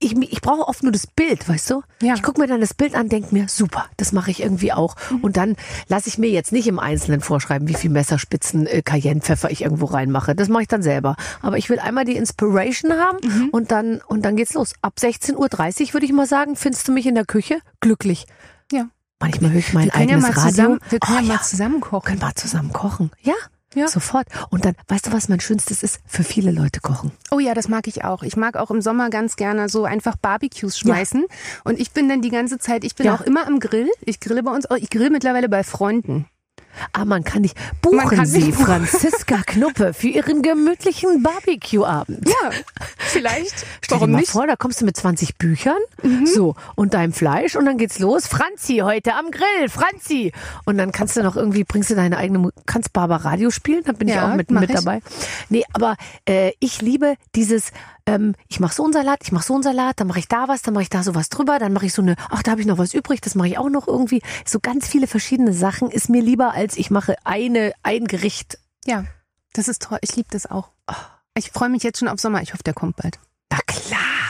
ich, 0.00 0.16
ich 0.16 0.40
brauche 0.40 0.68
oft 0.68 0.82
nur 0.82 0.92
das 0.92 1.06
Bild, 1.06 1.48
weißt 1.48 1.70
du? 1.70 1.82
Ja. 2.00 2.14
Ich 2.14 2.22
gucke 2.22 2.40
mir 2.40 2.46
dann 2.46 2.60
das 2.60 2.72
Bild 2.72 2.94
an, 2.94 3.08
denke 3.08 3.34
mir, 3.34 3.48
super, 3.48 3.86
das 3.96 4.12
mache 4.12 4.30
ich 4.30 4.40
irgendwie 4.40 4.72
auch. 4.72 4.94
Mhm. 5.10 5.20
Und 5.20 5.36
dann 5.36 5.56
lasse 5.88 6.08
ich 6.08 6.18
mir 6.18 6.30
jetzt 6.30 6.52
nicht 6.52 6.68
im 6.68 6.78
Einzelnen 6.78 7.20
vorschreiben, 7.20 7.68
wie 7.68 7.74
viel 7.74 7.90
Messerspitzen 7.90 8.66
äh, 8.66 8.82
Cayennepfeffer 8.82 9.50
ich 9.50 9.62
irgendwo 9.62 9.86
reinmache. 9.98 10.34
Das 10.34 10.48
mache 10.48 10.62
ich 10.62 10.68
dann 10.68 10.82
selber. 10.82 11.16
Aber 11.42 11.58
ich 11.58 11.68
will 11.68 11.78
einmal 11.78 12.04
die 12.04 12.16
Inspiration 12.16 12.92
haben 12.92 13.18
mhm. 13.22 13.48
und 13.50 13.70
dann 13.70 14.00
und 14.06 14.22
dann 14.24 14.36
geht's 14.36 14.54
los. 14.54 14.72
Ab 14.82 14.94
16.30 14.98 15.34
Uhr 15.36 15.92
würde 15.94 16.06
ich 16.06 16.12
mal 16.12 16.26
sagen, 16.26 16.56
findest 16.56 16.88
du 16.88 16.92
mich 16.92 17.06
in 17.06 17.14
der 17.14 17.24
Küche 17.24 17.58
glücklich. 17.80 18.26
Ja. 18.72 18.88
Manchmal 19.20 19.50
höre 19.50 19.58
ich 19.58 19.72
mein 19.72 19.90
eigenes 19.90 20.22
ja 20.24 20.30
Radio. 20.30 20.50
Zusammen, 20.50 20.78
wir 20.90 21.00
können 21.00 21.18
oh, 21.18 21.22
ja 21.22 21.34
mal 21.34 21.42
zusammen 21.42 21.80
kochen. 21.80 22.06
Können 22.06 22.22
wir 22.22 22.34
zusammen 22.36 22.72
kochen. 22.72 23.10
Ja. 23.22 23.34
Ja. 23.74 23.86
Sofort. 23.86 24.26
Und 24.48 24.64
dann, 24.64 24.74
weißt 24.88 25.08
du, 25.08 25.12
was 25.12 25.28
mein 25.28 25.40
Schönstes 25.40 25.82
ist? 25.82 26.00
Für 26.06 26.24
viele 26.24 26.50
Leute 26.52 26.80
kochen. 26.80 27.12
Oh 27.30 27.38
ja, 27.38 27.52
das 27.52 27.68
mag 27.68 27.86
ich 27.86 28.02
auch. 28.02 28.22
Ich 28.22 28.36
mag 28.36 28.56
auch 28.56 28.70
im 28.70 28.80
Sommer 28.80 29.10
ganz 29.10 29.36
gerne 29.36 29.68
so 29.68 29.84
einfach 29.84 30.16
Barbecues 30.16 30.78
schmeißen. 30.78 31.20
Ja. 31.20 31.36
Und 31.64 31.78
ich 31.78 31.90
bin 31.90 32.08
dann 32.08 32.22
die 32.22 32.30
ganze 32.30 32.58
Zeit, 32.58 32.82
ich 32.82 32.94
bin 32.94 33.06
ja. 33.06 33.14
auch 33.14 33.20
immer 33.20 33.46
am 33.46 33.60
Grill. 33.60 33.90
Ich 34.00 34.20
grille 34.20 34.42
bei 34.42 34.52
uns, 34.52 34.70
oh, 34.70 34.74
ich 34.74 34.88
grill 34.88 35.10
mittlerweile 35.10 35.50
bei 35.50 35.64
Freunden. 35.64 36.26
Ah, 36.92 37.04
man 37.04 37.24
kann 37.24 37.42
nicht. 37.42 37.56
Buchen 37.82 37.98
kann 38.08 38.26
Sie 38.26 38.44
nicht. 38.44 38.58
Franziska 38.58 39.42
Knuppe 39.46 39.94
für 39.94 40.08
Ihren 40.08 40.42
gemütlichen 40.42 41.22
Barbecue-Abend. 41.22 42.28
Ja, 42.28 42.50
vielleicht. 42.98 43.54
Stell 43.82 43.96
Warum 43.98 44.08
dir 44.10 44.12
mal 44.12 44.18
nicht? 44.20 44.28
Mhm. 44.28 44.32
vor, 44.32 44.46
da 44.46 44.56
kommst 44.56 44.80
du 44.80 44.84
mit 44.84 44.96
20 44.96 45.36
Büchern, 45.38 45.76
so, 46.24 46.54
und 46.74 46.94
deinem 46.94 47.12
Fleisch 47.12 47.56
und 47.56 47.66
dann 47.66 47.78
geht's 47.78 47.98
los. 47.98 48.26
Franzi, 48.26 48.78
heute 48.84 49.14
am 49.14 49.30
Grill, 49.30 49.68
Franzi. 49.68 50.32
Und 50.64 50.78
dann 50.78 50.92
kannst 50.92 51.16
du 51.16 51.22
noch 51.22 51.36
irgendwie, 51.36 51.64
bringst 51.64 51.90
du 51.90 51.94
deine 51.94 52.16
eigene, 52.16 52.50
kannst 52.66 52.92
Barber 52.92 53.16
Radio 53.16 53.50
spielen, 53.50 53.82
dann 53.84 53.96
bin 53.96 54.08
ich 54.08 54.14
Ja, 54.14 54.30
auch 54.30 54.36
mit, 54.36 54.50
mit 54.50 54.70
ich. 54.70 54.76
dabei. 54.76 55.00
Nee, 55.48 55.64
aber 55.72 55.96
äh, 56.28 56.52
ich 56.60 56.80
liebe 56.82 57.14
dieses, 57.34 57.70
ähm, 58.08 58.34
ich 58.48 58.58
mache 58.58 58.74
so 58.74 58.84
einen 58.84 58.92
Salat, 58.92 59.20
ich 59.22 59.32
mache 59.32 59.44
so 59.44 59.54
einen 59.54 59.62
Salat, 59.62 60.00
dann 60.00 60.06
mache 60.06 60.18
ich 60.18 60.28
da 60.28 60.48
was, 60.48 60.62
dann 60.62 60.74
mache 60.74 60.84
ich 60.84 60.88
da 60.88 61.02
sowas 61.02 61.28
drüber, 61.28 61.58
dann 61.58 61.72
mache 61.72 61.86
ich 61.86 61.92
so 61.92 62.02
eine, 62.02 62.16
ach, 62.30 62.42
da 62.42 62.52
habe 62.52 62.60
ich 62.60 62.66
noch 62.66 62.78
was 62.78 62.94
übrig, 62.94 63.20
das 63.20 63.34
mache 63.34 63.48
ich 63.48 63.58
auch 63.58 63.68
noch 63.68 63.86
irgendwie. 63.86 64.22
So 64.46 64.60
ganz 64.60 64.88
viele 64.88 65.06
verschiedene 65.06 65.52
Sachen 65.52 65.90
ist 65.90 66.08
mir 66.08 66.22
lieber, 66.22 66.52
als 66.52 66.76
ich 66.76 66.90
mache 66.90 67.16
eine, 67.24 67.72
ein 67.82 68.06
Gericht. 68.06 68.58
Ja, 68.86 69.04
das 69.52 69.68
ist 69.68 69.82
toll. 69.82 69.98
Ich 70.00 70.16
liebe 70.16 70.28
das 70.30 70.46
auch. 70.46 70.70
Ich 71.36 71.50
freue 71.50 71.68
mich 71.68 71.82
jetzt 71.82 71.98
schon 71.98 72.08
auf 72.08 72.18
Sommer. 72.18 72.42
Ich 72.42 72.52
hoffe, 72.52 72.64
der 72.64 72.74
kommt 72.74 72.96
bald. 72.96 73.18
Na 73.50 73.58
klar. 73.66 74.27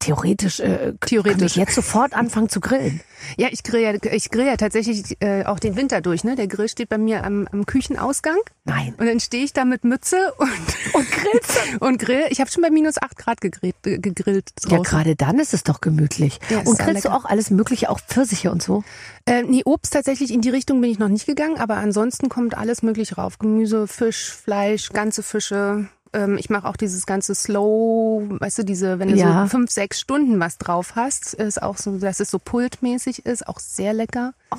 Theoretisch, 0.00 0.60
äh, 0.60 0.94
Theoretisch. 1.00 1.38
kann 1.38 1.46
ich 1.46 1.56
jetzt 1.56 1.74
sofort 1.74 2.14
anfangen 2.14 2.48
zu 2.48 2.60
grillen. 2.60 3.00
Ja, 3.36 3.48
ich 3.50 3.64
grill 3.64 3.80
ja, 3.80 3.92
ich 4.12 4.30
grill 4.30 4.46
ja 4.46 4.56
tatsächlich 4.56 5.16
äh, 5.20 5.44
auch 5.44 5.58
den 5.58 5.76
Winter 5.76 6.00
durch. 6.00 6.22
Ne? 6.22 6.36
Der 6.36 6.46
Grill 6.46 6.68
steht 6.68 6.88
bei 6.88 6.98
mir 6.98 7.24
am, 7.24 7.48
am 7.50 7.66
Küchenausgang 7.66 8.38
Nein. 8.64 8.94
und 8.96 9.06
dann 9.06 9.18
stehe 9.18 9.42
ich 9.44 9.52
da 9.52 9.64
mit 9.64 9.82
Mütze 9.84 10.32
und, 10.38 10.48
Und 10.94 11.10
grillst 11.10 11.58
und 11.80 11.98
grill. 11.98 12.26
Ich 12.30 12.40
habe 12.40 12.50
schon 12.50 12.62
bei 12.62 12.70
minus 12.70 13.00
8 13.00 13.16
Grad 13.16 13.40
gegrillt, 13.40 13.74
äh, 13.86 13.98
gegrillt 13.98 14.50
Ja, 14.68 14.78
gerade 14.78 15.16
dann 15.16 15.40
ist 15.40 15.52
es 15.52 15.64
doch 15.64 15.80
gemütlich. 15.80 16.38
Ja, 16.48 16.60
und 16.60 16.78
grillst 16.78 17.04
du 17.04 17.12
auch 17.12 17.24
alles 17.24 17.50
Mögliche, 17.50 17.90
auch 17.90 18.00
Pfirsiche 18.00 18.52
und 18.52 18.62
so? 18.62 18.84
Äh, 19.26 19.42
nee, 19.42 19.62
Obst 19.64 19.92
tatsächlich 19.92 20.32
in 20.32 20.40
die 20.40 20.50
Richtung 20.50 20.80
bin 20.80 20.90
ich 20.90 20.98
noch 20.98 21.08
nicht 21.08 21.26
gegangen, 21.26 21.58
aber 21.58 21.76
ansonsten 21.76 22.28
kommt 22.28 22.56
alles 22.56 22.82
möglich 22.82 23.18
rauf. 23.18 23.38
Gemüse, 23.38 23.86
Fisch, 23.88 24.30
Fleisch, 24.32 24.90
ganze 24.90 25.22
Fische. 25.22 25.88
Ähm, 26.12 26.36
ich 26.38 26.50
mache 26.50 26.66
auch 26.68 26.76
dieses 26.76 27.06
ganze 27.06 27.34
Slow, 27.34 28.22
weißt 28.40 28.58
du, 28.58 28.64
diese, 28.64 28.98
wenn 28.98 29.08
du 29.08 29.16
Ja. 29.16 29.42
so 29.42 29.48
fünf, 29.48 29.70
sechs 29.70 30.00
Stunden 30.00 30.40
was 30.40 30.58
drauf 30.58 30.92
hast, 30.96 31.34
ist 31.34 31.62
auch 31.62 31.76
so, 31.76 31.98
dass 31.98 32.20
es 32.20 32.30
so 32.30 32.38
pultmäßig 32.38 33.26
ist, 33.26 33.46
auch 33.46 33.58
sehr 33.58 33.92
lecker. 33.92 34.32
Oh. 34.52 34.56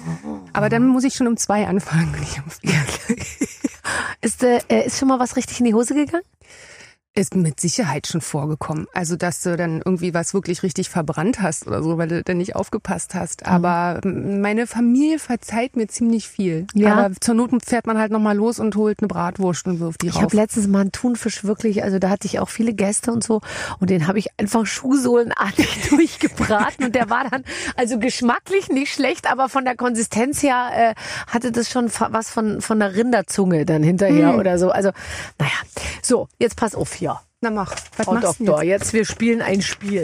Aber 0.54 0.70
dann 0.70 0.88
muss 0.88 1.04
ich 1.04 1.16
schon 1.16 1.28
um 1.28 1.38
zwei 1.38 1.68
anfangen. 1.68 2.14
Ist, 4.22 4.44
äh, 4.44 4.60
ist 4.86 5.00
schon 5.00 5.08
mal 5.08 5.20
was 5.20 5.36
richtig 5.36 5.60
in 5.60 5.66
die 5.66 5.74
Hose 5.74 5.96
gegangen? 5.96 6.24
Ist 7.16 7.36
mit 7.36 7.60
Sicherheit 7.60 8.06
schon 8.08 8.22
vorgekommen. 8.22 8.86
Also, 8.94 9.16
dass 9.16 9.42
du 9.42 9.58
dann 9.58 9.82
irgendwie 9.84 10.14
was 10.14 10.34
wirklich 10.36 10.62
richtig 10.64 10.90
verbrannt 10.90 11.42
hast 11.42 11.66
oder 11.68 11.82
so, 11.82 11.98
weil 11.98 12.08
du 12.08 12.24
dann 12.24 12.38
nicht 12.38 12.56
aufgepasst 12.56 13.16
hast. 13.16 13.42
Mhm. 13.42 13.52
Aber 13.52 14.00
m, 14.06 14.42
meine 14.42 14.68
Familie 14.68 15.18
verzeiht 15.18 15.76
mir 15.76 15.88
ziemlich 15.88 16.30
viel. 16.30 16.68
Ja. 16.76 16.94
Aber 16.96 17.16
zur 17.20 17.34
Not 17.34 17.52
fährt 17.66 17.88
man 17.88 17.98
halt 17.98 18.12
nochmal 18.12 18.38
los 18.38 18.60
und 18.60 18.76
holt 18.76 19.00
eine 19.00 19.08
Bratwurst 19.08 19.66
und 19.68 19.80
wirft 19.80 20.04
die 20.04 20.08
Ich 20.08 20.16
rauf. 20.16 20.22
habe 20.22 20.36
letztens 20.36 20.68
mal 20.68 20.82
einen 20.82 20.92
Thunfisch 20.92 21.44
wirklich, 21.44 21.84
also 21.84 21.98
da 21.98 22.10
hatte 22.10 22.28
ich 22.28 22.40
auch 22.40 22.48
viele 22.48 22.74
Gäste 22.74 23.12
und 23.12 23.24
so 23.24 23.42
und 23.80 23.90
den 23.90 24.06
habe 24.08 24.20
ich 24.20 24.28
einfach 24.40 24.66
schuhsohlenartig 24.68 25.68
durchgebraten 25.90 26.86
und 26.86 26.96
der 26.96 27.10
war 27.10 27.28
dann 27.28 27.44
also 27.76 27.98
geschmacklich 27.98 28.70
nicht 28.70 28.94
schlecht, 28.94 29.30
aber 29.30 29.50
von 29.50 29.66
der 29.66 29.76
Konsistenz 29.76 30.44
her 30.44 30.70
äh, 30.74 30.94
hatte 31.28 31.52
das 31.52 31.70
schon 31.72 31.90
was 32.12 32.30
von 32.30 32.62
von 32.62 32.80
der 32.80 32.94
Rinderzunge 32.96 33.66
dann 33.66 33.82
hinterher 33.84 34.32
Hm. 34.34 34.40
oder 34.40 34.60
so. 34.60 34.70
Also 34.70 34.92
naja, 35.40 35.52
so 36.04 36.28
jetzt 36.38 36.56
pass 36.56 36.76
auf 36.76 36.94
hier. 36.94 37.09
Na 37.42 37.50
mach, 37.52 37.74
was 37.96 38.06
Frau 38.06 38.14
machst 38.14 38.40
du 38.40 38.46
Doktor, 38.46 38.64
jetzt? 38.64 38.82
jetzt 38.82 38.94
wir 38.94 39.06
spielen 39.06 39.42
ein 39.42 39.62
Spiel. 39.62 40.02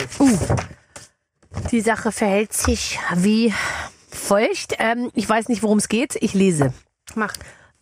Die 1.71 1.81
Sache 1.81 2.11
verhält 2.11 2.53
sich 2.53 2.99
wie 3.15 3.53
folgt. 4.09 4.75
Ähm, 4.79 5.11
ich 5.13 5.27
weiß 5.27 5.49
nicht, 5.49 5.61
worum 5.61 5.77
es 5.77 5.89
geht. 5.89 6.15
Ich 6.21 6.33
lese. 6.33 6.73
Mach. 7.15 7.33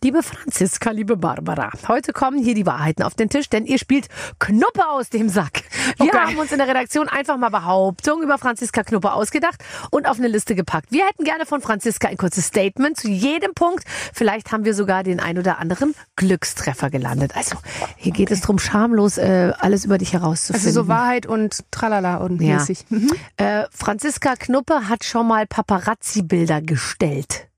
Liebe 0.04 0.22
Franziska, 0.22 0.90
liebe 0.90 1.16
Barbara, 1.16 1.70
heute 1.88 2.12
kommen 2.12 2.36
hier 2.36 2.54
die 2.54 2.66
Wahrheiten 2.66 3.02
auf 3.02 3.14
den 3.14 3.30
Tisch, 3.30 3.48
denn 3.48 3.64
ihr 3.64 3.78
spielt 3.78 4.08
Knuppe 4.38 4.86
aus 4.86 5.08
dem 5.08 5.30
Sack. 5.30 5.62
Wir 5.96 6.08
Okay. 6.08 6.18
haben 6.18 6.36
uns 6.36 6.52
in 6.52 6.58
der 6.58 6.68
Redaktion 6.68 7.08
einfach 7.08 7.38
mal 7.38 7.48
Behauptungen 7.48 8.22
über 8.22 8.36
Franziska 8.36 8.82
Knuppe 8.82 9.14
ausgedacht 9.14 9.64
und 9.90 10.06
auf 10.06 10.18
eine 10.18 10.28
Liste 10.28 10.54
gepackt. 10.54 10.92
Wir 10.92 11.06
hätten 11.06 11.24
gerne 11.24 11.46
von 11.46 11.62
Franziska 11.62 12.08
ein 12.08 12.18
kurzes 12.18 12.44
Statement 12.48 12.98
zu 12.98 13.08
jedem 13.08 13.54
Punkt. 13.54 13.84
Vielleicht 14.12 14.52
haben 14.52 14.66
wir 14.66 14.74
sogar 14.74 15.04
den 15.04 15.20
ein 15.20 15.38
oder 15.38 15.58
anderen 15.58 15.94
Glückstreffer 16.16 16.90
gelandet. 16.90 17.34
Also 17.34 17.56
hier 17.96 18.12
geht 18.12 18.30
es 18.30 18.42
drum, 18.42 18.58
schamlos 18.58 19.16
äh, 19.16 19.54
alles 19.58 19.86
über 19.86 19.96
dich 19.96 20.12
herauszufinden. 20.12 20.68
Also 20.68 20.82
so 20.82 20.86
Wahrheit 20.86 21.24
und 21.24 21.64
Tralala 21.70 22.18
und 22.18 22.42
Ja. 22.42 22.56
mäßig. 22.56 22.84
Mhm. 22.90 23.10
Äh, 23.38 23.64
Franziska 23.70 24.36
Knuppe 24.36 24.86
hat 24.90 25.02
schon 25.02 25.26
mal 25.26 25.46
Paparazzi-Bilder 25.46 26.60
gestellt. 26.60 27.48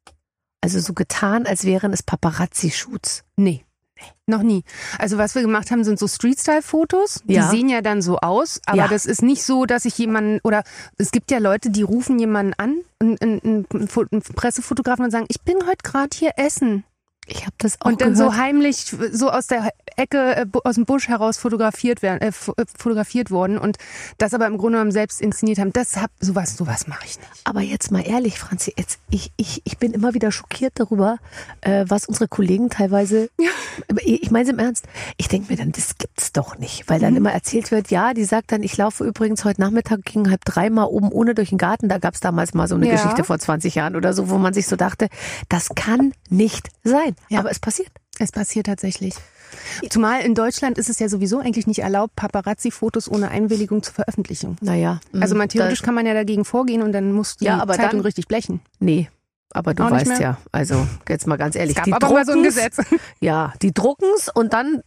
Also 0.63 0.81
so 0.81 0.93
getan, 0.95 1.47
als 1.47 1.65
wären 1.65 1.93
es 1.93 2.03
Paparazzi-Shoots. 2.03 3.23
Nee. 3.37 3.63
Noch 4.27 4.43
nie. 4.43 4.63
Also 4.99 5.17
was 5.17 5.35
wir 5.35 5.41
gemacht 5.43 5.71
haben, 5.71 5.83
sind 5.85 5.99
so 5.99 6.07
Street-Style-Fotos. 6.07 7.23
Die 7.25 7.35
Ja. 7.35 7.49
sehen 7.49 7.69
ja 7.71 7.81
dann 7.81 8.03
so 8.03 8.19
aus, 8.19 8.61
aber 8.67 8.77
Ja. 8.79 8.89
das 8.89 9.07
ist 9.07 9.23
nicht 9.23 9.43
so, 9.43 9.65
dass 9.65 9.85
ich 9.87 9.97
jemanden 9.97 10.39
oder 10.45 10.65
es 10.99 11.13
gibt 11.13 11.31
ja 11.31 11.39
Leute, 11.39 11.71
die 11.71 11.83
rufen 11.83 12.19
jemanden 12.19 12.53
an, 12.59 12.81
einen, 12.99 13.17
einen, 13.23 13.67
einen 13.73 14.23
Pressefotografen 14.35 15.05
und 15.05 15.11
sagen, 15.11 15.27
ich 15.29 15.41
bin 15.43 15.57
heute 15.67 15.79
gerade 15.83 16.11
hier 16.15 16.33
essen. 16.37 16.85
Ich 17.29 17.43
habe 17.43 17.55
das 17.59 17.81
auch 17.81 17.87
Und 17.87 18.01
dann 18.01 18.15
gehört. 18.15 18.33
so 18.33 18.37
heimlich 18.39 18.95
so 19.13 19.31
aus 19.31 19.47
der 19.49 19.71
Ecke, 19.97 20.37
äh, 20.37 20.47
aus 20.65 20.77
dem 20.77 20.85
Busch 20.85 21.09
heraus 21.09 21.39
fotografiert 21.39 22.03
werden, 22.03 22.21
äh, 22.21 22.29
äh, 22.29 22.65
fotografiert 22.79 23.31
worden 23.31 23.59
und 23.59 23.79
das 24.19 24.33
aber 24.35 24.47
im 24.47 24.59
Grunde 24.59 24.77
genommen 24.79 24.93
selbst 24.93 25.21
inszeniert 25.21 25.59
haben. 25.59 25.73
Das 25.73 25.97
hab, 25.97 26.11
sowas, 26.21 26.57
sowas 26.57 26.87
mache 26.87 27.05
ich 27.07 27.19
nicht. 27.19 27.31
Aber 27.45 27.61
jetzt 27.63 27.91
mal 27.91 28.07
ehrlich, 28.07 28.39
Franzi, 28.39 28.73
jetzt, 28.77 29.01
ich, 29.11 29.33
ich, 29.37 29.61
ich 29.65 29.79
bin 29.79 29.93
immer 29.93 30.15
wieder 30.15 30.31
schockiert 30.31 30.75
darüber, 30.77 31.17
äh, 31.63 31.85
was 31.89 32.07
unsere 32.07 32.29
Kollegen 32.29 32.71
teilweise. 32.71 33.29
Ich 34.05 34.23
ich 34.23 34.31
meine 34.31 34.45
es 34.45 34.51
im 34.51 34.59
Ernst. 34.59 34.87
Ich 35.19 35.29
denke 35.29 35.51
mir 35.53 35.57
dann, 35.59 35.73
das 35.73 35.99
gibt's 35.99 36.33
doch 36.33 36.59
nicht, 36.59 36.89
weil 36.89 36.99
dann 37.01 37.11
Mhm. 37.13 37.19
immer 37.19 37.33
erzählt 37.33 37.71
wird, 37.71 37.91
ja, 37.91 38.15
die 38.15 38.25
sagt 38.25 38.51
dann, 38.53 38.63
ich 38.63 38.77
laufe 38.77 39.05
übrigens 39.05 39.45
heute 39.45 39.61
Nachmittag 39.61 40.05
gegen 40.05 40.31
halb 40.31 40.45
dreimal 40.45 40.87
oben 40.87 41.11
ohne 41.13 41.35
durch 41.35 41.51
den 41.51 41.59
Garten. 41.59 41.89
Da 41.89 41.99
gab's 41.99 42.21
damals 42.21 42.55
mal 42.55 42.69
so 42.69 42.75
eine 42.75 42.87
Ja. 42.87 42.93
Geschichte 42.93 43.23
vor 43.25 43.39
20 43.39 43.75
Jahren 43.75 43.95
oder 43.97 44.13
so, 44.15 44.31
wo 44.31 44.39
man 44.39 44.55
sich 44.55 44.67
so 44.67 44.77
dachte, 44.77 45.09
das 45.49 45.69
kann 45.75 46.13
nicht 46.31 46.69
sein. 46.85 47.16
Ja. 47.29 47.41
Aber 47.41 47.51
es 47.51 47.59
passiert. 47.59 47.89
Es 48.19 48.33
passiert 48.33 48.67
tatsächlich. 48.67 49.15
Zumal 49.91 50.23
in 50.23 50.35
Deutschland 50.35 50.79
ist 50.79 50.89
es 50.89 50.99
ja 50.99 51.09
sowieso 51.09 51.39
eigentlich 51.39 51.67
nicht 51.67 51.81
erlaubt, 51.81 52.17
Paparazzi-Fotos 52.17 53.11
ohne 53.11 53.31
Einwilligung 53.31 53.83
zur 53.83 53.95
Veröffentlichung. 53.95 54.57
Naja. 54.61 55.01
Also 55.19 55.35
mm, 55.35 55.39
man 55.39 55.49
theoretisch 55.49 55.83
kann 55.83 55.95
man 55.95 56.07
ja 56.07 56.15
dagegen 56.15 56.45
vorgehen 56.45 56.83
und 56.83 56.93
dann 56.93 57.13
muss 57.13 57.37
die 57.37 57.45
Ja, 57.45 57.59
aber 57.61 57.75
Zeitung 57.75 57.91
dann- 57.99 58.01
richtig 58.01 58.27
blechen. 58.29 58.61
Nee. 58.81 59.09
Aber 59.53 59.73
du 59.75 59.85
Auch 59.85 59.91
weißt 59.91 60.19
ja, 60.19 60.39
also 60.53 60.87
jetzt 61.09 61.27
mal 61.27 61.37
ganz 61.37 61.55
ehrlich, 61.57 61.71
Es 61.71 61.77
gab 61.77 61.85
die 61.85 61.93
aber 61.93 62.11
mal 62.13 62.27
so 62.27 62.33
ein 62.33 62.43
Gesetz. 62.43 62.79
Ja, 63.21 63.53
die 63.63 63.73
drucken's 63.73 64.29
und 64.35 64.53
dann 64.53 64.83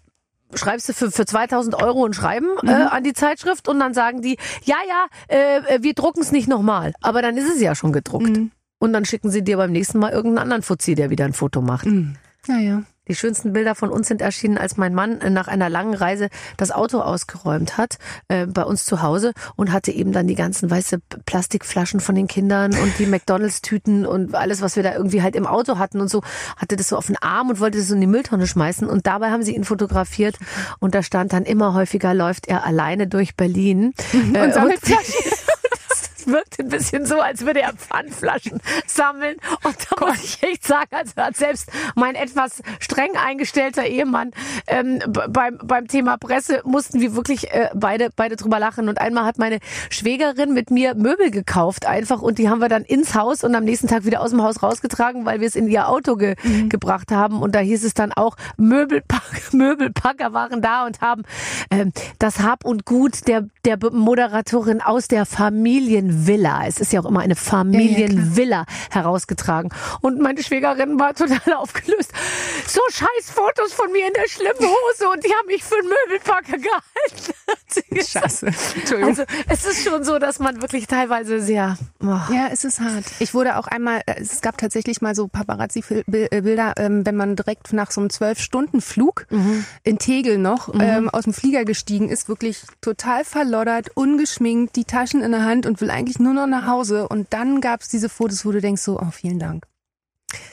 schreibst 0.53 0.89
du 0.89 0.93
für, 0.93 1.11
für 1.11 1.25
2000 1.25 1.75
Euro 1.81 2.05
ein 2.05 2.13
Schreiben 2.13 2.47
äh, 2.63 2.65
Mhm. 2.65 2.87
an 2.89 3.03
die 3.03 3.13
Zeitschrift 3.13 3.67
und 3.67 3.79
dann 3.79 3.93
sagen 3.93 4.21
die, 4.21 4.37
ja, 4.63 4.75
ja, 4.87 5.05
äh, 5.35 5.75
äh, 5.75 5.83
wir 5.83 5.93
drucken's 5.93 6.31
nicht 6.31 6.47
nochmal. 6.47 6.93
Aber 7.01 7.21
dann 7.21 7.37
ist 7.37 7.49
es 7.53 7.61
ja 7.61 7.73
schon 7.75 7.93
gedruckt. 7.93 8.29
Mhm. 8.29 8.51
Und 8.79 8.93
dann 8.93 9.05
schicken 9.05 9.29
sie 9.29 9.43
dir 9.43 9.57
beim 9.57 9.71
nächsten 9.71 9.99
Mal 9.99 10.11
irgendeinen 10.11 10.43
anderen 10.43 10.63
Fuzzi, 10.63 10.95
der 10.95 11.09
wieder 11.09 11.25
ein 11.25 11.33
Foto 11.33 11.61
macht. 11.61 11.85
Naja. 12.47 12.83
Die 13.09 13.15
schönsten 13.15 13.53
Bilder 13.53 13.73
von 13.73 13.89
uns 13.89 14.07
sind 14.07 14.21
erschienen, 14.21 14.59
als 14.59 14.77
mein 14.77 14.93
Mann 14.93 15.19
äh, 15.19 15.31
nach 15.31 15.47
einer 15.47 15.67
langen 15.67 15.95
Reise 15.95 16.29
das 16.57 16.71
Auto 16.71 16.99
ausgeräumt 16.99 17.75
hat, 17.77 17.97
äh, 18.27 18.45
bei 18.45 18.63
uns 18.63 18.85
zu 18.85 19.01
Hause 19.01 19.33
und 19.55 19.71
hatte 19.71 19.91
eben 19.91 20.11
dann 20.11 20.27
die 20.27 20.35
ganzen 20.35 20.69
weiße 20.69 20.99
Plastikflaschen 21.25 22.01
von 22.01 22.13
den 22.13 22.27
Kindern 22.27 22.71
und 22.75 22.99
die 22.99 23.05
McDonalds-Tüten 23.07 24.05
und 24.05 24.35
alles, 24.35 24.61
was 24.61 24.75
wir 24.75 24.83
da 24.83 24.93
irgendwie 24.93 25.23
halt 25.23 25.35
im 25.35 25.47
Auto 25.47 25.79
hatten 25.79 25.99
und 25.99 26.07
so, 26.07 26.21
hatte 26.55 26.75
das 26.75 26.89
so 26.89 26.97
auf 26.97 27.07
den 27.07 27.17
Arm 27.17 27.49
und 27.49 27.59
wollte 27.59 27.79
das 27.79 27.87
so 27.87 27.95
in 27.95 28.01
die 28.01 28.07
Mülltonne 28.07 28.45
schmeißen 28.45 28.87
und 28.87 29.07
dabei 29.07 29.31
haben 29.31 29.41
sie 29.41 29.55
ihn 29.55 29.63
fotografiert 29.63 30.37
und 30.77 30.93
da 30.93 31.01
stand 31.01 31.33
dann 31.33 31.45
immer 31.45 31.73
häufiger 31.73 32.13
läuft 32.13 32.47
er 32.47 32.63
alleine 32.63 33.07
durch 33.07 33.35
Berlin 33.35 33.93
äh, 34.33 34.43
Und 34.43 34.53
sammelt 34.53 34.81
Flaschen. 34.81 35.15
wirkt 36.31 36.59
ein 36.59 36.69
bisschen 36.69 37.05
so, 37.05 37.19
als 37.19 37.45
würde 37.45 37.61
er 37.61 37.73
Pfandflaschen 37.73 38.61
sammeln. 38.87 39.37
Und 39.63 39.75
da 39.89 40.05
muss 40.05 40.23
ich 40.23 40.43
echt 40.43 40.65
sagen, 40.65 40.89
also 40.91 41.13
hat 41.17 41.35
selbst 41.35 41.71
mein 41.95 42.15
etwas 42.15 42.61
streng 42.79 43.15
eingestellter 43.15 43.85
Ehemann 43.85 44.31
ähm, 44.67 44.99
beim, 45.29 45.59
beim 45.63 45.87
Thema 45.87 46.17
Presse 46.17 46.61
mussten 46.65 46.99
wir 47.01 47.15
wirklich 47.15 47.51
äh, 47.51 47.69
beide, 47.73 48.09
beide 48.15 48.35
drüber 48.35 48.59
lachen. 48.59 48.89
Und 48.89 48.99
einmal 48.99 49.25
hat 49.25 49.37
meine 49.37 49.59
Schwägerin 49.89 50.53
mit 50.53 50.71
mir 50.71 50.95
Möbel 50.95 51.31
gekauft 51.31 51.85
einfach 51.85 52.21
und 52.21 52.37
die 52.37 52.49
haben 52.49 52.59
wir 52.59 52.69
dann 52.69 52.83
ins 52.83 53.15
Haus 53.15 53.43
und 53.43 53.55
am 53.55 53.63
nächsten 53.63 53.87
Tag 53.87 54.05
wieder 54.05 54.21
aus 54.21 54.31
dem 54.31 54.41
Haus 54.43 54.61
rausgetragen, 54.61 55.25
weil 55.25 55.39
wir 55.39 55.47
es 55.47 55.55
in 55.55 55.67
ihr 55.67 55.87
Auto 55.87 56.15
ge 56.15 56.35
gebracht 56.69 57.11
haben. 57.11 57.41
Und 57.41 57.55
da 57.55 57.59
hieß 57.59 57.83
es 57.83 57.93
dann 57.93 58.13
auch, 58.13 58.35
Möbelpack, 58.57 59.21
Möbelpacker 59.53 60.33
waren 60.33 60.61
da 60.61 60.85
und 60.85 61.01
haben 61.01 61.23
ähm, 61.71 61.91
das 62.19 62.39
Hab 62.39 62.65
und 62.65 62.85
Gut 62.85 63.27
der, 63.27 63.47
der 63.65 63.77
Moderatorin 63.91 64.81
aus 64.81 65.07
der 65.07 65.25
Familienvilla. 66.19 66.67
Es 66.67 66.79
ist 66.79 66.93
ja 66.93 67.01
auch 67.01 67.05
immer 67.05 67.21
eine 67.21 67.35
Familienvilla 67.35 68.65
herausgetragen. 68.91 69.69
Und 70.01 70.19
meine 70.19 70.43
Schwägerin 70.43 70.99
war 70.99 71.13
total 71.13 71.53
aufgelöst. 71.57 72.11
So 72.67 72.81
scheiß 72.91 73.29
Fotos 73.29 73.73
von 73.73 73.91
mir 73.91 74.07
in 74.07 74.13
der 74.13 74.27
schlimmen 74.27 74.59
Hose 74.59 75.09
und 75.09 75.23
die 75.23 75.29
haben 75.29 75.47
mich 75.47 75.63
für 75.63 75.75
einen 75.75 75.89
Möbelpacker 75.89 76.57
gehalten. 76.57 77.33
Scheiße. 78.09 78.47
Entschuldigung. 78.47 79.09
Also 79.09 79.23
es 79.47 79.65
ist 79.65 79.87
schon 79.87 80.03
so, 80.03 80.19
dass 80.19 80.39
man 80.39 80.61
wirklich 80.61 80.87
teilweise 80.87 81.41
sehr. 81.41 81.77
Oh. 82.01 82.05
Ja, 82.05 82.49
es 82.51 82.63
ist 82.63 82.79
hart. 82.79 83.05
Ich 83.19 83.33
wurde 83.33 83.57
auch 83.57 83.67
einmal, 83.67 84.01
äh, 84.05 84.15
es 84.19 84.41
gab 84.41 84.57
tatsächlich 84.57 85.01
mal 85.01 85.15
so 85.15 85.27
Paparazzi-Bilder, 85.27 86.73
ähm, 86.77 87.05
wenn 87.05 87.15
man 87.15 87.35
direkt 87.35 87.73
nach 87.73 87.91
so 87.91 88.01
einem 88.01 88.09
Zwölf-Stunden-Flug 88.09 89.27
in 89.83 89.99
Tegel 89.99 90.37
noch 90.37 90.73
ähm, 90.79 91.09
aus 91.09 91.23
dem 91.23 91.33
Flieger 91.33 91.65
gestiegen 91.65 92.09
ist, 92.09 92.29
wirklich 92.29 92.63
total 92.81 93.23
verloddert, 93.23 93.89
ungeschminkt, 93.95 94.75
die 94.75 94.85
Taschen 94.85 95.21
in 95.21 95.31
der 95.31 95.45
Hand 95.45 95.65
und 95.65 95.81
will 95.81 95.89
eigentlich 95.89 96.08
nur 96.17 96.33
noch 96.33 96.47
nach 96.47 96.65
Hause. 96.65 97.07
Und 97.07 97.27
dann 97.31 97.61
gab 97.61 97.81
es 97.81 97.89
diese 97.89 98.09
Fotos, 98.09 98.45
wo 98.45 98.51
du 98.51 98.61
denkst 98.61 98.81
so, 98.81 98.99
oh, 98.99 99.11
vielen 99.11 99.37
Dank. 99.37 99.65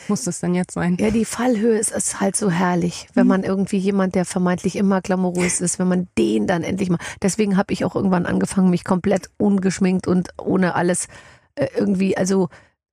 Muss 0.08 0.24
das 0.24 0.40
denn 0.40 0.54
jetzt 0.54 0.72
sein? 0.72 0.96
Ja, 1.00 1.10
die 1.10 1.24
Fallhöhe 1.24 1.78
ist, 1.78 1.90
ist 1.90 2.20
halt 2.20 2.36
so 2.36 2.50
herrlich, 2.50 3.08
wenn 3.14 3.26
man 3.26 3.42
irgendwie 3.42 3.76
jemand, 3.76 4.14
der 4.14 4.24
vermeintlich 4.24 4.76
immer 4.76 5.00
glamourös 5.00 5.60
ist, 5.62 5.78
wenn 5.78 5.88
man 5.88 6.08
den 6.18 6.46
dann 6.46 6.62
endlich 6.62 6.90
mal. 6.90 6.98
Deswegen 7.22 7.56
habe 7.56 7.72
ich 7.72 7.84
auch 7.84 7.94
irgendwann 7.94 8.26
angefangen, 8.26 8.70
mich 8.70 8.84
komplett 8.84 9.30
ungeschminkt 9.38 10.06
und 10.06 10.30
ohne 10.38 10.74
alles 10.74 11.08
äh, 11.56 11.68
irgendwie, 11.76 12.16
also 12.16 12.48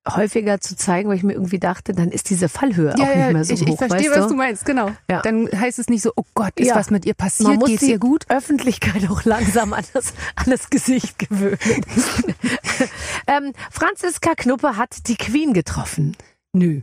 häufiger 0.07 0.59
zu 0.59 0.75
zeigen, 0.75 1.09
weil 1.09 1.15
ich 1.15 1.23
mir 1.23 1.33
irgendwie 1.33 1.59
dachte, 1.59 1.93
dann 1.93 2.09
ist 2.09 2.29
diese 2.29 2.49
Fallhöhe 2.49 2.93
auch 2.93 2.97
nicht 2.97 3.31
mehr 3.33 3.43
so 3.45 3.53
ich, 3.53 3.61
hoch. 3.61 3.67
ich 3.69 3.77
verstehe, 3.77 4.11
weißt 4.11 4.19
was 4.19 4.27
du 4.27 4.35
meinst, 4.35 4.65
genau. 4.65 4.91
Ja. 5.09 5.21
Dann 5.21 5.47
heißt 5.47 5.79
es 5.79 5.87
nicht 5.87 6.01
so, 6.01 6.11
oh 6.15 6.25
Gott, 6.33 6.51
ist 6.55 6.67
Ja. 6.67 6.75
was 6.75 6.89
mit 6.89 7.05
ihr 7.05 7.15
Man 7.17 7.25
passiert, 7.27 7.59
muss 7.59 7.69
geht's 7.69 7.83
ihr 7.83 7.99
gut? 7.99 8.25
Öffentlichkeit 8.29 9.09
auch 9.09 9.23
langsam 9.23 9.73
an 9.73 9.83
das, 9.93 10.13
an 10.35 10.45
das 10.47 10.69
Gesicht 10.69 11.19
gewöhnen. 11.19 11.57
ähm, 13.27 13.53
Franziska 13.71 14.35
Knuppe 14.35 14.75
hat 14.77 15.07
die 15.07 15.15
Queen 15.15 15.53
getroffen. 15.53 16.17
Nö. 16.51 16.81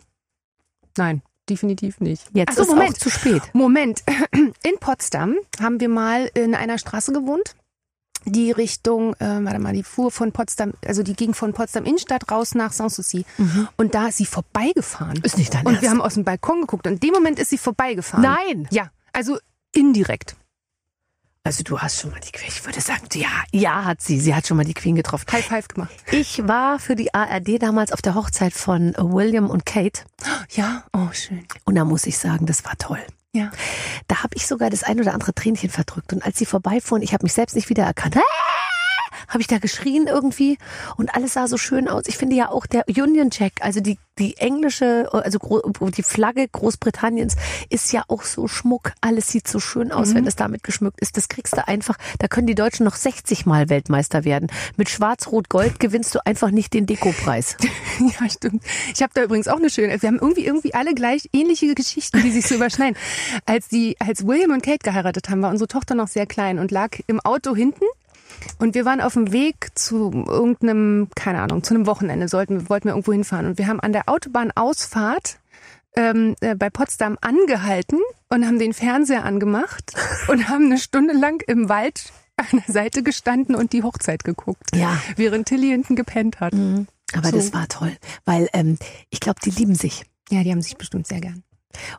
Nein, 0.97 1.23
definitiv 1.49 2.01
nicht. 2.01 2.25
Jetzt 2.33 2.57
so, 2.57 2.63
ist 2.63 2.69
Moment. 2.69 2.95
auch 2.95 2.99
zu 2.99 3.11
spät. 3.11 3.43
Moment. 3.53 4.03
In 4.33 4.79
Potsdam 4.81 5.37
haben 5.61 5.79
wir 5.81 5.89
mal 5.89 6.31
in 6.35 6.55
einer 6.55 6.79
Straße 6.79 7.13
gewohnt. 7.13 7.55
Die 8.27 8.51
Richtung, 8.51 9.15
äh, 9.15 9.45
warte 9.45 9.59
mal, 9.59 9.73
die 9.73 9.83
fuhr 9.83 10.11
von 10.11 10.33
Potsdam, 10.33 10.73
also 10.87 11.03
die 11.03 11.15
ging 11.15 11.33
von 11.35 11.53
Potsdam 11.53 11.85
Innenstadt 11.85 12.31
raus 12.31 12.55
nach 12.55 12.73
Sanssouci. 12.73 13.25
Und 13.77 13.95
da 13.95 14.09
ist 14.09 14.19
sie 14.19 14.27
vorbeigefahren. 14.27 15.19
Mhm. 15.19 15.25
Ist 15.25 15.39
nicht 15.39 15.55
dein 15.55 15.61
Und 15.67 15.73
Ernst. 15.73 15.83
wir 15.83 15.91
haben 15.91 16.03
aus 16.03 16.15
dem 16.15 16.25
Balkon 16.25 16.61
geguckt 16.63 16.87
und 16.87 16.95
in 16.95 17.01
dem 17.01 17.13
Moment 17.15 17.39
ist 17.39 17.51
sie 17.51 17.59
vorbeigefahren. 17.59 18.23
Nein. 18.23 18.69
Ja, 18.71 18.91
also 19.13 19.39
indirekt. 19.75 20.37
Also 21.43 21.63
du 21.63 21.79
hast 21.79 22.01
schon 22.01 22.11
mal 22.11 22.21
die 22.21 22.33
Queen. 22.33 22.49
Ich 22.49 22.65
würde 22.67 22.81
sagen, 22.83 23.07
ja, 23.15 23.29
ja 23.51 23.85
hat 23.87 24.03
sie. 24.03 24.21
Sie 24.21 24.35
hat 24.35 24.47
schon 24.47 24.59
mal 24.59 24.65
die 24.65 24.75
Queen 24.75 24.95
getroffen. 24.95 25.25
High 25.33 25.47
Five 25.47 25.69
gemacht. 25.69 25.91
Ich 26.13 26.47
war 26.47 26.79
für 26.79 26.97
die 26.97 27.15
ARD 27.15 27.63
damals 27.63 27.93
auf 27.93 28.03
der 28.03 28.15
Hochzeit 28.15 28.53
von 28.53 28.95
William 28.99 29.49
und 29.49 29.65
Kate. 29.65 30.03
Ja, 30.51 30.85
oh 30.93 31.09
schön. 31.13 31.47
Und 31.65 31.77
da 31.77 31.85
muss 31.87 32.05
ich 32.05 32.19
sagen, 32.19 32.45
das 32.45 32.65
war 32.67 32.77
toll. 32.77 33.01
Ja. 33.33 33.51
Da 34.07 34.23
habe 34.23 34.35
ich 34.35 34.47
sogar 34.47 34.69
das 34.69 34.83
ein 34.83 35.01
oder 35.01 35.15
andere 35.15 35.33
Tränchen 35.33 35.71
verdrückt. 35.71 36.13
Und 36.13 36.23
als 36.25 36.39
sie 36.39 36.47
vorbeifuhren, 36.47 37.03
ich 37.03 37.15
habe 37.15 37.25
mich 37.25 37.33
selbst 37.33 37.57
nicht 37.57 37.71
wiedererkannt. 37.71 38.17
Habe 39.29 39.41
ich 39.41 39.47
da 39.47 39.59
geschrien 39.59 40.07
irgendwie 40.07 40.59
und 40.97 41.15
alles 41.15 41.35
sah 41.35 41.47
so 41.47 41.57
schön 41.57 41.89
aus. 41.89 42.05
Ich 42.07 42.17
finde 42.17 42.37
ja 42.37 42.51
auch 42.51 42.67
der 42.67 42.85
Union 42.89 43.31
Jack, 43.33 43.53
also 43.61 43.81
die, 43.81 43.99
die 44.19 44.37
englische, 44.37 45.09
also 45.13 45.39
die 45.39 46.03
Flagge 46.03 46.47
Großbritanniens 46.49 47.37
ist 47.69 47.93
ja 47.93 48.05
auch 48.09 48.23
so 48.23 48.49
Schmuck. 48.49 48.93
Alles 49.01 49.29
sieht 49.29 49.49
so 49.49 49.61
schön 49.61 49.93
aus, 49.93 50.15
wenn 50.15 50.27
es 50.27 50.37
damit 50.37 50.63
geschmückt 50.63 51.01
ist. 51.01 51.17
Das 51.17 51.29
kriegst 51.29 51.57
du 51.57 51.67
einfach, 51.67 51.97
da 52.19 52.29
können 52.29 52.47
die 52.47 52.55
Deutschen 52.55 52.85
noch 52.85 52.97
60 52.97 53.47
Mal 53.47 53.69
Weltmeister 53.69 54.25
werden. 54.25 54.49
Mit 54.77 54.89
Schwarz-Rot-Gold 54.89 55.81
gewinnst 55.81 56.15
du 56.15 56.25
einfach 56.25 56.51
nicht 56.51 56.75
den 56.75 56.87
Dekopreis. 56.87 57.57
Ja, 58.01 58.31
stimmt. 58.31 58.65
Ich 58.95 59.03
habe 59.03 59.13
da 59.15 59.23
übrigens 59.23 59.47
auch 59.47 59.59
eine 59.59 59.69
schöne. 59.69 60.01
Wir 60.01 60.09
haben 60.09 60.19
irgendwie 60.19 60.47
irgendwie 60.47 60.73
alle 60.73 60.95
gleich 60.95 61.29
ähnliche 61.35 61.75
Geschichten, 61.75 62.23
die 62.23 62.31
sich 62.31 62.47
so 62.47 62.55
überschneiden. 62.55 62.97
Als 63.47 63.69
die, 63.69 63.97
als 63.99 64.27
William 64.27 64.53
und 64.53 64.63
Kate 64.63 64.79
geheiratet 64.83 65.29
haben, 65.29 65.43
war 65.43 65.51
unsere 65.51 65.69
Tochter 65.69 65.95
noch 65.95 66.09
sehr 66.09 66.27
klein 66.27 66.59
und 66.59 66.71
lag 66.71 66.99
im 67.07 67.21
Auto 67.21 67.55
hinten. 67.55 67.85
Und 68.59 68.75
wir 68.75 68.85
waren 68.85 69.01
auf 69.01 69.15
dem 69.15 69.33
Weg 69.33 69.71
zu 69.75 70.11
irgendeinem, 70.27 71.09
keine 71.15 71.41
Ahnung, 71.43 71.63
zu 71.63 71.75
einem 71.75 71.87
Wochenende 71.87 72.29
sollten, 72.29 72.69
wollten 72.69 72.87
wir 72.87 72.93
irgendwo 72.93 73.13
hinfahren. 73.13 73.47
Und 73.47 73.59
wir 73.59 73.67
haben 73.67 73.81
an 73.81 73.93
der 73.93 74.09
Autobahnausfahrt 74.09 75.39
ähm, 75.97 76.37
äh, 76.41 76.55
bei 76.55 76.71
Potsdam 76.71 77.19
angehalten 77.21 77.99
und 78.29 78.47
haben 78.47 78.59
den 78.59 78.73
Fernseher 78.73 79.25
angemacht 79.25 79.93
und 80.29 80.49
haben 80.49 80.67
eine 80.67 80.79
Stunde 80.79 81.15
lang 81.15 81.43
im 81.47 81.69
Wald 81.69 82.13
an 82.37 82.63
der 82.67 82.73
Seite 82.73 83.03
gestanden 83.03 83.55
und 83.55 83.73
die 83.73 83.83
Hochzeit 83.83 84.25
geguckt. 84.25 84.75
Ja. 84.75 85.01
Während 85.17 85.49
Tilly 85.49 85.69
hinten 85.69 85.97
gepennt 85.97 86.41
hat. 86.41 86.55
Aber 87.13 87.29
So. 87.29 87.37
das 87.37 87.53
war 87.53 87.69
toll, 87.69 87.97
weil 88.25 88.49
ähm, 88.53 88.79
ich 89.11 89.21
glaube, 89.21 89.41
die 89.45 89.51
lieben 89.51 89.75
sich. 89.75 90.05
Ja, 90.31 90.43
die 90.43 90.51
haben 90.51 90.63
sich 90.63 90.77
bestimmt 90.77 91.07
sehr 91.07 91.21
gern. 91.21 91.43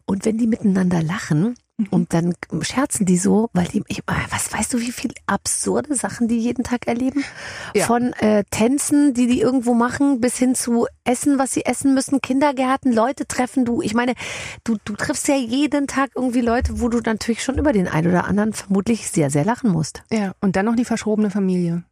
Und 0.05 0.25
wenn 0.25 0.37
die 0.37 0.47
miteinander 0.47 1.03
lachen 1.03 1.55
und 1.89 2.13
dann 2.13 2.33
scherzen 2.61 3.05
die 3.05 3.17
so, 3.17 3.49
weil 3.53 3.67
die, 3.67 3.83
ich, 3.87 4.01
ah, 4.07 4.15
was 4.29 4.51
weißt 4.53 4.73
du, 4.73 4.79
wie 4.79 4.91
viel 4.91 5.11
absurde 5.25 5.95
Sachen 5.95 6.27
die 6.27 6.37
jeden 6.37 6.63
Tag 6.63 6.87
erleben? 6.87 7.23
Ja. 7.73 7.85
Von 7.85 8.13
äh, 8.13 8.43
Tänzen, 8.51 9.13
die 9.13 9.27
die 9.27 9.41
irgendwo 9.41 9.73
machen, 9.73 10.21
bis 10.21 10.37
hin 10.37 10.55
zu 10.55 10.87
Essen, 11.03 11.39
was 11.39 11.53
sie 11.53 11.65
essen 11.65 11.93
müssen, 11.93 12.21
Kindergärten, 12.21 12.91
Leute 12.91 13.25
treffen. 13.25 13.65
Du, 13.65 13.81
ich 13.81 13.93
meine, 13.93 14.13
du, 14.63 14.77
du 14.83 14.95
triffst 14.95 15.27
ja 15.27 15.35
jeden 15.35 15.87
Tag 15.87 16.11
irgendwie 16.15 16.41
Leute, 16.41 16.79
wo 16.81 16.89
du 16.89 16.99
natürlich 16.99 17.43
schon 17.43 17.57
über 17.57 17.73
den 17.73 17.87
einen 17.87 18.07
oder 18.07 18.25
anderen 18.25 18.53
vermutlich 18.53 19.09
sehr, 19.09 19.29
sehr 19.29 19.45
lachen 19.45 19.71
musst. 19.71 20.03
Ja, 20.11 20.33
und 20.41 20.55
dann 20.55 20.65
noch 20.65 20.75
die 20.75 20.85
verschrobene 20.85 21.29
Familie. 21.29 21.83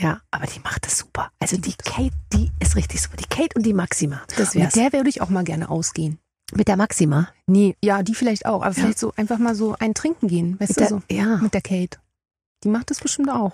Ja, 0.00 0.20
aber 0.30 0.46
die 0.46 0.60
macht 0.60 0.86
das 0.86 0.98
super. 0.98 1.30
Also 1.40 1.56
die 1.56 1.74
Kate, 1.74 2.14
die 2.32 2.50
ist 2.60 2.76
richtig 2.76 3.02
super. 3.02 3.16
Die 3.16 3.28
Kate 3.28 3.56
und 3.56 3.66
die 3.66 3.74
Maxima. 3.74 4.22
Das 4.36 4.54
wär's. 4.54 4.76
Mit 4.76 4.76
der 4.76 4.92
würde 4.92 5.08
ich 5.08 5.20
auch 5.20 5.28
mal 5.28 5.44
gerne 5.44 5.68
ausgehen. 5.68 6.18
Mit 6.54 6.68
der 6.68 6.76
Maxima. 6.76 7.28
Nee, 7.46 7.76
ja, 7.84 8.02
die 8.02 8.14
vielleicht 8.14 8.46
auch, 8.46 8.62
aber 8.62 8.72
vielleicht 8.74 8.98
so 8.98 9.12
einfach 9.16 9.38
mal 9.38 9.54
so 9.54 9.74
ein 9.78 9.94
Trinken 9.94 10.28
gehen, 10.28 10.58
weißt 10.58 10.70
Mit 10.70 10.76
du 10.76 10.80
der, 10.80 10.88
so. 10.88 11.02
ja, 11.10 11.36
Mit 11.38 11.54
der 11.54 11.60
Kate. 11.60 11.98
Die 12.64 12.68
macht 12.68 12.90
das 12.90 13.00
bestimmt 13.00 13.30
auch. 13.30 13.52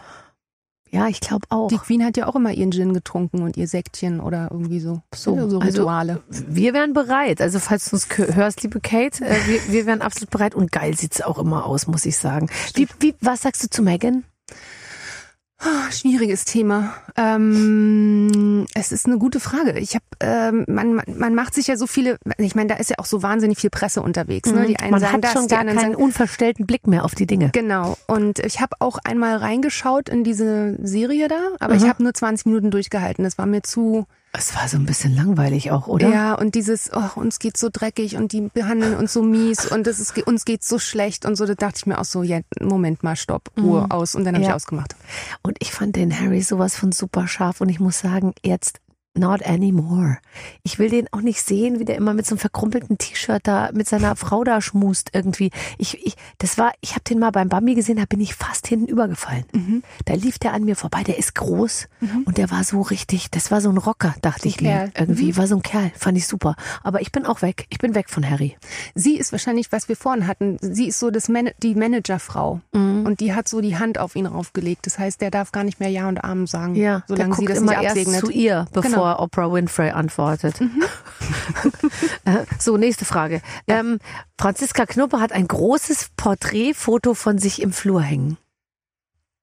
ja, 0.91 1.09
ich 1.09 1.19
glaube 1.21 1.45
auch. 1.51 1.67
Die 1.69 1.77
Queen 1.77 2.05
hat 2.05 2.17
ja 2.17 2.27
auch 2.29 2.37
immer 2.37 2.53
ihren 2.53 2.71
Gin 2.71 2.95
getrunken 2.95 3.43
und 3.43 3.57
ihr 3.57 3.67
Säckchen 3.67 4.21
oder 4.21 4.49
irgendwie 4.53 4.79
so. 4.79 5.03
So, 5.15 5.35
Ja, 5.35 5.49
so 5.49 5.59
also- 5.59 5.81
Rituale. 5.81 6.23
Wir 6.29 6.73
wären 6.73 6.93
bereit. 6.93 7.41
Also 7.41 7.59
falls 7.59 7.91
du 7.91 7.97
uns 7.97 8.07
hörst, 8.17 8.63
liebe 8.63 8.81
Kate, 8.81 9.25
äh, 9.27 9.37
wir, 9.47 9.61
wir 9.73 9.87
wären 9.87 10.01
absolut 10.01 10.31
bereit. 10.31 10.55
Und 10.55 10.71
geil 10.71 10.97
sieht's 10.97 11.21
auch 11.21 11.39
immer 11.39 11.67
aus, 11.67 11.89
muss 11.89 12.07
ich 12.07 12.17
sagen. 12.17 12.49
Wie, 12.75 12.87
wie, 13.01 13.15
was 13.21 13.43
sagst 13.43 13.63
du 13.65 13.69
zu 13.69 13.83
Megan? 13.83 14.23
Ah, 15.67 15.91
Schwieriges 15.91 16.45
Thema. 16.45 16.95
Ähm, 17.17 18.67
es 18.75 18.93
ist 18.93 19.07
eine 19.07 19.19
gute 19.19 19.41
Frage. 19.41 19.79
Ich 19.79 19.95
habe, 19.95 20.05
ähm, 20.21 20.65
man, 20.69 21.01
man- 21.17 21.35
macht 21.35 21.55
sich 21.55 21.69
ja 21.69 21.77
so 21.77 21.87
viele. 21.87 22.19
Ich 22.39 22.55
meine, 22.55 22.69
da 22.69 22.75
ist 22.77 22.91
ja 22.91 22.97
auch 22.99 23.07
so 23.07 23.23
wahnsinnig 23.23 23.59
viel 23.59 23.71
Presse 23.71 24.03
unterwegs. 24.03 24.53
Ne? 24.53 24.67
Die 24.67 24.77
einen 24.79 24.87
Mhm. 24.89 24.91
Man 24.93 25.01
sagen 25.01 25.12
hat 25.15 25.25
das, 25.25 25.33
schon 25.33 25.49
gar 25.49 25.65
keinen 25.65 25.79
sagen 25.79 25.95
unverstellten 25.95 26.67
Blick 26.67 26.87
mehr 26.87 27.05
auf 27.05 27.15
die 27.15 27.27
Dinge. 27.27 27.51
Genau. 27.53 27.97
Und 28.07 28.41
ich 28.41 28.61
habe 28.61 28.77
auch 28.81 28.99
einmal 29.05 29.37
reingeschaut 29.37 30.09
in 30.11 30.23
diese 30.23 30.77
Serie 30.87 31.29
da, 31.29 31.41
aber 31.61 31.75
ich 31.75 31.83
Aha. 31.83 31.91
habe 31.91 32.03
nur 32.03 32.12
20 32.15 32.47
Minuten 32.47 32.71
durchgehalten. 32.71 33.25
Das 33.25 33.39
war 33.39 33.47
mir 33.47 33.62
zu. 33.62 34.07
Es 34.37 34.53
war 34.57 34.66
so 34.66 34.76
ein 34.76 34.85
bisschen 34.85 35.14
langweilig 35.14 35.70
auch, 35.70 35.87
oder? 35.87 36.09
Ja, 36.09 36.35
und 36.35 36.57
dieses, 36.57 36.91
oh, 36.93 37.20
uns 37.20 37.39
geht's 37.39 37.61
so 37.61 37.68
dreckig 37.72 38.16
und 38.16 38.32
die 38.32 38.41
behandeln 38.53 38.97
uns 38.97 39.12
so 39.12 39.22
mies 39.22 39.64
und 39.70 39.87
das 39.87 40.01
ist, 40.01 40.18
uns 40.26 40.45
geht's 40.45 40.68
so 40.68 40.80
schlecht 40.80 41.24
und 41.24 41.37
so. 41.37 41.47
Da 41.47 41.55
dachte 41.55 41.76
ich 41.76 41.87
mir 41.87 42.01
auch 42.01 42.05
so, 42.05 42.24
ja, 42.24 42.41
Moment 42.61 43.05
mal, 43.05 43.14
stopp, 43.14 43.51
Ruhe 43.57 43.87
aus. 43.91 44.16
Und 44.16 44.24
dann 44.24 44.35
habe 44.35 44.39
Mhm. 44.45 44.45
Ja. 44.45 44.51
ich 44.51 44.55
ausgemacht. 44.57 44.97
Und 45.43 45.57
ich 45.61 45.70
fand 45.72 45.95
den 45.95 46.18
Harry 46.18 46.43
sowas 46.43 46.74
von 46.74 46.91
super 46.91 47.28
scharf 47.28 47.61
und 47.61 47.68
ich 47.68 47.78
muss 47.78 48.01
sagen, 48.01 48.35
jetzt 48.43 48.80
not 49.17 49.43
anymore. 49.47 50.19
Ich 50.62 50.79
will 50.79 50.91
den 50.91 51.07
auch 51.12 51.21
nicht 51.21 51.41
sehen, 51.43 51.79
wie 51.79 51.85
der 51.85 51.97
immer 51.97 52.15
mit 52.15 52.27
so 52.27 52.35
einem 52.35 52.41
verkrumpelten 52.41 52.99
T-Shirt 52.99 53.41
da 53.47 53.71
mit 53.73 53.89
seiner 53.89 54.17
Frau 54.17 54.43
da 54.45 54.61
schmust 54.61 55.11
irgendwie. 55.12 55.51
Ich, 55.79 56.05
ich, 56.05 56.17
das 56.39 56.59
war, 56.59 56.73
ich 56.81 56.93
habe 56.93 57.05
den 57.05 57.19
mal 57.21 57.31
beim 57.31 57.49
Bambi 57.49 57.75
gesehen, 57.75 57.97
da 57.97 58.05
bin 58.09 58.21
ich 58.21 58.35
fast 58.35 58.67
hinten 58.67 58.87
übergefallen. 58.87 59.45
Mhm. 59.53 59.83
Da 60.05 60.15
lief 60.15 60.39
der 60.39 60.53
an 60.53 60.65
mir 60.65 60.75
vorbei, 60.77 61.03
der 61.05 61.19
ist 61.19 61.35
groß 61.37 61.89
und 62.25 62.39
der 62.39 62.51
war 62.51 62.65
so 62.65 62.81
richtig, 62.83 63.31
das 63.31 63.51
war 63.51 63.61
so 63.61 63.71
ein 63.71 63.77
Rocker, 63.79 64.15
dachte 64.23 64.49
ich 64.49 64.61
mir. 64.61 64.65
Kerl. 64.71 64.93
Irgendwie 64.99 65.37
war 65.37 65.47
so 65.47 65.57
ein 65.57 65.62
Kerl, 65.62 65.91
fand 65.97 66.19
ich 66.19 66.27
super. 66.27 66.57
Aber 66.83 67.01
ich 67.01 67.12
bin 67.12 67.25
auch 67.25 67.41
weg, 67.43 67.67
ich 67.71 67.79
bin 67.79 67.95
weg 67.95 68.11
von 68.11 68.29
Harry. 68.29 68.57
Sie 68.95 69.17
ist 69.17 69.33
wahrscheinlich, 69.33 69.71
was 69.73 69.89
wir 69.89 69.97
vorhin 69.97 70.27
hatten, 70.27 70.59
sie 70.61 70.89
ist 70.89 70.99
so 70.99 71.11
das 71.11 71.29
Man 71.29 71.51
die 71.62 71.75
Managerfrau 71.75 72.61
Mhm. 72.73 73.07
und 73.07 73.21
die 73.21 73.33
hat 73.35 73.49
so 73.49 73.61
die 73.61 73.77
Hand 73.79 73.99
auf 73.99 74.17
ihn 74.17 74.27
raufgelegt. 74.27 74.87
Das 74.87 74.99
heißt, 74.99 75.21
der 75.21 75.31
darf 75.31 75.53
gar 75.53 75.62
nicht 75.65 75.79
mehr 75.81 75.89
Ja 75.89 76.09
und 76.09 76.23
Amen 76.25 76.47
sagen, 76.47 76.75
Ja, 76.75 77.03
solange 77.07 77.35
sie 77.37 77.45
das 77.45 77.59
immer 77.59 77.73
nicht 77.73 77.83
erst 77.85 77.97
absegnet. 77.99 78.21
zu 78.21 78.31
ihr, 78.31 78.67
bevor 78.73 78.83
Genau. 78.91 79.04
Oprah 79.13 79.53
Winfrey 79.53 79.91
antwortet. 79.91 80.61
Äh, 82.27 82.45
so, 82.59 82.77
nächste 82.77 83.05
Frage. 83.05 83.41
Ähm, 83.67 83.99
Franziska 84.39 84.85
Knuppe 84.87 85.21
hat 85.21 85.33
ein 85.33 85.47
großes 85.49 86.11
Porträtfoto 86.17 87.15
von 87.15 87.39
sich 87.39 87.63
im 87.63 87.73
Flur 87.73 88.03
hängen. 88.03 88.37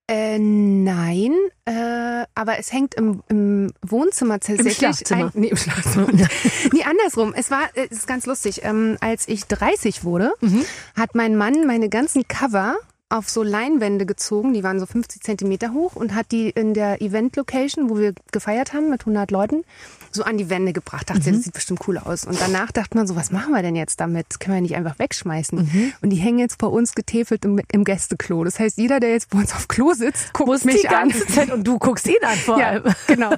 Äh, 0.09 0.39
nein, 0.39 1.34
äh, 1.66 2.26
aber 2.36 2.59
es 2.59 2.72
hängt 2.74 2.95
im, 2.95 3.24
im 3.30 3.72
Wohnzimmer 3.86 4.39
tatsächlich. 4.39 4.78
Schlafzimmer. 4.78 5.26
Ein, 5.26 5.32
nee, 5.36 5.47
im 5.47 5.57
Schlafzimmer. 5.57 6.07
nee, 6.74 6.84
andersrum. 6.84 7.34
Es 7.36 7.49
war, 7.49 7.64
äh, 7.76 7.88
es 7.89 7.99
ist 7.99 8.07
ganz 8.07 8.26
lustig. 8.26 8.62
Ähm, 8.64 8.97
als 8.99 9.28
ich 9.28 9.45
30 9.45 10.03
wurde, 10.03 10.34
Mhm. 10.41 10.66
hat 10.95 11.16
mein 11.16 11.36
Mann 11.38 11.66
meine 11.66 11.88
ganzen 11.89 12.28
Cover 12.28 12.76
auf 13.12 13.30
so 13.30 13.43
Leinwände 13.43 14.05
gezogen, 14.05 14.53
die 14.53 14.64
waren 14.64 14.80
so 14.80 14.86
50 14.86 15.22
Zentimeter 15.22 15.74
hoch 15.74 15.95
und 15.95 16.16
hat 16.16 16.32
die 16.32 16.49
in 16.49 16.74
der 16.74 17.01
Event-Location, 17.01 17.89
wo 17.89 17.97
wir 17.97 18.14
gefeiert 18.32 18.74
haben 18.74 18.89
mit 18.89 19.01
100 19.01 19.32
Leuten, 19.32 19.64
so 20.12 20.24
an 20.24 20.38
die 20.38 20.49
Wände 20.49 20.74
gebracht. 20.74 21.09
Dachte, 21.09 21.30
mhm. 21.30 21.36
das 21.36 21.43
sieht 21.43 21.53
bestimmt 21.53 21.88
cool 21.88 21.97
aus. 21.97 22.26
Und 22.26 22.39
danach 22.39 22.72
dachte 22.72 22.97
man 22.97 23.07
so, 23.07 23.16
was 23.16 23.32
machen 23.32 23.53
wir 23.53 23.62
denn 23.62 23.76
jetzt 23.76 23.99
damit? 23.99 24.39
können 24.39 24.55
wir 24.55 24.62
nicht 24.62 24.76
einfach 24.76 24.97
wegschmeißen. 24.99 25.59
Mhm. 25.59 25.93
Und 26.01 26.09
die 26.09 26.18
hängen 26.18 26.39
jetzt 26.39 26.57
bei 26.57 26.68
uns 26.68 26.95
getäfelt 26.95 27.45
im, 27.45 27.62
im, 27.72 27.84
Gästeklo. 27.84 28.43
Das 28.43 28.59
heißt, 28.59 28.78
jeder, 28.78 28.99
der 28.99 29.12
jetzt 29.12 29.30
bei 29.30 29.39
uns 29.39 29.53
auf 29.53 29.68
Klo 29.68 29.93
sitzt, 29.93 30.34
guckt 30.34 30.47
Muss 30.47 30.64
mich 30.64 30.82
die 30.82 30.88
ganze 30.88 31.26
an. 31.26 31.34
Zeit 31.34 31.51
und 31.51 31.66
du 31.66 31.78
guckst 31.80 32.07
ihn 32.07 32.24
an 32.24 32.38
vor 32.38 32.57
allem. 32.57 32.84
Ja, 32.86 32.95
genau. 33.07 33.34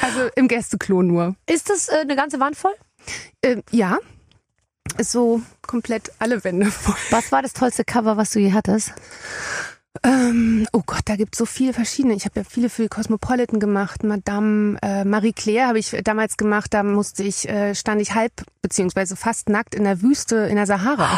Also 0.00 0.20
im 0.36 0.48
Gästeklo 0.48 1.02
nur. 1.02 1.36
Ist 1.46 1.70
das 1.70 1.88
äh, 1.88 2.00
eine 2.02 2.16
ganze 2.16 2.40
Wand 2.40 2.56
voll? 2.56 2.74
Äh, 3.42 3.62
ja, 3.70 3.98
ist 4.98 5.12
so 5.12 5.42
komplett 5.62 6.12
alle 6.18 6.42
Wände 6.44 6.66
voll. 6.70 6.94
Was 7.10 7.32
war 7.32 7.42
das 7.42 7.52
tollste 7.52 7.84
Cover, 7.84 8.16
was 8.16 8.30
du 8.30 8.38
je 8.38 8.52
hattest? 8.52 8.92
Ähm, 10.02 10.66
oh 10.72 10.82
Gott, 10.84 11.02
da 11.06 11.16
gibt 11.16 11.34
es 11.34 11.38
so 11.38 11.46
viele 11.46 11.72
verschiedene. 11.72 12.14
Ich 12.14 12.24
habe 12.24 12.40
ja 12.40 12.44
viele 12.48 12.68
für 12.68 12.88
Cosmopolitan 12.88 13.60
gemacht, 13.60 14.04
Madame 14.04 14.78
äh, 14.82 15.04
Marie 15.04 15.32
Claire 15.32 15.68
habe 15.68 15.78
ich 15.78 15.96
damals 16.04 16.36
gemacht. 16.36 16.74
Da 16.74 16.82
musste 16.82 17.22
ich, 17.22 17.48
äh, 17.48 17.74
stand 17.74 18.00
ich 18.00 18.14
halb 18.14 18.32
beziehungsweise 18.62 19.16
fast 19.16 19.48
nackt 19.48 19.74
in 19.74 19.84
der 19.84 20.02
Wüste 20.02 20.36
in 20.36 20.56
der 20.56 20.66
Sahara. 20.66 21.08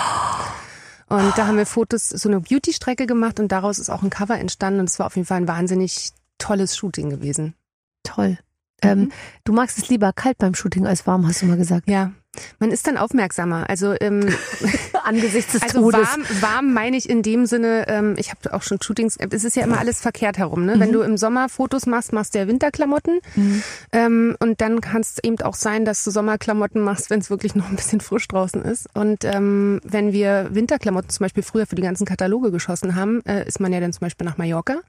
Und 1.09 1.39
da 1.39 1.47
haben 1.47 1.57
wir 1.57 1.67
Fotos, 1.67 2.11
so 2.11 2.29
eine 2.29 2.41
Beauty-Strecke 2.41 3.07
gemacht 3.07 3.41
und 3.41 3.51
daraus 3.51 3.79
ist 3.79 3.89
auch 3.89 4.03
ein 4.03 4.11
Cover 4.11 4.39
entstanden 4.39 4.81
und 4.81 4.91
es 4.91 4.99
war 4.99 5.07
auf 5.07 5.17
jeden 5.17 5.27
Fall 5.27 5.39
ein 5.39 5.49
wahnsinnig 5.49 6.11
tolles 6.37 6.77
Shooting 6.77 7.09
gewesen. 7.09 7.55
Toll. 8.03 8.39
Ähm, 8.83 9.01
mhm. 9.01 9.13
du 9.45 9.53
magst 9.53 9.79
es 9.79 9.89
lieber 9.89 10.13
kalt 10.13 10.39
beim 10.39 10.55
Shooting 10.55 10.87
als 10.87 11.07
warm, 11.07 11.27
hast 11.27 11.43
du 11.43 11.47
mal 11.47 11.57
gesagt. 11.57 11.89
Ja, 11.89 12.13
man 12.59 12.71
ist 12.71 12.87
dann 12.87 12.97
aufmerksamer. 12.97 13.69
Also 13.69 13.95
ähm, 14.01 14.21
angesichts 15.05 15.53
des 15.53 15.63
also 15.63 15.81
Todes. 15.81 16.01
Warm, 16.01 16.25
warm 16.41 16.73
meine 16.73 16.97
ich 16.97 17.09
in 17.09 17.23
dem 17.23 17.47
Sinne, 17.47 17.87
ähm, 17.89 18.15
ich 18.19 18.31
habe 18.31 18.55
auch 18.55 18.63
schon 18.63 18.81
Shootings, 18.81 19.17
es 19.31 19.45
ist 19.45 19.57
ja 19.57 19.65
immer 19.65 19.79
alles 19.79 20.01
verkehrt 20.01 20.39
herum. 20.39 20.65
Ne? 20.65 20.77
Mhm. 20.77 20.81
Wenn 20.81 20.93
du 20.93 21.01
im 21.01 21.17
Sommer 21.17 21.49
Fotos 21.49 21.87
machst, 21.87 22.13
machst 22.13 22.35
du 22.35 22.39
ja 22.39 22.47
Winterklamotten. 22.47 23.21
Mhm. 23.35 23.63
Ähm, 23.93 24.37
und 24.41 24.61
dann 24.61 24.81
kann 24.81 25.01
es 25.01 25.19
eben 25.23 25.41
auch 25.41 25.55
sein, 25.55 25.85
dass 25.85 26.05
du 26.05 26.11
Sommerklamotten 26.11 26.81
machst, 26.83 27.11
wenn 27.11 27.21
es 27.21 27.31
wirklich 27.31 27.55
noch 27.55 27.69
ein 27.69 27.77
bisschen 27.77 28.01
frisch 28.01 28.29
draußen 28.29 28.63
ist. 28.63 28.89
Und 28.95 29.25
ähm, 29.25 29.81
wenn 29.85 30.13
wir 30.13 30.49
Winterklamotten 30.51 31.11
zum 31.11 31.25
Beispiel 31.25 31.43
früher 31.43 31.67
für 31.67 31.77
die 31.77 31.83
ganzen 31.83 32.07
Kataloge 32.07 32.51
geschossen 32.51 32.95
haben, 32.95 33.25
äh, 33.25 33.47
ist 33.47 33.61
man 33.61 33.73
ja 33.73 33.81
dann 33.81 33.93
zum 33.93 34.01
Beispiel 34.01 34.27
nach 34.27 34.39
Mallorca. 34.39 34.81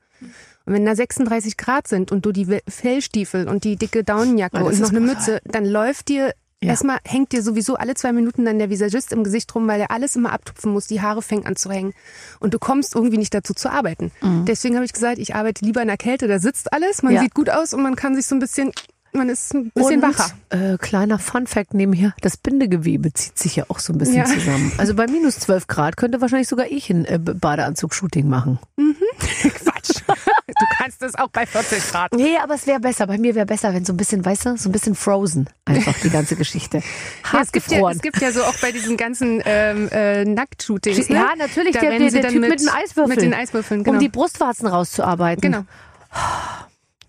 Und 0.65 0.74
wenn 0.74 0.86
da 0.86 0.95
36 0.95 1.57
Grad 1.57 1.88
sind 1.88 2.11
und 2.11 2.26
du 2.26 2.32
die 2.32 2.59
Fellstiefel 2.67 3.47
und 3.47 3.63
die 3.63 3.76
dicke 3.76 4.03
Daunenjacke 4.03 4.63
und 4.63 4.80
noch 4.80 4.89
eine 4.89 4.99
Mütze, 4.99 5.41
dann 5.45 5.65
läuft 5.65 6.09
dir 6.09 6.34
ja. 6.61 6.72
Erstmal 6.72 6.97
hängt 7.05 7.32
dir 7.32 7.41
sowieso 7.41 7.76
alle 7.76 7.93
zwei 7.93 8.11
Minuten 8.11 8.43
dann 8.43 8.59
der 8.59 8.70
Visagist 8.70 9.13
im 9.13 9.24
Gesicht 9.24 9.55
rum, 9.55 9.65
weil 9.67 9.80
er 9.80 9.91
alles 9.91 10.17
immer 10.17 10.34
abtupfen 10.34 10.74
muss, 10.74 10.88
die 10.88 11.01
Haare 11.01 11.22
fängt 11.22 11.45
an 11.45 11.55
zu 11.55 11.72
hängen. 11.72 11.93
Und 12.41 12.53
du 12.53 12.59
kommst 12.59 12.95
irgendwie 12.95 13.17
nicht 13.17 13.34
dazu 13.34 13.53
zu 13.53 13.72
arbeiten. 13.72 14.11
Mhm. 14.22 14.43
Deswegen 14.43 14.76
habe 14.76 14.84
ich 14.84 14.91
gesagt, 14.91 15.20
ich 15.20 15.36
arbeite 15.36 15.63
lieber 15.63 15.82
in 15.82 15.88
der 15.88 15.95
Kälte, 15.95 16.28
da 16.28 16.38
sitzt 16.39 16.74
alles, 16.74 17.01
man 17.01 17.13
ja. 17.13 17.22
sieht 17.22 17.34
gut 17.34 17.49
aus 17.49 17.74
und 17.74 17.82
man 17.82 17.95
kann 17.95 18.13
sich 18.13 18.26
so 18.26 18.36
ein 18.36 18.39
bisschen 18.39 18.74
man 19.11 19.30
ist 19.30 19.55
ein 19.55 19.72
bisschen 19.72 20.03
und, 20.03 20.17
wacher. 20.17 20.32
Äh, 20.49 20.78
kleiner 20.78 21.17
Fun-Fact 21.17 21.74
nebenher, 21.74 22.13
das 22.22 22.38
Bindegewebe 22.38 23.11
zieht 23.11 23.39
sich 23.39 23.55
ja 23.55 23.65
auch 23.70 23.80
so 23.80 23.93
ein 23.93 23.97
bisschen 23.97 24.17
ja. 24.17 24.26
zusammen. 24.26 24.72
Also 24.78 24.93
bei 24.93 25.07
minus 25.07 25.39
12 25.39 25.65
Grad 25.65 25.97
könnte 25.97 26.22
wahrscheinlich 26.22 26.47
sogar 26.47 26.67
ich 26.67 26.91
ein 26.91 27.05
äh, 27.05 27.17
Badeanzug-Shooting 27.17 28.28
machen. 28.28 28.59
Mhm. 28.78 28.95
Du 29.98 30.66
kannst 30.78 31.02
das 31.02 31.16
auch 31.16 31.30
bei 31.30 31.46
40 31.46 31.92
Grad. 31.92 32.14
Nee, 32.14 32.38
aber 32.38 32.56
es 32.56 32.68
wäre 32.68 32.80
besser. 32.80 33.08
Bei 33.08 33.18
mir 33.18 33.36
wäre 33.36 33.46
besser, 33.46 33.74
wenn 33.74 33.86
so 33.86 33.94
ein 33.94 33.98
bisschen, 33.98 34.26
weißt 34.26 34.46
du, 34.46 34.58
so 34.58 34.70
ein 34.70 34.72
bisschen 34.72 34.96
frozen 34.96 35.50
einfach 35.66 35.94
die 36.00 36.10
ganze 36.10 36.36
Geschichte. 36.36 36.78
ja, 37.34 37.42
es, 37.42 37.52
gibt 37.52 37.72
ja, 37.72 37.90
es 37.90 38.02
gibt 38.02 38.22
ja 38.22 38.32
so 38.32 38.44
auch 38.44 38.58
bei 38.62 38.72
diesen 38.72 38.98
ganzen 38.98 39.42
ähm, 39.46 39.90
äh, 39.92 40.26
Nacktshootings. 40.26 41.10
Ne? 41.10 41.16
Ja, 41.16 41.34
natürlich, 41.38 41.74
da 41.74 41.82
der, 41.82 42.00
der, 42.00 42.10
der 42.10 42.30
Typ 42.30 42.42
mit, 42.42 42.50
mit 42.50 42.62
den 42.62 42.70
Eiswürfeln. 42.70 43.10
Mit 43.10 43.22
den 43.22 43.34
Eiswürfeln, 43.34 43.84
genau. 43.84 43.96
Um 43.96 44.00
die 44.00 44.10
Brustwarzen 44.10 44.68
rauszuarbeiten. 44.68 45.42
Genau. 45.42 45.66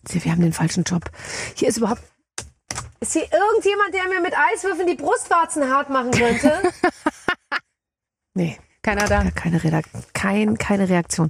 Wir 0.04 0.32
haben 0.32 0.40
den 0.40 0.52
falschen 0.52 0.84
Job. 0.84 1.10
Hier 1.54 1.68
ist 1.68 1.78
überhaupt. 1.78 2.02
Ist 3.00 3.14
hier 3.14 3.26
irgendjemand, 3.32 3.94
der 3.94 4.08
mir 4.08 4.20
mit 4.20 4.34
Eiswürfeln 4.36 4.86
die 4.86 4.94
Brustwarzen 4.94 5.70
hart 5.72 5.88
machen 5.88 6.10
könnte? 6.10 6.60
nee. 8.34 8.58
Keiner 8.82 9.06
da. 9.06 9.30
Keine, 9.34 9.62
Redakt 9.62 9.90
kein, 10.14 10.56
keine 10.56 10.88
Reaktion. 10.88 11.28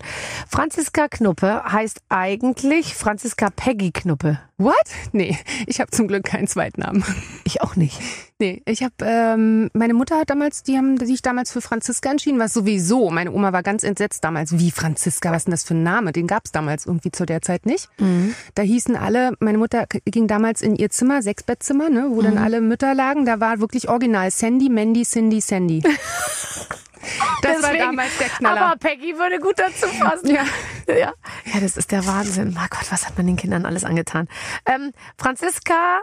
Franziska 0.49 1.09
Knuppe 1.09 1.65
heißt 1.65 2.01
eigentlich 2.09 2.95
Franziska 2.95 3.51
Peggy 3.51 3.91
Knuppe. 3.91 4.39
What? 4.57 4.75
Nee, 5.13 5.39
ich 5.67 5.81
habe 5.81 5.91
zum 5.91 6.07
Glück 6.07 6.25
keinen 6.25 6.47
Zweitnamen. 6.47 7.03
Ich 7.45 7.63
auch 7.63 7.75
nicht. 7.75 7.99
Nee, 8.39 8.63
ich 8.67 8.83
habe 8.83 8.95
ähm, 9.01 9.71
meine 9.73 9.95
Mutter 9.95 10.19
hat 10.19 10.31
damals, 10.31 10.63
die 10.63 10.77
haben 10.77 10.97
sich 11.05 11.23
damals 11.23 11.51
für 11.51 11.61
Franziska 11.61 12.11
entschieden, 12.11 12.39
was 12.39 12.53
sowieso. 12.53 13.11
Meine 13.11 13.33
Oma 13.33 13.53
war 13.53 13.63
ganz 13.63 13.83
entsetzt 13.83 14.23
damals. 14.23 14.59
Wie 14.59 14.71
Franziska? 14.71 15.31
Was 15.31 15.39
ist 15.39 15.47
denn 15.47 15.53
das 15.53 15.65
für 15.65 15.75
ein 15.75 15.83
Name? 15.83 16.13
Den 16.13 16.27
gab 16.27 16.45
es 16.45 16.53
damals 16.53 16.87
irgendwie 16.87 17.11
zu 17.11 17.27
der 17.27 17.43
Zeit 17.43 17.67
nicht. 17.67 17.89
Mhm. 17.99 18.35
Da 18.55 18.63
hießen 18.63 18.95
alle. 18.95 19.33
Meine 19.41 19.59
Mutter 19.59 19.87
ging 20.05 20.29
damals 20.29 20.63
in 20.63 20.77
ihr 20.77 20.91
Zimmer, 20.91 21.23
Sechsbettzimmer, 21.23 21.91
ne, 21.91 22.07
wo 22.11 22.21
mhm. 22.21 22.25
dann 22.25 22.39
alle 22.39 22.61
Mütter 22.61 22.95
lagen. 22.95 23.25
Da 23.25 23.41
war 23.41 23.61
wirklich 23.61 23.89
original 23.89 24.31
Sandy, 24.31 24.69
Mandy, 24.69 25.03
Cindy, 25.03 25.41
Sandy. 25.41 25.83
Das 27.43 27.57
Deswegen, 27.63 27.79
war 27.79 27.87
damals 27.87 28.19
der 28.19 28.29
Knaller. 28.29 28.61
Aber 28.61 28.77
Peggy 28.77 29.17
würde 29.17 29.39
gut 29.39 29.59
dazu 29.59 29.87
passen. 29.99 30.29
Ja. 30.29 30.45
ja. 30.87 31.13
Ja, 31.53 31.61
das 31.61 31.77
ist 31.77 31.91
der 31.91 32.07
Wahnsinn. 32.07 32.53
Mein 32.55 32.69
Gott, 32.69 32.91
was 32.91 33.07
hat 33.07 33.17
man 33.17 33.27
den 33.27 33.37
Kindern 33.37 33.65
alles 33.65 33.85
angetan? 33.85 34.29
Ähm, 34.67 34.93
Franziska 35.17 36.01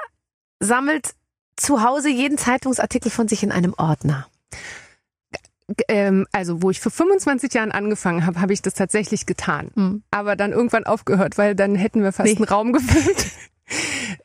sammelt 0.60 1.14
zu 1.56 1.84
Hause 1.84 2.10
jeden 2.10 2.38
Zeitungsartikel 2.38 3.12
von 3.12 3.28
sich 3.28 3.43
in 3.43 3.52
einem 3.52 3.74
Ordner. 3.78 4.28
Ähm, 5.89 6.26
also 6.32 6.62
wo 6.62 6.72
ich 6.72 6.80
vor 6.80 6.91
25 6.91 7.54
Jahren 7.54 7.72
angefangen 7.72 8.26
habe, 8.26 8.39
habe 8.39 8.54
ich 8.54 8.62
das 8.62 8.74
tatsächlich 8.74 9.26
getan. 9.26 9.72
Mhm. 9.76 10.04
Aber 10.12 10.36
dann 10.36 10.54
irgendwann 10.54 10.86
aufgehört, 10.86 11.38
weil 11.38 11.56
dann 11.56 11.76
hätten 11.76 12.04
wir 12.04 12.14
fast 12.14 12.30
nee. 12.30 12.36
einen 12.38 12.45
Raum 12.45 12.74
gefüllt. 12.74 13.32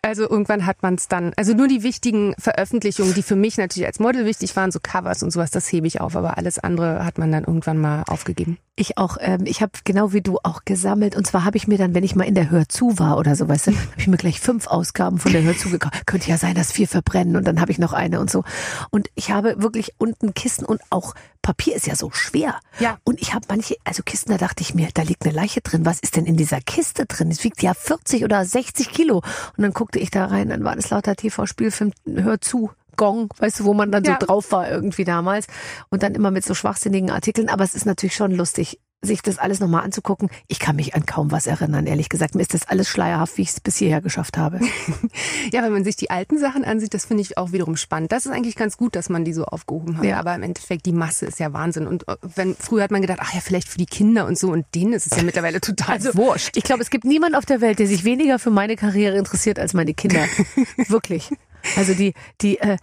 Also 0.04 0.28
irgendwann 0.28 0.66
hat 0.66 0.82
man 0.82 0.96
es 0.96 1.06
dann, 1.06 1.32
also 1.36 1.54
nur 1.54 1.68
die 1.68 1.84
wichtigen 1.84 2.34
Veröffentlichungen, 2.36 3.14
die 3.14 3.22
für 3.22 3.36
mich 3.36 3.56
natürlich 3.56 3.86
als 3.86 4.00
Model 4.00 4.26
wichtig 4.26 4.56
waren, 4.56 4.72
so 4.72 4.80
Covers 4.82 5.22
und 5.22 5.30
sowas, 5.30 5.52
das 5.52 5.70
hebe 5.70 5.86
ich 5.86 6.00
auf, 6.00 6.16
aber 6.16 6.36
alles 6.38 6.58
andere 6.58 7.04
hat 7.04 7.18
man 7.18 7.30
dann 7.30 7.44
irgendwann 7.44 7.78
mal 7.78 8.02
aufgegeben. 8.08 8.58
Ich 8.74 8.98
auch, 8.98 9.16
ähm, 9.20 9.42
ich 9.44 9.62
habe 9.62 9.70
genau 9.84 10.12
wie 10.12 10.20
du 10.20 10.40
auch 10.42 10.64
gesammelt 10.64 11.14
und 11.14 11.24
zwar 11.24 11.44
habe 11.44 11.56
ich 11.56 11.68
mir 11.68 11.78
dann, 11.78 11.94
wenn 11.94 12.02
ich 12.02 12.16
mal 12.16 12.24
in 12.24 12.34
der 12.34 12.50
Hörzu 12.50 12.98
war 12.98 13.16
oder 13.16 13.36
so, 13.36 13.48
weißt 13.48 13.68
du, 13.68 13.70
habe 13.76 13.86
ich 13.96 14.08
mir 14.08 14.16
gleich 14.16 14.40
fünf 14.40 14.66
Ausgaben 14.66 15.20
von 15.20 15.30
der 15.30 15.44
Hörzu 15.44 15.70
gekauft. 15.70 16.04
Könnte 16.04 16.30
ja 16.30 16.36
sein, 16.36 16.56
dass 16.56 16.72
vier 16.72 16.88
verbrennen 16.88 17.36
und 17.36 17.46
dann 17.46 17.60
habe 17.60 17.70
ich 17.70 17.78
noch 17.78 17.92
eine 17.92 18.18
und 18.18 18.28
so. 18.28 18.42
Und 18.90 19.08
ich 19.14 19.30
habe 19.30 19.62
wirklich 19.62 19.92
unten 19.98 20.34
Kissen 20.34 20.64
und 20.64 20.80
auch 20.90 21.14
Papier 21.42 21.74
ist 21.74 21.86
ja 21.86 21.96
so 21.96 22.10
schwer. 22.12 22.60
Ja. 22.78 22.98
Und 23.04 23.20
ich 23.20 23.34
habe 23.34 23.44
manche, 23.48 23.76
also 23.84 24.02
Kisten, 24.02 24.30
da 24.30 24.38
dachte 24.38 24.62
ich 24.62 24.74
mir, 24.74 24.88
da 24.94 25.02
liegt 25.02 25.24
eine 25.24 25.34
Leiche 25.34 25.60
drin. 25.60 25.84
Was 25.84 25.98
ist 26.00 26.16
denn 26.16 26.24
in 26.24 26.36
dieser 26.36 26.60
Kiste 26.60 27.04
drin? 27.06 27.30
Es 27.30 27.44
wiegt 27.44 27.62
ja 27.62 27.74
40 27.74 28.24
oder 28.24 28.44
60 28.44 28.90
Kilo. 28.90 29.16
Und 29.16 29.62
dann 29.62 29.72
guckte 29.72 29.98
ich 29.98 30.10
da 30.10 30.26
rein, 30.26 30.48
dann 30.48 30.64
war 30.64 30.76
das 30.76 30.90
lauter 30.90 31.16
TV-Spielfilm, 31.16 31.92
hör 32.06 32.40
zu. 32.40 32.70
Gong, 32.96 33.30
weißt 33.38 33.60
du, 33.60 33.64
wo 33.64 33.72
man 33.72 33.90
dann 33.90 34.04
ja. 34.04 34.18
so 34.20 34.26
drauf 34.26 34.52
war 34.52 34.70
irgendwie 34.70 35.04
damals. 35.04 35.46
Und 35.88 36.02
dann 36.02 36.14
immer 36.14 36.30
mit 36.30 36.44
so 36.44 36.54
schwachsinnigen 36.54 37.10
Artikeln. 37.10 37.48
Aber 37.48 37.64
es 37.64 37.74
ist 37.74 37.86
natürlich 37.86 38.14
schon 38.14 38.32
lustig, 38.32 38.78
sich 39.02 39.20
das 39.20 39.38
alles 39.38 39.58
nochmal 39.58 39.82
anzugucken. 39.82 40.30
Ich 40.46 40.60
kann 40.60 40.76
mich 40.76 40.94
an 40.94 41.04
kaum 41.04 41.32
was 41.32 41.48
erinnern, 41.48 41.86
ehrlich 41.86 42.08
gesagt. 42.08 42.36
Mir 42.36 42.42
ist 42.42 42.54
das 42.54 42.68
alles 42.68 42.88
schleierhaft, 42.88 43.36
wie 43.36 43.42
ich 43.42 43.50
es 43.50 43.60
bis 43.60 43.76
hierher 43.76 44.00
geschafft 44.00 44.38
habe. 44.38 44.60
ja, 45.52 45.62
wenn 45.62 45.72
man 45.72 45.82
sich 45.82 45.96
die 45.96 46.10
alten 46.10 46.38
Sachen 46.38 46.64
ansieht, 46.64 46.94
das 46.94 47.06
finde 47.06 47.22
ich 47.22 47.36
auch 47.36 47.50
wiederum 47.50 47.76
spannend. 47.76 48.12
Das 48.12 48.26
ist 48.26 48.32
eigentlich 48.32 48.54
ganz 48.54 48.76
gut, 48.76 48.94
dass 48.94 49.08
man 49.08 49.24
die 49.24 49.32
so 49.32 49.44
aufgehoben 49.44 49.98
hat. 49.98 50.04
Ja. 50.04 50.20
Aber 50.20 50.34
im 50.34 50.44
Endeffekt, 50.44 50.86
die 50.86 50.92
Masse 50.92 51.26
ist 51.26 51.40
ja 51.40 51.52
Wahnsinn. 51.52 51.88
Und 51.88 52.06
äh, 52.06 52.16
wenn 52.36 52.54
früher 52.54 52.84
hat 52.84 52.92
man 52.92 53.02
gedacht, 53.02 53.18
ach 53.20 53.34
ja, 53.34 53.40
vielleicht 53.40 53.68
für 53.68 53.78
die 53.78 53.86
Kinder 53.86 54.26
und 54.26 54.38
so. 54.38 54.52
Und 54.52 54.66
denen 54.74 54.92
ist 54.92 55.10
es 55.10 55.16
ja 55.16 55.24
mittlerweile 55.24 55.60
total 55.60 55.96
also, 55.96 56.14
wurscht. 56.14 56.56
Ich 56.56 56.62
glaube, 56.62 56.82
es 56.82 56.90
gibt 56.90 57.04
niemand 57.04 57.34
auf 57.34 57.44
der 57.44 57.60
Welt, 57.60 57.80
der 57.80 57.88
sich 57.88 58.04
weniger 58.04 58.38
für 58.38 58.50
meine 58.50 58.76
Karriere 58.76 59.18
interessiert 59.18 59.58
als 59.58 59.74
meine 59.74 59.94
Kinder. 59.94 60.24
Wirklich. 60.88 61.28
Also 61.76 61.94
die, 61.94 62.14
die, 62.40 62.58
äh, 62.58 62.76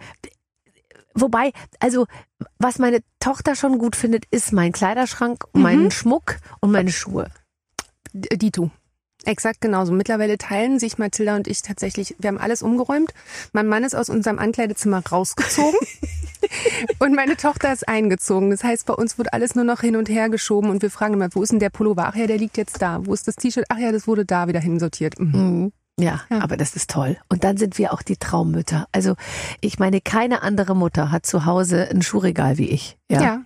Wobei, 1.14 1.52
also 1.80 2.06
was 2.58 2.78
meine 2.78 3.00
Tochter 3.18 3.56
schon 3.56 3.78
gut 3.78 3.96
findet, 3.96 4.24
ist 4.30 4.52
mein 4.52 4.72
Kleiderschrank, 4.72 5.44
mhm. 5.52 5.62
meinen 5.62 5.90
Schmuck 5.90 6.36
und 6.60 6.70
meine 6.70 6.92
Schuhe. 6.92 7.30
Dito. 8.12 8.70
Exakt 9.24 9.60
genauso. 9.60 9.92
Mittlerweile 9.92 10.38
teilen 10.38 10.78
sich 10.78 10.96
Mathilda 10.96 11.36
und 11.36 11.46
ich 11.46 11.60
tatsächlich, 11.60 12.16
wir 12.18 12.28
haben 12.28 12.38
alles 12.38 12.62
umgeräumt. 12.62 13.12
Mein 13.52 13.66
Mann 13.66 13.84
ist 13.84 13.94
aus 13.94 14.08
unserem 14.08 14.38
Ankleidezimmer 14.38 15.02
rausgezogen 15.06 15.78
und 17.00 17.14
meine 17.14 17.36
Tochter 17.36 17.70
ist 17.72 17.86
eingezogen. 17.86 18.50
Das 18.50 18.64
heißt, 18.64 18.86
bei 18.86 18.94
uns 18.94 19.18
wird 19.18 19.34
alles 19.34 19.54
nur 19.54 19.64
noch 19.64 19.80
hin 19.82 19.96
und 19.96 20.08
her 20.08 20.30
geschoben 20.30 20.70
und 20.70 20.80
wir 20.80 20.90
fragen 20.90 21.14
immer, 21.14 21.28
wo 21.32 21.42
ist 21.42 21.52
denn 21.52 21.58
der 21.58 21.68
Pullover? 21.68 22.06
Ach 22.06 22.16
ja, 22.16 22.26
der 22.26 22.38
liegt 22.38 22.56
jetzt 22.56 22.80
da. 22.80 23.04
Wo 23.04 23.12
ist 23.12 23.28
das 23.28 23.36
T-Shirt? 23.36 23.66
Ach 23.68 23.78
ja, 23.78 23.92
das 23.92 24.06
wurde 24.06 24.24
da 24.24 24.48
wieder 24.48 24.60
hinsortiert. 24.60 25.20
Mhm. 25.20 25.32
Mhm. 25.32 25.72
Ja, 26.02 26.20
ja, 26.30 26.40
aber 26.40 26.56
das 26.56 26.76
ist 26.76 26.90
toll. 26.90 27.16
Und 27.28 27.44
dann 27.44 27.56
sind 27.56 27.78
wir 27.78 27.92
auch 27.92 28.02
die 28.02 28.16
Traummütter. 28.16 28.86
Also 28.92 29.14
ich 29.60 29.78
meine, 29.78 30.00
keine 30.00 30.42
andere 30.42 30.74
Mutter 30.74 31.10
hat 31.10 31.26
zu 31.26 31.46
Hause 31.46 31.88
ein 31.90 32.02
Schuhregal 32.02 32.58
wie 32.58 32.68
ich. 32.68 32.96
Ja. 33.08 33.22
ja. 33.22 33.40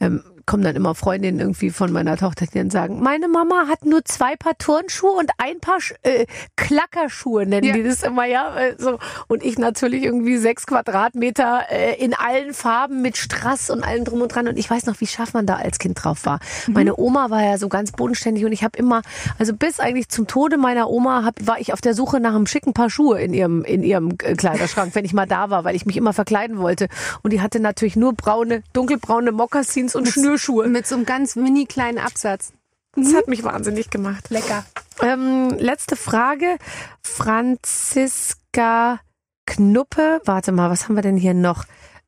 Ähm, 0.00 0.22
kommen 0.50 0.64
dann 0.64 0.74
immer 0.74 0.96
Freundinnen 0.96 1.38
irgendwie 1.38 1.70
von 1.70 1.92
meiner 1.92 2.16
Tochter, 2.16 2.44
die 2.44 2.58
dann 2.58 2.70
sagen, 2.70 3.00
meine 3.00 3.28
Mama 3.28 3.68
hat 3.68 3.86
nur 3.86 4.04
zwei 4.04 4.34
Paar 4.34 4.58
Turnschuhe 4.58 5.12
und 5.12 5.30
ein 5.38 5.60
Paar 5.60 5.80
Sch 5.80 5.94
äh, 6.02 6.26
Klackerschuhe, 6.56 7.46
nennen 7.46 7.68
Ja. 7.68 7.74
die 7.74 7.84
das 7.84 8.02
immer, 8.02 8.24
ja. 8.24 8.52
So. 8.76 8.98
Und 9.28 9.44
ich 9.44 9.58
natürlich 9.58 10.02
irgendwie 10.02 10.38
sechs 10.38 10.66
Quadratmeter 10.66 11.66
äh, 11.70 12.04
in 12.04 12.14
allen 12.14 12.52
Farben 12.52 13.00
mit 13.00 13.16
Strass 13.16 13.70
und 13.70 13.84
allem 13.84 14.04
drum 14.04 14.22
und 14.22 14.34
dran. 14.34 14.48
Und 14.48 14.58
ich 14.58 14.68
weiß 14.68 14.86
noch, 14.86 15.00
wie 15.00 15.06
scharf 15.06 15.34
man 15.34 15.46
da 15.46 15.54
als 15.54 15.78
Kind 15.78 16.02
drauf 16.02 16.26
war. 16.26 16.40
Meine 16.66 16.96
Oma 16.96 17.30
war 17.30 17.44
ja 17.44 17.56
so 17.56 17.68
ganz 17.68 17.92
bodenständig 17.92 18.44
und 18.44 18.50
ich 18.50 18.64
habe 18.64 18.76
immer, 18.76 19.02
also 19.38 19.54
bis 19.54 19.78
eigentlich 19.78 20.08
zum 20.08 20.26
Tode 20.26 20.56
meiner 20.56 20.90
Oma 20.90 21.24
hab, 21.24 21.46
war 21.46 21.60
ich 21.60 21.72
auf 21.72 21.80
der 21.80 21.94
Suche 21.94 22.18
nach 22.18 22.34
einem 22.34 22.48
schicken 22.48 22.72
Paar 22.74 22.90
Schuhe 22.90 23.20
in 23.20 23.34
ihrem, 23.34 23.62
in 23.62 23.84
ihrem 23.84 24.16
äh, 24.20 24.34
Kleiderschrank, 24.34 24.96
wenn 24.96 25.04
ich 25.04 25.12
mal 25.12 25.26
da 25.26 25.50
war, 25.50 25.62
weil 25.62 25.76
ich 25.76 25.86
mich 25.86 25.96
immer 25.96 26.12
verkleiden 26.12 26.58
wollte. 26.58 26.88
Und 27.22 27.32
die 27.32 27.40
hatte 27.40 27.60
natürlich 27.60 27.94
nur 27.94 28.14
braune, 28.14 28.64
dunkelbraune 28.72 29.30
Mokassins 29.30 29.94
und 29.94 30.08
Schnürschuhe. 30.40 30.68
Mit 30.68 30.86
so 30.86 30.94
einem 30.96 31.04
ganz 31.04 31.36
mini 31.36 31.66
kleinen 31.66 31.98
Absatz. 31.98 32.52
Das 32.96 33.14
hat 33.14 33.28
mich 33.28 33.44
wahnsinnig 33.44 33.90
gemacht. 33.90 34.30
Lecker. 34.30 34.64
Ähm, 35.02 35.50
letzte 35.58 35.96
Frage. 35.96 36.56
Franziska 37.02 38.98
Knuppe. 39.46 40.20
Warte 40.24 40.52
mal, 40.52 40.70
was 40.70 40.84
haben 40.84 40.96
wir 40.96 41.02
denn 41.02 41.16
hier 41.16 41.34
noch? 41.34 41.64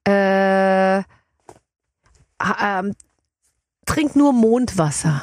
Äh, 0.07 0.99
ähm, 0.99 2.95
trink 3.87 4.17
nur 4.17 4.33
Mondwasser. 4.33 5.23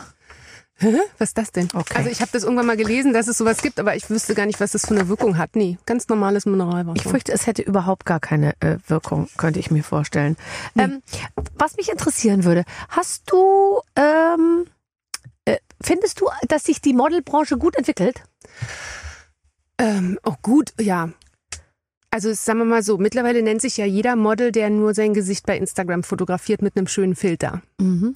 Was 1.17 1.30
ist 1.30 1.38
das 1.38 1.51
denn? 1.51 1.67
Okay. 1.73 1.93
Also 1.95 2.09
ich 2.09 2.21
habe 2.21 2.32
das 2.32 2.43
irgendwann 2.43 2.65
mal 2.65 2.77
gelesen, 2.77 3.13
dass 3.13 3.27
es 3.27 3.38
sowas 3.38 3.61
gibt, 3.61 3.80
aber 3.80 3.95
ich 3.95 4.09
wüsste 4.09 4.36
gar 4.36 4.45
nicht, 4.45 4.59
was 4.59 4.71
das 4.71 4.86
für 4.86 4.95
eine 4.95 5.07
Wirkung 5.09 5.38
hat. 5.38 5.55
Nee, 5.55 5.77
ganz 5.86 6.07
normales 6.07 6.45
Mineralwasser. 6.45 6.95
Ich 6.95 7.03
fürchte, 7.03 7.32
es 7.32 7.47
hätte 7.47 7.61
überhaupt 7.61 8.05
gar 8.05 8.19
keine 8.19 8.53
äh, 8.61 8.77
Wirkung, 8.88 9.30
könnte 9.38 9.59
ich 9.59 9.71
mir 9.71 9.84
vorstellen. 9.84 10.38
Ähm, 10.77 11.01
was 11.57 11.75
mich 11.75 11.89
interessieren 11.89 12.43
würde, 12.43 12.63
hast 12.89 13.30
du, 13.32 13.82
ähm, 13.95 14.65
äh, 15.45 15.57
findest 15.82 16.21
du, 16.21 16.30
dass 16.47 16.63
sich 16.63 16.82
die 16.82 16.93
Modelbranche 16.93 17.57
gut 17.57 17.75
entwickelt? 17.75 18.23
Ähm, 19.77 20.19
oh 20.23 20.36
gut, 20.41 20.73
ja. 20.80 21.09
Also 22.11 22.34
sagen 22.34 22.59
wir 22.59 22.65
mal 22.65 22.84
so, 22.84 22.97
mittlerweile 22.97 23.41
nennt 23.43 23.61
sich 23.61 23.77
ja 23.77 23.86
jeder 23.86 24.15
Model, 24.15 24.51
der 24.51 24.69
nur 24.69 24.93
sein 24.93 25.13
Gesicht 25.13 25.45
bei 25.45 25.57
Instagram 25.57 26.03
fotografiert 26.03 26.61
mit 26.61 26.75
einem 26.75 26.88
schönen 26.88 27.15
Filter. 27.15 27.61
Mhm. 27.80 28.15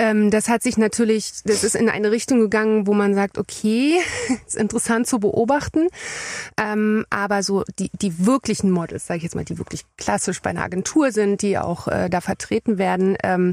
Ähm, 0.00 0.30
das 0.30 0.48
hat 0.48 0.62
sich 0.62 0.78
natürlich, 0.78 1.30
das 1.44 1.62
ist 1.62 1.76
in 1.76 1.90
eine 1.90 2.10
Richtung 2.10 2.40
gegangen, 2.40 2.86
wo 2.86 2.94
man 2.94 3.14
sagt, 3.14 3.36
okay, 3.36 3.98
ist 4.46 4.56
interessant 4.56 5.06
zu 5.06 5.20
beobachten. 5.20 5.88
Ähm, 6.58 7.04
aber 7.10 7.42
so 7.42 7.64
die, 7.78 7.90
die 8.00 8.24
wirklichen 8.24 8.70
Models, 8.70 9.06
sage 9.06 9.18
ich 9.18 9.24
jetzt 9.24 9.34
mal, 9.34 9.44
die 9.44 9.58
wirklich 9.58 9.84
klassisch 9.98 10.40
bei 10.40 10.50
einer 10.50 10.62
Agentur 10.62 11.12
sind, 11.12 11.42
die 11.42 11.58
auch 11.58 11.86
äh, 11.86 12.08
da 12.08 12.22
vertreten 12.22 12.78
werden 12.78 13.18
ähm, 13.22 13.52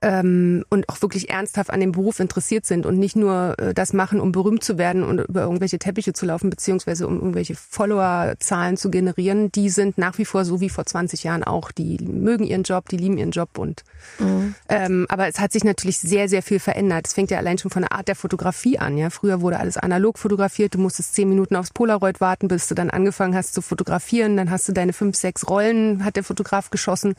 ähm, 0.00 0.64
und 0.70 0.88
auch 0.88 1.02
wirklich 1.02 1.28
ernsthaft 1.28 1.68
an 1.68 1.80
dem 1.80 1.92
Beruf 1.92 2.20
interessiert 2.20 2.64
sind 2.64 2.86
und 2.86 2.98
nicht 2.98 3.14
nur 3.14 3.56
äh, 3.58 3.74
das 3.74 3.92
machen, 3.92 4.18
um 4.18 4.32
berühmt 4.32 4.64
zu 4.64 4.78
werden 4.78 5.02
und 5.02 5.18
über 5.18 5.42
irgendwelche 5.42 5.78
Teppiche 5.78 6.14
zu 6.14 6.24
laufen, 6.24 6.48
beziehungsweise 6.48 7.06
um 7.06 7.16
irgendwelche 7.16 7.54
Followerzahlen 7.54 8.78
zu 8.78 8.90
generieren, 8.90 9.52
die 9.52 9.68
sind 9.68 9.98
nach 9.98 10.16
wie 10.16 10.24
vor 10.24 10.46
so 10.46 10.62
wie 10.62 10.70
vor 10.70 10.86
20 10.86 11.22
Jahren 11.22 11.44
auch. 11.44 11.70
Die 11.70 11.98
mögen 11.98 12.44
ihren 12.44 12.62
Job, 12.62 12.88
die 12.88 12.96
lieben 12.96 13.18
ihren 13.18 13.30
Job 13.30 13.58
und 13.58 13.84
ähm, 14.68 15.06
aber 15.10 15.28
es 15.28 15.38
hat 15.38 15.52
sich 15.52 15.64
natürlich 15.64 15.81
sehr, 15.90 16.28
sehr 16.28 16.42
viel 16.42 16.60
verändert. 16.60 17.06
Es 17.06 17.12
fängt 17.14 17.30
ja 17.30 17.38
allein 17.38 17.58
schon 17.58 17.70
von 17.70 17.82
der 17.82 17.92
Art 17.92 18.08
der 18.08 18.16
Fotografie 18.16 18.78
an. 18.78 18.96
Ja, 18.96 19.10
früher 19.10 19.40
wurde 19.40 19.58
alles 19.58 19.76
analog 19.76 20.18
fotografiert. 20.18 20.74
Du 20.74 20.78
musstest 20.78 21.14
zehn 21.14 21.28
Minuten 21.28 21.56
aufs 21.56 21.70
Polaroid 21.70 22.20
warten, 22.20 22.48
bis 22.48 22.68
du 22.68 22.74
dann 22.74 22.90
angefangen 22.90 23.34
hast 23.34 23.54
zu 23.54 23.62
fotografieren. 23.62 24.36
Dann 24.36 24.50
hast 24.50 24.68
du 24.68 24.72
deine 24.72 24.92
fünf, 24.92 25.16
sechs 25.16 25.48
Rollen, 25.48 26.04
hat 26.04 26.16
der 26.16 26.24
Fotograf 26.24 26.70
geschossen. 26.70 27.14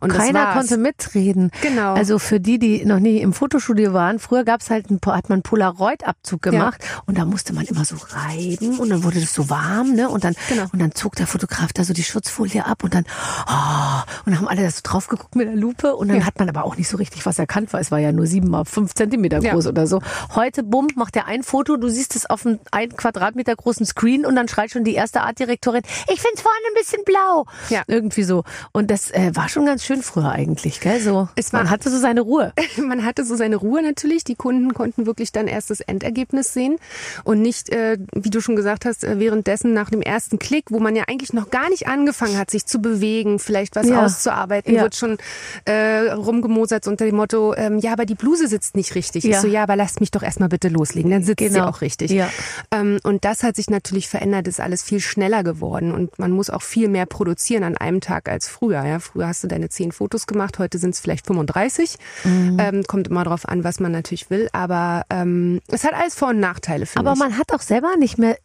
Und 0.00 0.12
Keiner 0.12 0.46
das 0.46 0.54
konnte 0.54 0.76
mitreden. 0.76 1.50
Genau. 1.62 1.94
Also 1.94 2.18
für 2.18 2.40
die, 2.40 2.58
die 2.58 2.84
noch 2.84 2.98
nie 2.98 3.18
im 3.20 3.32
Fotostudio 3.32 3.92
waren, 3.92 4.18
früher 4.18 4.44
gab's 4.44 4.68
halt 4.70 4.90
ein, 4.90 4.98
hat 5.06 5.28
man 5.28 5.36
einen 5.36 5.42
Polaroid-Abzug 5.42 6.42
gemacht 6.42 6.84
und 7.06 7.16
da 7.18 7.24
musste 7.24 7.52
man 7.52 7.64
immer 7.66 7.84
so 7.84 7.96
reiben 8.10 8.78
und 8.78 8.90
dann 8.90 9.04
wurde 9.04 9.20
das 9.20 9.32
so 9.34 9.48
warm, 9.48 9.94
ne? 9.94 10.08
Und 10.08 10.24
dann 10.24 10.34
Genau. 10.48 10.64
und 10.72 10.80
dann 10.80 10.92
zog 10.94 11.14
der 11.16 11.26
Fotograf 11.26 11.72
da 11.72 11.84
so 11.84 11.92
die 11.92 12.02
Schutzfolie 12.02 12.66
ab 12.66 12.82
und 12.84 12.94
dann 12.94 13.04
oh, 13.46 14.02
und 14.24 14.32
dann 14.32 14.38
haben 14.38 14.48
alle 14.48 14.62
da 14.62 14.70
so 14.70 14.80
drauf 14.82 15.06
geguckt 15.06 15.36
mit 15.36 15.46
der 15.46 15.54
Lupe 15.56 15.94
und 15.94 16.08
dann 16.08 16.18
Ja. 16.18 16.26
hat 16.26 16.38
man 16.38 16.48
aber 16.48 16.64
auch 16.64 16.76
nicht 16.76 16.88
so 16.88 16.96
richtig 16.96 17.24
was 17.26 17.38
erkannt, 17.38 17.72
weil 17.72 17.80
es 17.82 17.90
war 17.92 17.98
ja 18.00 18.10
nur 18.12 18.26
sieben 18.26 18.48
mal 18.50 18.64
fünf 18.64 18.94
Zentimeter 18.94 19.40
Ja. 19.40 19.52
groß 19.52 19.66
oder 19.68 19.86
so. 19.86 20.00
Heute, 20.34 20.62
bumm, 20.62 20.88
macht 20.96 21.14
er 21.16 21.26
ein 21.26 21.42
Foto, 21.42 21.76
du 21.76 21.88
siehst 21.88 22.16
es 22.16 22.28
auf 22.28 22.44
einem 22.46 22.58
ein 22.72 22.96
Quadratmeter 22.96 23.54
großen 23.54 23.86
Screen 23.86 24.26
und 24.26 24.34
dann 24.34 24.48
schreit 24.48 24.70
schon 24.70 24.82
die 24.84 24.94
erste 24.94 25.20
Artdirektorin, 25.20 25.82
ich 26.12 26.20
find's 26.20 26.40
vorne 26.42 26.58
ein 26.70 26.74
bisschen 26.74 27.04
blau. 27.04 27.44
Ja. 27.68 27.82
Irgendwie 27.86 28.22
so. 28.24 28.42
Und 28.72 28.90
das 28.90 29.10
äh, 29.10 29.30
war 29.34 29.48
schon 29.48 29.66
ganz 29.66 29.84
schön 29.84 30.02
früher 30.02 30.30
eigentlich, 30.30 30.80
gell? 30.80 31.00
So, 31.00 31.28
Es 31.36 31.52
war- 31.52 31.60
man 31.62 31.70
hatte 31.70 31.90
so 31.90 31.98
seine 31.98 32.22
Ruhe. 32.22 32.52
man 32.78 33.04
hatte 33.04 33.24
so 33.24 33.36
seine 33.36 33.56
Ruhe 33.56 33.82
natürlich. 33.82 34.24
Die 34.24 34.34
Kunden 34.34 34.72
konnten 34.74 35.06
wirklich 35.06 35.30
dann 35.32 35.46
erst 35.46 35.70
das 35.70 35.80
Endergebnis 35.80 36.52
sehen 36.54 36.76
und 37.24 37.42
nicht, 37.42 37.68
äh, 37.70 37.98
wie 38.14 38.30
du 38.30 38.40
schon 38.40 38.56
gesagt 38.56 38.84
hast, 38.86 39.04
äh, 39.04 39.18
währenddessen 39.18 39.74
nach 39.74 39.90
dem 39.90 40.00
ersten 40.02 40.38
Klick, 40.38 40.70
wo 40.70 40.78
man 40.80 40.96
ja 40.96 41.04
eigentlich 41.08 41.32
noch 41.34 41.50
gar 41.50 41.68
nicht 41.68 41.86
angefangen 41.86 42.38
hat, 42.38 42.50
sich 42.50 42.64
zu 42.66 42.80
bewegen, 42.80 43.38
vielleicht 43.38 43.76
was 43.76 43.88
Ja. 43.88 44.04
auszuarbeiten, 44.06 44.74
Ja. 44.74 44.82
wird 44.82 44.94
schon 44.96 45.18
äh, 45.66 46.10
rumgemosert 46.12 46.86
unter 46.88 47.04
dem 47.04 47.16
Motto, 47.16 47.54
ähm, 47.54 47.78
ja, 47.82 47.92
aber 47.92 48.06
die 48.06 48.14
Bluse 48.14 48.48
sitzt 48.48 48.76
nicht 48.76 48.94
richtig. 48.94 49.24
Ja. 49.24 49.30
Ich 49.30 49.36
so, 49.38 49.46
ja, 49.48 49.62
aber 49.64 49.76
lasst 49.76 50.00
mich 50.00 50.10
doch 50.10 50.22
erstmal 50.22 50.48
bitte 50.48 50.68
loslegen, 50.68 51.10
dann 51.10 51.22
sitzt 51.24 51.40
sie 51.42 51.48
Genau. 51.50 51.66
auch 51.68 51.80
richtig. 51.80 52.10
Ja. 52.10 52.30
Ähm, 52.70 52.98
und 53.02 53.24
das 53.24 53.42
hat 53.42 53.56
sich 53.56 53.68
natürlich 53.70 54.08
verändert, 54.08 54.48
ist 54.48 54.60
alles 54.60 54.82
viel 54.82 55.00
schneller 55.00 55.42
geworden 55.42 55.92
und 55.92 56.18
man 56.18 56.30
muss 56.30 56.48
auch 56.50 56.62
viel 56.62 56.88
mehr 56.88 57.06
produzieren 57.06 57.64
an 57.64 57.76
einem 57.76 58.00
Tag 58.00 58.28
als 58.28 58.48
früher. 58.48 58.84
Ja, 58.84 58.98
früher 59.00 59.26
hast 59.28 59.42
du 59.44 59.48
deine 59.48 59.68
zehn 59.68 59.92
Fotos 59.92 60.26
gemacht, 60.26 60.58
heute 60.58 60.78
sind 60.78 60.94
es 60.94 61.00
vielleicht 61.00 61.26
35. 61.26 61.96
Mhm. 62.24 62.56
Ähm, 62.60 62.82
kommt 62.84 63.08
immer 63.08 63.24
drauf 63.24 63.48
an, 63.48 63.64
was 63.64 63.80
man 63.80 63.92
natürlich 63.92 64.30
will, 64.30 64.48
aber 64.52 65.04
ähm, 65.10 65.60
es 65.68 65.84
hat 65.84 65.94
alles 65.94 66.14
Vor- 66.14 66.28
und 66.30 66.40
Nachteile, 66.40 66.86
finde 66.86 67.00
Aber 67.08 67.14
ich. 67.14 67.18
man 67.18 67.36
hat 67.38 67.52
auch 67.52 67.60
selber 67.62 67.96
nicht 67.98 68.18
mehr, 68.18 68.36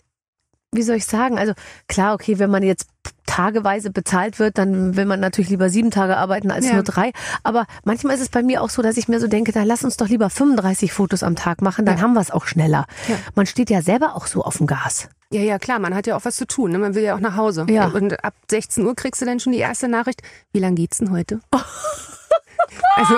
wie 0.74 0.82
soll 0.84 0.96
ich 0.98 1.06
sagen, 1.06 1.38
also 1.40 1.54
klar, 1.88 2.14
okay, 2.14 2.40
wenn 2.40 2.50
man 2.50 2.64
jetzt 2.64 2.88
tageweise 3.26 3.90
bezahlt 3.92 4.40
wird, 4.40 4.58
dann 4.58 4.96
will 4.96 5.06
man 5.06 5.20
natürlich 5.20 5.50
lieber 5.50 5.70
sieben 5.70 5.92
Tage 5.92 6.18
arbeiten 6.18 6.50
als 6.52 6.66
Ja. 6.68 6.74
nur 6.74 6.84
drei. 6.84 7.12
Aber 7.44 7.66
manchmal 7.84 8.16
ist 8.16 8.22
es 8.22 8.30
bei 8.30 8.42
mir 8.44 8.62
auch 8.62 8.70
so, 8.70 8.82
dass 8.82 8.98
ich 8.98 9.08
mir 9.08 9.20
so 9.20 9.28
denke, 9.28 9.52
da 9.52 9.64
lass 9.64 9.84
uns 9.84 9.98
doch 9.98 10.08
lieber 10.08 10.30
35 10.30 10.92
Fotos 10.94 11.24
am 11.24 11.36
Tag 11.36 11.62
machen, 11.62 11.86
dann 11.86 11.98
Ja. 11.98 12.04
haben 12.04 12.14
wir 12.14 12.22
es 12.22 12.32
auch 12.32 12.46
schneller. 12.46 12.86
Ja. 13.08 13.16
Man 13.36 13.46
steht 13.46 13.70
ja 13.70 13.82
selber 13.82 14.16
auch 14.16 14.28
so 14.28 14.44
auf 14.44 14.58
dem 14.58 14.68
Gas. 14.68 15.10
Ja, 15.32 15.42
ja, 15.42 15.60
klar, 15.60 15.80
man 15.80 15.94
hat 15.94 16.08
ja 16.08 16.16
auch 16.16 16.24
was 16.26 16.38
zu 16.38 16.48
tun. 16.48 16.72
Ne? 16.72 16.78
Man 16.80 16.96
will 16.96 17.04
ja 17.04 17.16
auch 17.16 17.20
nach 17.20 17.36
Hause. 17.36 17.66
Ja. 17.70 17.88
Und 17.88 18.24
ab 18.24 18.34
16 18.50 18.86
Uhr 18.86 18.96
kriegst 18.96 19.22
du 19.22 19.26
dann 19.26 19.40
schon 19.42 19.52
die 19.52 19.60
erste 19.60 19.88
Nachricht. 19.90 20.22
Wie 20.54 20.60
lang 20.60 20.76
geht's 20.76 20.98
denn 21.00 21.12
heute? 21.12 21.42
also 22.96 23.16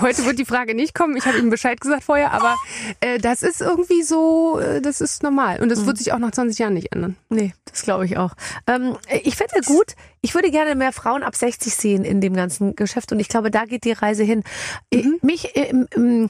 heute 0.00 0.24
wird 0.24 0.38
die 0.38 0.44
Frage 0.44 0.74
nicht 0.74 0.94
kommen. 0.94 1.16
Ich 1.16 1.26
habe 1.26 1.38
ihm 1.38 1.50
Bescheid 1.50 1.80
gesagt 1.80 2.04
vorher, 2.04 2.32
aber 2.32 2.56
äh, 3.00 3.18
das 3.18 3.42
ist 3.42 3.60
irgendwie 3.60 4.02
so, 4.02 4.58
äh, 4.58 4.80
das 4.80 5.00
ist 5.00 5.22
normal. 5.22 5.60
Und 5.60 5.68
das 5.70 5.84
wird 5.86 5.98
sich 5.98 6.12
auch 6.12 6.18
nach 6.18 6.30
20 6.32 6.58
Jahren 6.58 6.74
nicht 6.74 6.92
ändern. 6.94 7.16
Nee, 7.28 7.52
das 7.66 7.82
glaube 7.82 8.04
ich 8.06 8.16
auch. 8.18 8.32
Ähm, 8.66 8.96
ich 9.24 9.36
finde 9.36 9.54
gut, 9.66 9.94
ich 10.20 10.34
würde 10.34 10.50
gerne 10.50 10.74
mehr 10.74 10.92
Frauen 10.92 11.22
ab 11.22 11.36
60 11.36 11.74
sehen 11.74 12.04
in 12.04 12.20
dem 12.20 12.34
ganzen 12.34 12.76
Geschäft 12.76 13.12
und 13.12 13.20
ich 13.20 13.28
glaube, 13.28 13.50
da 13.50 13.64
geht 13.64 13.84
die 13.84 13.92
Reise 13.92 14.22
hin. 14.24 14.42
Ich- 14.90 15.06
Mich, 15.22 15.50
ähm, 15.56 15.86
ähm, 15.96 16.28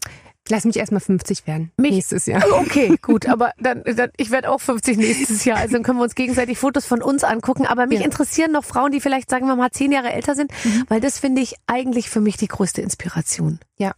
Lass 0.49 0.64
mich 0.64 0.76
erstmal 0.76 1.01
50 1.01 1.47
werden. 1.47 1.70
Mich- 1.76 1.93
nächstes 1.93 2.26
Jahr. 2.26 2.43
Okay, 2.61 2.97
gut, 3.03 3.28
aber 3.28 3.53
dann, 3.59 3.82
dann 3.84 4.11
ich 4.16 4.30
werde 4.30 4.51
auch 4.51 4.61
50 4.61 4.97
nächstes 4.97 5.45
Jahr, 5.45 5.59
also 5.59 5.74
dann 5.74 5.82
können 5.84 5.99
wir 5.99 6.03
uns 6.05 6.14
gegenseitig 6.16 6.59
Fotos 6.59 6.84
von 6.84 7.01
uns 7.01 7.22
angucken. 7.24 7.66
Aber 7.66 7.86
mich 7.86 8.01
Ja. 8.01 8.05
interessieren 8.05 8.51
noch 8.53 8.64
Frauen, 8.64 8.90
die 8.90 9.01
vielleicht, 9.01 9.30
sagen 9.30 9.47
wir 9.47 9.55
mal, 9.57 9.70
zehn 9.70 9.93
Jahre 9.93 10.12
älter 10.12 10.34
sind, 10.34 10.51
weil 10.88 11.01
das 11.01 11.18
finde 11.20 11.43
ich 11.43 11.55
eigentlich 11.66 12.11
für 12.11 12.20
mich 12.20 12.36
die 12.36 12.49
größte 12.49 12.82
Inspiration. 12.82 13.61
Ja. 13.78 13.93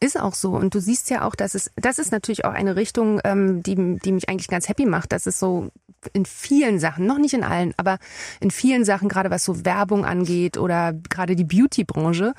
Ist 0.00 0.18
auch 0.18 0.34
so. 0.34 0.52
Und 0.56 0.74
du 0.74 0.80
siehst 0.80 1.08
ja 1.10 1.22
auch, 1.24 1.36
dass 1.36 1.54
es, 1.54 1.70
das 1.76 2.00
ist 2.00 2.10
natürlich 2.10 2.44
auch 2.44 2.52
eine 2.52 2.74
Richtung, 2.74 3.20
ähm, 3.22 3.62
die, 3.62 3.76
die 4.02 4.10
mich 4.12 4.28
eigentlich 4.28 4.48
ganz 4.48 4.68
happy 4.68 4.86
macht, 4.86 5.12
dass 5.12 5.26
es 5.26 5.38
so 5.38 5.68
in 6.12 6.24
vielen 6.26 6.78
Sachen, 6.78 7.06
noch 7.06 7.18
nicht 7.18 7.34
in 7.34 7.44
allen, 7.44 7.74
aber 7.76 7.98
in 8.40 8.50
vielen 8.50 8.84
Sachen, 8.84 9.08
gerade 9.08 9.30
was 9.30 9.44
so 9.44 9.64
Werbung 9.64 10.04
angeht 10.04 10.56
oder 10.56 10.92
gerade 10.92 11.36
die 11.36 11.44
Beauty-Branche, 11.44 12.34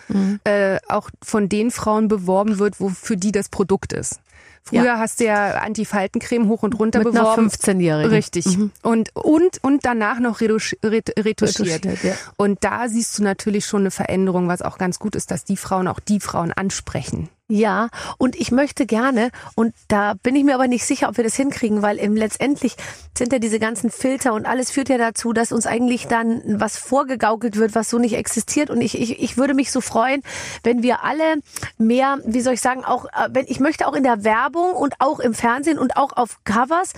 äh, 0.45 0.77
auch 0.87 1.09
von 1.23 1.49
den 1.49 1.71
Frauen 1.71 2.07
beworben 2.07 2.59
wird, 2.59 2.79
wo 2.79 2.89
für 2.89 3.17
die 3.17 3.31
das 3.31 3.49
Produkt 3.49 3.93
ist. 3.93 4.19
Früher 4.63 4.83
Ja. 4.83 4.99
hast 4.99 5.19
du 5.19 5.25
ja 5.25 5.51
Anti-Faltencreme 5.61 6.47
hoch 6.47 6.63
und 6.63 6.77
runter 6.77 6.99
Mit 6.99 7.13
beworben. 7.13 7.47
15-Jährigen. 7.47 8.11
Richtig. 8.11 8.45
Und, 8.81 9.09
und, 9.15 9.63
und 9.63 9.85
danach 9.85 10.19
noch 10.19 10.41
retusch, 10.41 10.75
ret, 10.83 11.11
retuschiert. 11.17 11.85
Retuschiert, 11.85 12.03
ja. 12.03 12.13
Und 12.37 12.63
da 12.63 12.87
siehst 12.89 13.17
du 13.17 13.23
natürlich 13.23 13.65
schon 13.65 13.81
eine 13.81 13.91
Veränderung, 13.91 14.47
was 14.47 14.61
auch 14.61 14.77
ganz 14.77 14.99
gut 14.99 15.15
ist, 15.15 15.31
dass 15.31 15.43
die 15.45 15.57
Frauen 15.57 15.87
auch 15.87 15.99
die 15.99 16.19
Frauen 16.19 16.51
ansprechen. 16.51 17.29
Ja, 17.51 17.89
und 18.19 18.35
ich 18.35 18.51
möchte 18.51 18.85
gerne, 18.85 19.31
und 19.55 19.73
da 19.87 20.13
bin 20.13 20.35
ich 20.35 20.43
mir 20.43 20.53
aber 20.53 20.67
nicht 20.67 20.85
sicher, 20.85 21.09
ob 21.09 21.17
wir 21.17 21.23
das 21.23 21.35
hinkriegen, 21.35 21.81
weil 21.81 21.97
im 21.97 22.15
letztendlich 22.15 22.75
sind 23.17 23.33
ja 23.33 23.39
diese 23.39 23.57
ganzen 23.57 23.89
Filter 23.89 24.33
und 24.33 24.45
alles 24.45 24.69
führt 24.69 24.87
ja 24.87 24.99
dazu, 24.99 25.33
dass 25.33 25.51
uns 25.51 25.65
eigentlich 25.65 26.05
dann 26.05 26.43
was 26.45 26.77
vorgegaukelt 26.77 27.55
wird, 27.55 27.73
was 27.73 27.89
so 27.89 27.97
nicht 27.97 28.13
existiert. 28.13 28.69
Und 28.69 28.81
ich, 28.81 29.01
ich, 29.01 29.19
ich 29.19 29.35
würde 29.37 29.55
mich 29.55 29.71
so 29.71 29.81
freuen, 29.81 30.21
wenn 30.61 30.83
wir 30.83 31.03
alle 31.03 31.37
mehr, 31.79 32.19
wie 32.23 32.41
soll 32.41 32.53
ich 32.53 32.61
sagen, 32.61 32.85
auch, 32.85 33.05
äh, 33.05 33.29
wenn 33.31 33.45
ich 33.47 33.59
möchte 33.59 33.87
auch 33.87 33.95
in 33.95 34.03
der 34.03 34.23
Werbung 34.23 34.73
und 34.73 34.93
auch 34.99 35.19
im 35.19 35.33
Fernsehen 35.33 35.79
und 35.79 35.97
auch 35.97 36.15
auf 36.15 36.43
Covers 36.43 36.93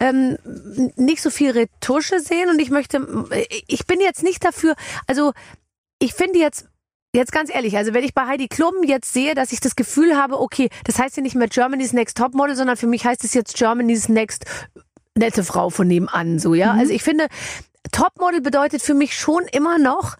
ähm, 0.00 0.36
nicht 0.96 1.22
so 1.22 1.30
viel 1.30 1.52
Retusche 1.52 2.20
sehen. 2.20 2.50
Und 2.50 2.60
ich 2.60 2.68
möchte, 2.68 3.26
ich 3.68 3.86
bin 3.86 4.02
jetzt 4.02 4.22
nicht 4.22 4.44
dafür, 4.44 4.74
also 5.06 5.32
ich 5.98 6.12
finde 6.12 6.40
jetzt 6.40 6.66
Jetzt 7.14 7.30
ganz 7.30 7.54
ehrlich, 7.54 7.76
also 7.76 7.94
wenn 7.94 8.02
ich 8.02 8.12
bei 8.12 8.26
Heidi 8.26 8.48
Klum 8.48 8.82
jetzt 8.84 9.12
sehe, 9.12 9.36
dass 9.36 9.52
ich 9.52 9.60
das 9.60 9.76
Gefühl 9.76 10.16
habe, 10.16 10.40
okay, 10.40 10.68
das 10.82 10.98
heißt 10.98 11.16
ja 11.16 11.22
nicht 11.22 11.36
mehr 11.36 11.46
Germany's 11.46 11.92
Next 11.92 12.16
Topmodel, 12.16 12.56
sondern 12.56 12.76
für 12.76 12.88
mich 12.88 13.06
heißt 13.06 13.22
es 13.22 13.34
jetzt 13.34 13.56
Germany's 13.56 14.08
Next 14.08 14.44
nette 15.14 15.44
Frau 15.44 15.70
von 15.70 15.86
nebenan, 15.86 16.40
so, 16.40 16.54
ja. 16.54 16.72
Mhm. 16.72 16.80
Also 16.80 16.92
ich 16.92 17.04
finde, 17.04 17.28
Topmodel 17.92 18.40
bedeutet 18.40 18.82
für 18.82 18.94
mich 18.94 19.16
schon 19.16 19.44
immer 19.52 19.78
noch, 19.78 20.16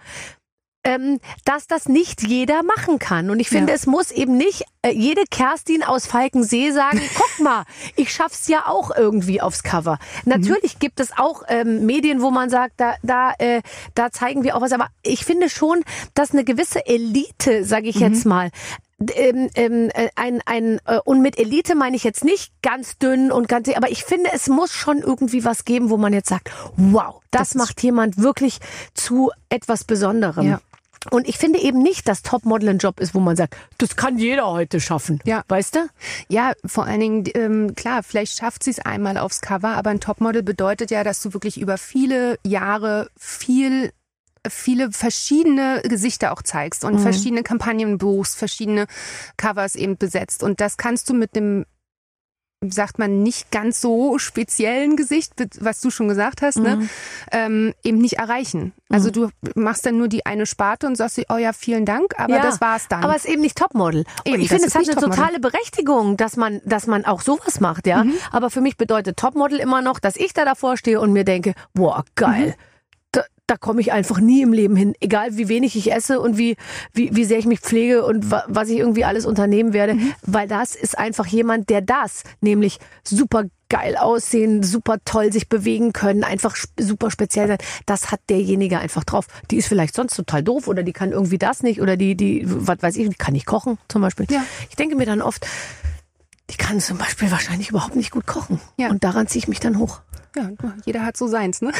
ähm, 0.85 1.20
dass 1.45 1.66
das 1.66 1.89
nicht 1.89 2.22
jeder 2.22 2.62
machen 2.62 2.99
kann. 2.99 3.30
Und 3.30 3.41
ich 3.41 3.49
finde, 3.49 3.72
ja. 3.72 3.76
es 3.76 3.87
muss 3.87 4.11
eben 4.11 4.37
nicht 4.37 4.64
äh, 4.82 4.91
jede 4.91 5.24
Kerstin 5.30 5.82
aus 5.82 6.07
Falkensee 6.07 6.70
sagen, 6.70 7.01
guck 7.14 7.45
mal, 7.45 7.64
ich 7.97 8.12
schaff's 8.12 8.49
ja 8.49 8.66
auch 8.66 8.95
irgendwie 8.95 9.41
aufs 9.41 9.62
Cover. 9.62 9.99
Natürlich 10.24 10.76
mhm. 10.76 10.78
gibt 10.80 11.01
es 11.01 11.11
auch 11.16 11.43
ähm, 11.49 11.87
Medien, 11.87 12.20
wo 12.20 12.30
man 12.30 12.51
sagt, 12.51 12.74
da, 12.76 12.95
da, 13.03 13.32
äh, 13.39 13.62
da 13.95 14.11
zeigen 14.11 14.45
wir 14.45 14.57
auch 14.57 14.61
was. 14.61 14.72
Aber 14.72 14.89
ich 15.03 15.24
finde 15.24 15.49
schon, 15.49 15.82
dass 16.14 16.32
eine 16.32 16.45
gewisse 16.45 16.87
Elite, 16.87 17.64
sage 17.64 17.89
ich 17.89 17.97
mhm. 17.97 18.03
jetzt 18.03 18.26
mal, 18.26 18.51
ähm, 19.16 19.51
ähm, 19.55 19.91
äh, 19.95 20.09
ein, 20.14 20.41
ein, 20.47 20.80
äh, 20.87 20.99
und 21.05 21.20
mit 21.20 21.39
Elite 21.39 21.74
meine 21.74 21.97
ich 21.97 22.05
jetzt 22.05 22.24
nicht 22.24 22.53
ganz 22.62 22.97
dünn 22.99 23.32
und 23.32 23.49
ganz, 23.49 23.68
aber 23.74 23.91
ich 23.91 24.05
finde, 24.05 24.30
es 24.32 24.49
muss 24.49 24.70
schon 24.70 24.99
irgendwie 24.99 25.45
was 25.45 25.64
geben, 25.64 25.91
wo 25.91 25.97
man 25.97 26.12
jetzt 26.12 26.28
sagt, 26.28 26.51
wow, 26.76 27.20
das, 27.30 27.51
das 27.51 27.55
macht 27.57 27.82
jemand 27.82 28.18
wirklich 28.18 28.59
zu 28.95 29.30
etwas 29.49 29.85
Besonderem. 29.85 30.47
Ja. 30.47 30.61
Und 31.11 31.28
ich 31.28 31.38
finde 31.38 31.61
eben 31.61 31.82
nicht, 31.82 32.09
dass 32.09 32.22
Topmodel 32.22 32.70
ein 32.70 32.78
Job 32.78 33.00
ist, 33.00 33.14
wo 33.14 33.20
man 33.20 33.36
sagt, 33.36 33.57
das 33.78 33.96
kann 33.96 34.18
jeder 34.18 34.46
heute 34.46 34.80
schaffen. 34.80 35.20
Ja. 35.24 35.42
Weißt 35.48 35.76
du? 35.76 35.80
Ja, 36.28 36.52
vor 36.64 36.86
allen 36.86 37.00
Dingen, 37.00 37.24
ähm, 37.34 37.74
klar, 37.74 38.02
vielleicht 38.02 38.38
schafft 38.38 38.62
sie 38.62 38.70
es 38.70 38.78
einmal 38.78 39.18
aufs 39.18 39.40
Cover, 39.40 39.76
aber 39.76 39.90
ein 39.90 40.00
Topmodel 40.00 40.42
bedeutet 40.42 40.90
ja, 40.90 41.05
dass 41.05 41.22
du 41.22 41.32
wirklich 41.32 41.61
über 41.61 41.78
viele 41.78 42.38
Jahre 42.44 43.09
viel 43.18 43.92
viele 44.46 44.92
verschiedene 44.92 45.80
Gesichter 45.84 46.30
auch 46.32 46.42
zeigst 46.42 46.84
und 46.84 46.96
mhm. 46.96 46.98
verschiedene 46.98 47.42
Kampagnen 47.42 47.96
buchst, 47.96 48.36
verschiedene 48.36 48.86
Covers 49.38 49.74
eben 49.74 49.96
besetzt. 49.96 50.42
Und 50.42 50.61
das 50.61 50.76
kannst 50.76 51.09
du 51.09 51.14
mit 51.14 51.34
dem 51.34 51.64
sagt 52.71 52.99
man, 52.99 53.23
nicht 53.23 53.51
ganz 53.51 53.81
so 53.81 54.19
speziellen 54.19 54.97
Gesicht, 54.97 55.33
was 55.61 55.81
du 55.81 55.91
schon 55.91 56.09
gesagt 56.09 56.43
hast, 56.43 56.59
ne, 56.59 56.77
mhm. 56.77 56.83
ne, 56.83 56.89
ähm, 57.33 57.75
eben 57.83 57.99
nicht 57.99 58.15
erreichen. 58.15 58.73
Also 58.89 59.09
mhm. 59.09 59.12
du 59.12 59.31
machst 59.55 59.87
dann 59.87 59.99
nur 59.99 60.09
die 60.09 60.27
eine 60.27 60.47
Sparte 60.47 60.87
und 60.87 60.97
sagst, 60.97 61.21
oh 61.29 61.37
ja, 61.37 61.53
vielen 61.53 61.85
Dank, 61.85 62.15
aber 62.19 62.37
ja, 62.37 62.43
das 62.43 62.61
war's 62.61 62.89
dann. 62.89 63.03
Aber 63.03 63.17
es 63.17 63.25
ist 63.25 63.31
eben 63.31 63.43
nicht 63.43 63.57
Topmodel. 63.57 64.05
Eben, 64.25 64.41
ich 64.41 64.49
finde, 64.49 64.67
es 64.67 64.75
hat 64.75 64.83
eine 64.83 64.95
Topmodel. 64.95 65.17
totale 65.17 65.41
Berechtigung, 65.41 66.17
dass 66.17 66.37
man, 66.37 66.61
dass 66.65 66.87
man 66.87 67.05
auch 67.05 67.21
sowas 67.21 67.61
macht, 67.61 67.87
ja. 67.87 68.05
Mhm. 68.05 68.15
Aber 68.31 68.51
für 68.51 68.61
mich 68.61 68.77
bedeutet 68.77 69.17
Topmodel 69.17 69.59
immer 69.59 69.83
noch, 69.83 69.99
dass 69.99 70.17
ich 70.17 70.33
da 70.33 70.45
davor 70.45 70.77
stehe 70.77 71.01
und 71.01 71.12
mir 71.12 71.25
denke, 71.25 71.55
boah, 71.75 72.05
geil. 72.15 72.55
Da 73.47 73.57
komme 73.57 73.80
ich 73.80 73.92
einfach 73.92 74.20
nie 74.20 74.42
im 74.42 74.53
Leben 74.53 74.74
hin. 74.74 74.95
Egal 75.01 75.36
wie 75.36 75.49
wenig 75.49 75.76
ich 75.76 75.92
esse 75.92 76.18
und 76.18 76.38
wie, 76.38 76.57
wie, 76.92 77.14
wie 77.14 77.24
sehr 77.24 77.38
ich 77.38 77.47
mich 77.47 77.61
pflege 77.61 78.05
und 78.05 78.30
wa 78.30 78.45
was 78.49 78.70
ich 78.70 78.78
irgendwie 78.78 79.05
alles 79.05 79.26
unternehmen 79.26 79.72
werde. 79.72 79.95
Mhm. 79.95 80.12
Weil 80.22 80.49
das 80.49 80.74
ist 80.74 80.99
einfach 80.99 81.26
jemand, 81.26 81.68
der 81.68 81.82
das, 81.82 82.22
nämlich 82.40 82.78
super 83.03 83.45
geil 83.68 83.97
aussehen, 83.97 84.62
super 84.62 84.99
toll 85.05 85.32
sich 85.32 85.49
bewegen 85.49 85.92
können, 85.92 86.24
einfach 86.24 86.57
super 86.78 87.11
speziell 87.11 87.49
sein. 87.49 87.59
Das 87.86 88.11
hat 88.12 88.20
derjenige 88.28 88.78
einfach 88.78 89.05
drauf. 89.05 89.26
Die 89.51 89.57
ist 89.57 89.66
vielleicht 89.66 89.95
sonst 89.95 90.14
total 90.14 90.42
doof 90.42 90.68
oder 90.68 90.82
die 90.82 90.92
kann 90.92 91.12
irgendwie 91.12 91.38
das 91.38 91.62
nicht 91.62 91.80
oder 91.80 91.97
die, 91.97 92.14
die, 92.14 92.45
was 92.47 92.78
weiß 92.80 92.97
ich, 92.97 93.09
die 93.09 93.16
kann 93.16 93.34
nicht 93.34 93.47
kochen 93.47 93.78
zum 93.88 94.01
Beispiel. 94.01 94.26
Ja. 94.30 94.45
Ich 94.70 94.76
denke 94.76 94.97
mir 94.97 95.07
dann 95.07 95.20
oft, 95.20 95.47
die 96.51 96.57
kann 96.57 96.80
zum 96.80 96.99
Beispiel 96.99 97.30
wahrscheinlich 97.30 97.70
überhaupt 97.70 97.97
nicht 97.97 98.11
gut 98.11 98.26
kochen. 98.26 98.61
Ja. 98.76 98.90
Und 98.90 99.03
daran 99.05 99.26
ziehe 99.26 99.40
ich 99.40 99.49
mich 99.49 99.61
dann 99.61 99.78
hoch. 99.78 100.01
Ja, 100.36 100.51
jeder 100.84 101.05
hat 101.05 101.16
so 101.16 101.26
seins, 101.26 101.62
ne? 101.62 101.72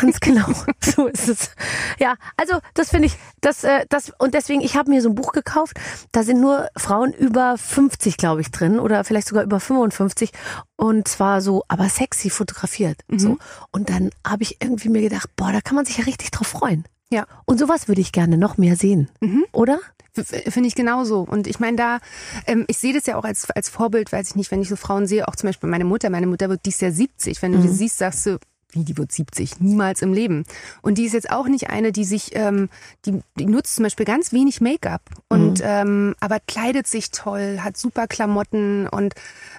Ganz 0.00 0.20
genau, 0.20 0.46
so 0.80 1.06
ist 1.06 1.28
es. 1.28 1.50
Ja, 1.98 2.16
also 2.36 2.58
das 2.74 2.90
finde 2.90 3.06
ich, 3.06 3.16
das, 3.40 3.64
äh, 3.64 3.86
das 3.88 4.12
und 4.18 4.34
deswegen, 4.34 4.60
ich 4.60 4.76
habe 4.76 4.90
mir 4.90 5.02
so 5.02 5.08
ein 5.08 5.14
Buch 5.14 5.32
gekauft. 5.32 5.78
Da 6.12 6.22
sind 6.22 6.40
nur 6.40 6.68
Frauen 6.76 7.12
über 7.12 7.56
50, 7.58 8.16
glaube 8.16 8.40
ich, 8.40 8.50
drin 8.50 8.78
oder 8.78 9.04
vielleicht 9.04 9.28
sogar 9.28 9.44
über 9.44 9.60
55 9.60 10.32
und 10.76 11.08
zwar 11.08 11.40
so, 11.40 11.64
aber 11.68 11.88
sexy 11.88 12.30
fotografiert. 12.30 13.00
Mhm. 13.08 13.18
So 13.18 13.38
und 13.70 13.90
dann 13.90 14.10
habe 14.26 14.42
ich 14.42 14.60
irgendwie 14.60 14.88
mir 14.88 15.02
gedacht, 15.02 15.30
boah, 15.36 15.52
da 15.52 15.60
kann 15.60 15.76
man 15.76 15.84
sich 15.84 15.98
ja 15.98 16.04
richtig 16.04 16.30
drauf 16.30 16.48
freuen. 16.48 16.84
Ja. 17.10 17.26
Und 17.44 17.58
sowas 17.58 17.88
würde 17.88 18.00
ich 18.00 18.12
gerne 18.12 18.38
noch 18.38 18.56
mehr 18.56 18.76
sehen, 18.76 19.08
mhm. 19.20 19.44
oder? 19.52 19.78
Finde 20.14 20.68
ich 20.68 20.76
genauso. 20.76 21.26
Und 21.28 21.48
ich 21.48 21.58
meine, 21.58 21.76
da, 21.76 21.98
ähm, 22.46 22.64
ich 22.68 22.78
sehe 22.78 22.94
das 22.94 23.06
ja 23.06 23.16
auch 23.16 23.24
als, 23.24 23.50
als 23.50 23.68
Vorbild, 23.68 24.12
weiß 24.12 24.28
ich 24.28 24.36
nicht, 24.36 24.50
wenn 24.52 24.62
ich 24.62 24.68
so 24.68 24.76
Frauen 24.76 25.08
sehe, 25.08 25.26
auch 25.26 25.34
zum 25.34 25.48
Beispiel 25.48 25.68
meine 25.68 25.84
Mutter, 25.84 26.08
meine 26.08 26.28
Mutter 26.28 26.48
wird 26.48 26.64
dies 26.66 26.80
Jahr 26.80 26.92
70. 26.92 27.42
Wenn 27.42 27.52
du 27.52 27.58
mhm. 27.58 27.62
die 27.62 27.68
siehst, 27.68 27.98
sagst 27.98 28.26
du, 28.26 28.38
wie, 28.74 28.84
die 28.84 28.96
wird 28.96 29.12
70, 29.12 29.60
niemals 29.60 30.02
im 30.02 30.12
Leben. 30.12 30.44
Und 30.82 30.98
die 30.98 31.04
ist 31.04 31.12
jetzt 31.12 31.30
auch 31.30 31.46
nicht 31.46 31.70
eine, 31.70 31.92
die 31.92 32.04
sich, 32.04 32.30
ähm, 32.34 32.68
die, 33.06 33.20
die 33.38 33.46
nutzt 33.46 33.76
zum 33.76 33.84
Beispiel 33.84 34.06
ganz 34.06 34.32
wenig 34.32 34.60
Make-up 34.60 35.02
und 35.28 35.60
mhm. 35.60 35.64
ähm, 35.64 36.14
aber 36.20 36.38
kleidet 36.40 36.86
sich 36.86 37.10
toll, 37.10 37.60
hat 37.60 37.76
super 37.76 38.06
Klamotten 38.06 38.88
und 38.88 39.14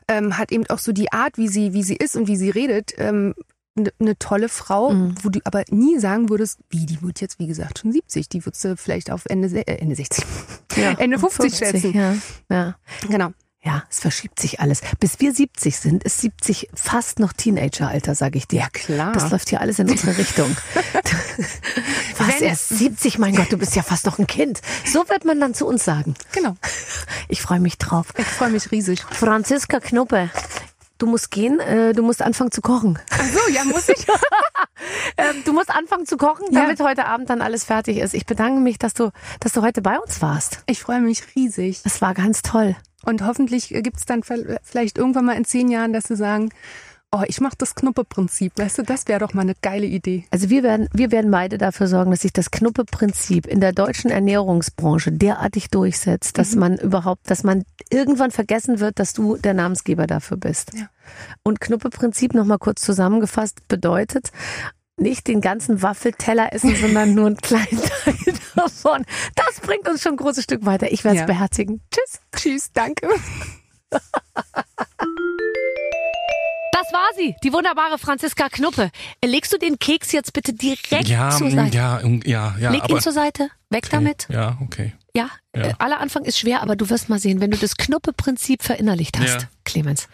ähm, 0.07 0.38
hat 0.38 0.51
eben 0.51 0.66
auch 0.68 0.80
so 0.80 0.91
die 0.91 1.11
Art, 1.11 1.38
wie 1.38 1.47
sie, 1.47 1.74
wie 1.74 1.84
sie 1.84 1.95
ist 1.95 2.16
und 2.16 2.28
wie 2.28 2.38
sie 2.38 2.49
redet, 2.49 2.93
ähm, 2.97 3.34
eine 3.78 3.91
ne 3.99 4.18
tolle 4.18 4.47
Frau, 4.47 4.91
mhm. 4.91 5.16
wo 5.22 5.30
du 5.30 5.39
aber 5.43 5.63
nie 5.70 5.99
sagen 5.99 6.30
würdest, 6.30 6.59
wie, 6.70 6.86
die 6.86 7.01
wird 7.01 7.20
jetzt, 7.20 7.39
wie 7.39 7.47
gesagt, 7.47 7.80
schon 7.80 7.91
70. 7.91 8.30
Die 8.30 8.45
würdest 8.45 8.63
du 8.63 8.78
vielleicht 8.78 9.11
auf 9.11 9.24
Ende, 9.26 9.47
äh, 9.47 9.80
Ende 9.80 9.95
60, 9.95 10.26
ja, 10.78 10.91
Ende 10.97 11.20
50, 11.20 11.57
50 11.57 11.82
schätzen. 11.82 11.93
Ja. 11.93 12.16
ja. 12.49 12.76
Genau. 13.09 13.32
Ja, 13.66 13.84
es 13.89 13.99
verschiebt 13.99 14.39
sich 14.39 14.59
alles. 14.59 14.82
Bis 14.99 15.20
wir 15.20 15.34
70 15.34 15.76
sind, 15.76 16.03
ist 16.03 16.22
70 16.22 16.70
fast 16.76 17.18
noch 17.18 17.34
Teenageralter, 17.34 18.13
sage 18.13 18.38
ich 18.38 18.47
dir. 18.47 18.59
Ja, 18.59 18.70
klar. 18.70 19.11
Das 19.13 19.32
läuft 19.32 19.49
hier 19.49 19.59
alles 19.59 19.80
in 19.80 19.89
unsere 19.89 20.16
Richtung. 20.20 20.55
Was, 22.20 22.41
erst 22.41 22.70
70? 22.70 23.18
Mein 23.18 23.36
Gott, 23.36 23.51
du 23.51 23.57
bist 23.57 23.76
ja 23.76 23.82
fast 23.82 24.05
noch 24.05 24.20
ein 24.20 24.28
Kind. 24.28 24.61
So 24.86 25.09
wird 25.09 25.26
man 25.26 25.39
dann 25.39 25.55
zu 25.55 25.66
uns 25.66 25.84
sagen. 25.84 26.13
Genau. 26.32 26.55
Ich 27.28 27.41
freue 27.41 27.59
mich 27.59 27.80
drauf. 27.80 28.07
Ich 28.18 28.28
freue 28.28 28.51
mich 28.51 28.72
riesig. 28.72 29.03
Franziska 29.09 29.80
Knuppe, 29.80 30.30
du 30.99 31.07
musst 31.07 31.32
gehen, 31.32 31.59
äh, 31.59 31.93
du 31.93 32.03
musst 32.03 32.22
anfangen 32.22 32.51
zu 32.51 32.61
kochen. 32.61 32.99
Ach 33.09 33.26
so, 33.26 33.51
ja, 33.51 33.63
muss 33.63 33.89
ich. 33.89 34.05
ähm, 35.18 35.43
du 35.43 35.53
musst 35.53 35.72
anfangen 35.72 36.05
zu 36.05 36.18
kochen, 36.18 36.45
damit 36.51 36.78
ja. 36.78 36.86
heute 36.86 37.05
Abend 37.05 37.32
dann 37.32 37.41
alles 37.41 37.63
fertig 37.63 37.97
ist. 37.97 38.13
Ich 38.13 38.28
bedanke 38.28 38.61
mich, 38.61 38.78
dass 38.78 38.93
du, 38.93 39.09
dass 39.39 39.53
du 39.53 39.63
heute 39.63 39.82
bei 39.82 39.97
uns 39.97 40.22
warst. 40.22 40.59
Ich 40.68 40.82
freue 40.82 41.01
mich 41.01 41.24
riesig. 41.36 41.82
Es 41.84 41.99
war 42.01 42.13
ganz 42.13 42.43
toll. 42.43 42.76
Und 43.06 43.26
hoffentlich 43.26 43.70
gibt 43.70 43.97
es 43.97 44.06
dann 44.06 44.22
vielleicht 44.24 44.97
irgendwann 44.97 45.26
mal 45.26 45.38
in 45.38 45.45
zehn 45.45 45.70
Jahren, 45.70 45.93
dass 45.93 46.06
sie 46.06 46.16
sagen, 46.16 46.49
oh, 47.12 47.24
ich 47.28 47.39
mache 47.39 47.56
das 47.58 47.76
Knuppe-Prinzip. 47.76 48.53
Weißt 48.58 48.78
du, 48.78 48.84
das 48.84 49.08
wäre 49.08 49.20
doch 49.20 49.34
mal 49.34 49.41
eine 49.41 49.56
geile 49.62 49.86
Idee. 49.86 50.26
Also 50.32 50.49
wir 50.49 50.64
werden, 50.64 50.89
wir 50.93 51.12
werden 51.12 51.32
beide 51.32 51.58
dafür 51.58 51.88
sorgen, 51.88 52.12
dass 52.12 52.22
sich 52.22 52.34
das 52.34 52.51
Knuppe-Prinzip 52.51 53.47
in 53.47 53.62
der 53.62 53.72
deutschen 53.72 54.12
Ernährungsbranche 54.12 55.12
derartig 55.12 55.70
durchsetzt, 55.70 56.38
dass 56.38 56.53
mhm. 56.53 56.60
man 56.60 56.78
überhaupt, 56.78 57.30
dass 57.30 57.43
man 57.43 57.64
irgendwann 57.89 58.32
vergessen 58.32 58.80
wird, 58.80 58.99
dass 58.99 59.14
du 59.14 59.38
der 59.38 59.53
Namensgeber 59.53 60.08
dafür 60.08 60.38
bist. 60.38 60.74
Ja. 60.74 60.89
Und 61.43 61.62
Knuppe-Prinzip 61.62 62.34
nochmal 62.34 62.58
kurz 62.58 62.82
zusammengefasst 62.82 63.68
bedeutet, 63.68 64.32
nicht 64.98 65.28
den 65.28 65.41
ganzen 65.41 65.82
Waffelteller 65.82 66.54
essen, 66.54 66.76
sondern 66.76 67.14
nur 67.14 67.28
einen 67.28 67.38
kleinen 67.38 67.82
Teil 68.04 68.34
davon. 68.56 69.06
Das 69.36 69.60
bringt 69.62 69.88
uns 69.88 70.02
schon 70.02 70.14
ein 70.14 70.18
großes 70.18 70.43
Stück 70.43 70.66
weiter. 70.66 70.91
Ich 70.91 71.04
werde 71.04 71.18
es 71.18 71.22
ja. 71.22 71.26
beherzigen. 71.28 71.82
Tschüss. 71.91 72.22
Tschüss, 72.36 72.72
danke. 72.74 73.08
Das 76.72 76.91
war 76.91 77.08
sie, 77.16 77.36
die 77.43 77.54
wunderbare 77.54 77.98
Franziska 77.98 78.50
Knuppe. 78.50 78.91
Legst 79.24 79.54
du 79.54 79.58
den 79.58 79.80
Keks 79.80 80.12
jetzt 80.12 80.34
bitte 80.34 80.54
direkt 80.54 81.08
ja, 81.08 81.30
zur 81.30 81.50
Seite? 81.50 81.76
Ja, 81.76 82.02
ja, 82.26 82.56
ja. 82.60 82.72
Leg 82.72 82.89
ihn 82.89 83.00
zur 83.00 83.14
Seite. 83.14 83.50
Weg 83.70 83.86
okay. 83.86 83.89
damit. 83.91 84.28
Ja, 84.30 84.58
okay. 84.62 84.93
Ja, 85.16 85.30
ja. 85.56 85.62
Äh, 85.64 85.74
aller 85.80 86.00
Anfang 86.02 86.26
ist 86.26 86.38
schwer, 86.38 86.62
aber 86.62 86.76
du 86.76 86.89
wirst 86.89 87.08
mal 87.08 87.20
sehen, 87.20 87.39
wenn 87.39 87.52
du 87.52 87.58
das 87.58 87.78
Knuppe-Prinzip 87.78 88.62
verinnerlicht 88.62 89.18
hast, 89.18 89.41
ja. 89.43 89.50
Clemens, 89.64 90.10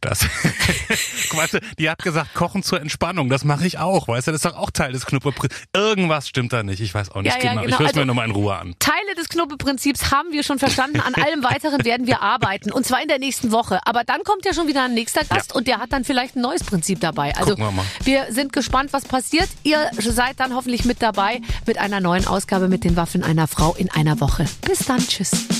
das. 0.00 0.24
weißt 1.32 1.54
du, 1.54 1.58
die 1.78 1.90
hat 1.90 1.98
gesagt, 2.00 2.34
Kochen 2.34 2.62
zur 2.62 2.80
Entspannung. 2.80 3.28
Das 3.28 3.44
mache 3.44 3.66
ich 3.66 3.78
auch. 3.78 4.08
Weißt 4.08 4.28
du, 4.28 4.32
das 4.32 4.44
ist 4.44 4.50
doch 4.50 4.56
auch 4.56 4.70
Teil 4.70 4.92
des 4.92 5.06
Knuppeprinzips. 5.06 5.62
Irgendwas 5.74 6.28
stimmt 6.28 6.52
da 6.52 6.62
nicht. 6.62 6.80
Ich 6.80 6.94
weiß 6.94 7.10
auch 7.10 7.22
nicht. 7.22 7.36
Ja, 7.36 7.42
ja, 7.42 7.50
genau. 7.54 7.66
Ich 7.66 7.78
höre 7.78 7.86
es 7.86 7.88
also, 7.88 8.00
mir 8.00 8.06
nochmal 8.06 8.26
in 8.26 8.32
Ruhe 8.32 8.56
an. 8.56 8.74
Teile 8.78 9.14
des 9.16 9.28
Knuppeprinzips 9.28 10.10
haben 10.10 10.32
wir 10.32 10.42
schon 10.42 10.58
verstanden. 10.58 11.00
An 11.00 11.14
allem 11.14 11.42
weiteren 11.42 11.84
werden 11.84 12.06
wir 12.06 12.22
arbeiten. 12.22 12.72
Und 12.72 12.86
zwar 12.86 13.02
in 13.02 13.08
der 13.08 13.18
nächsten 13.18 13.52
Woche. 13.52 13.80
Aber 13.84 14.04
dann 14.04 14.22
kommt 14.24 14.44
ja 14.44 14.54
schon 14.54 14.66
wieder 14.66 14.84
ein 14.84 14.94
nächster 14.94 15.24
Gast 15.24 15.50
ja. 15.50 15.56
und 15.56 15.66
der 15.66 15.78
hat 15.78 15.92
dann 15.92 16.04
vielleicht 16.04 16.36
ein 16.36 16.42
neues 16.42 16.64
Prinzip 16.64 17.00
dabei. 17.00 17.34
Also 17.36 17.56
wir, 17.56 17.72
wir 18.04 18.26
sind 18.30 18.52
gespannt, 18.52 18.92
was 18.92 19.04
passiert. 19.04 19.48
Ihr 19.62 19.90
seid 19.98 20.40
dann 20.40 20.54
hoffentlich 20.54 20.84
mit 20.84 21.02
dabei 21.02 21.40
mit 21.66 21.78
einer 21.78 22.00
neuen 22.00 22.26
Ausgabe 22.26 22.68
mit 22.68 22.84
den 22.84 22.96
Waffen 22.96 23.22
einer 23.22 23.46
Frau 23.46 23.74
in 23.74 23.90
einer 23.90 24.20
Woche. 24.20 24.46
Bis 24.62 24.80
dann. 24.80 25.06
Tschüss. 25.06 25.59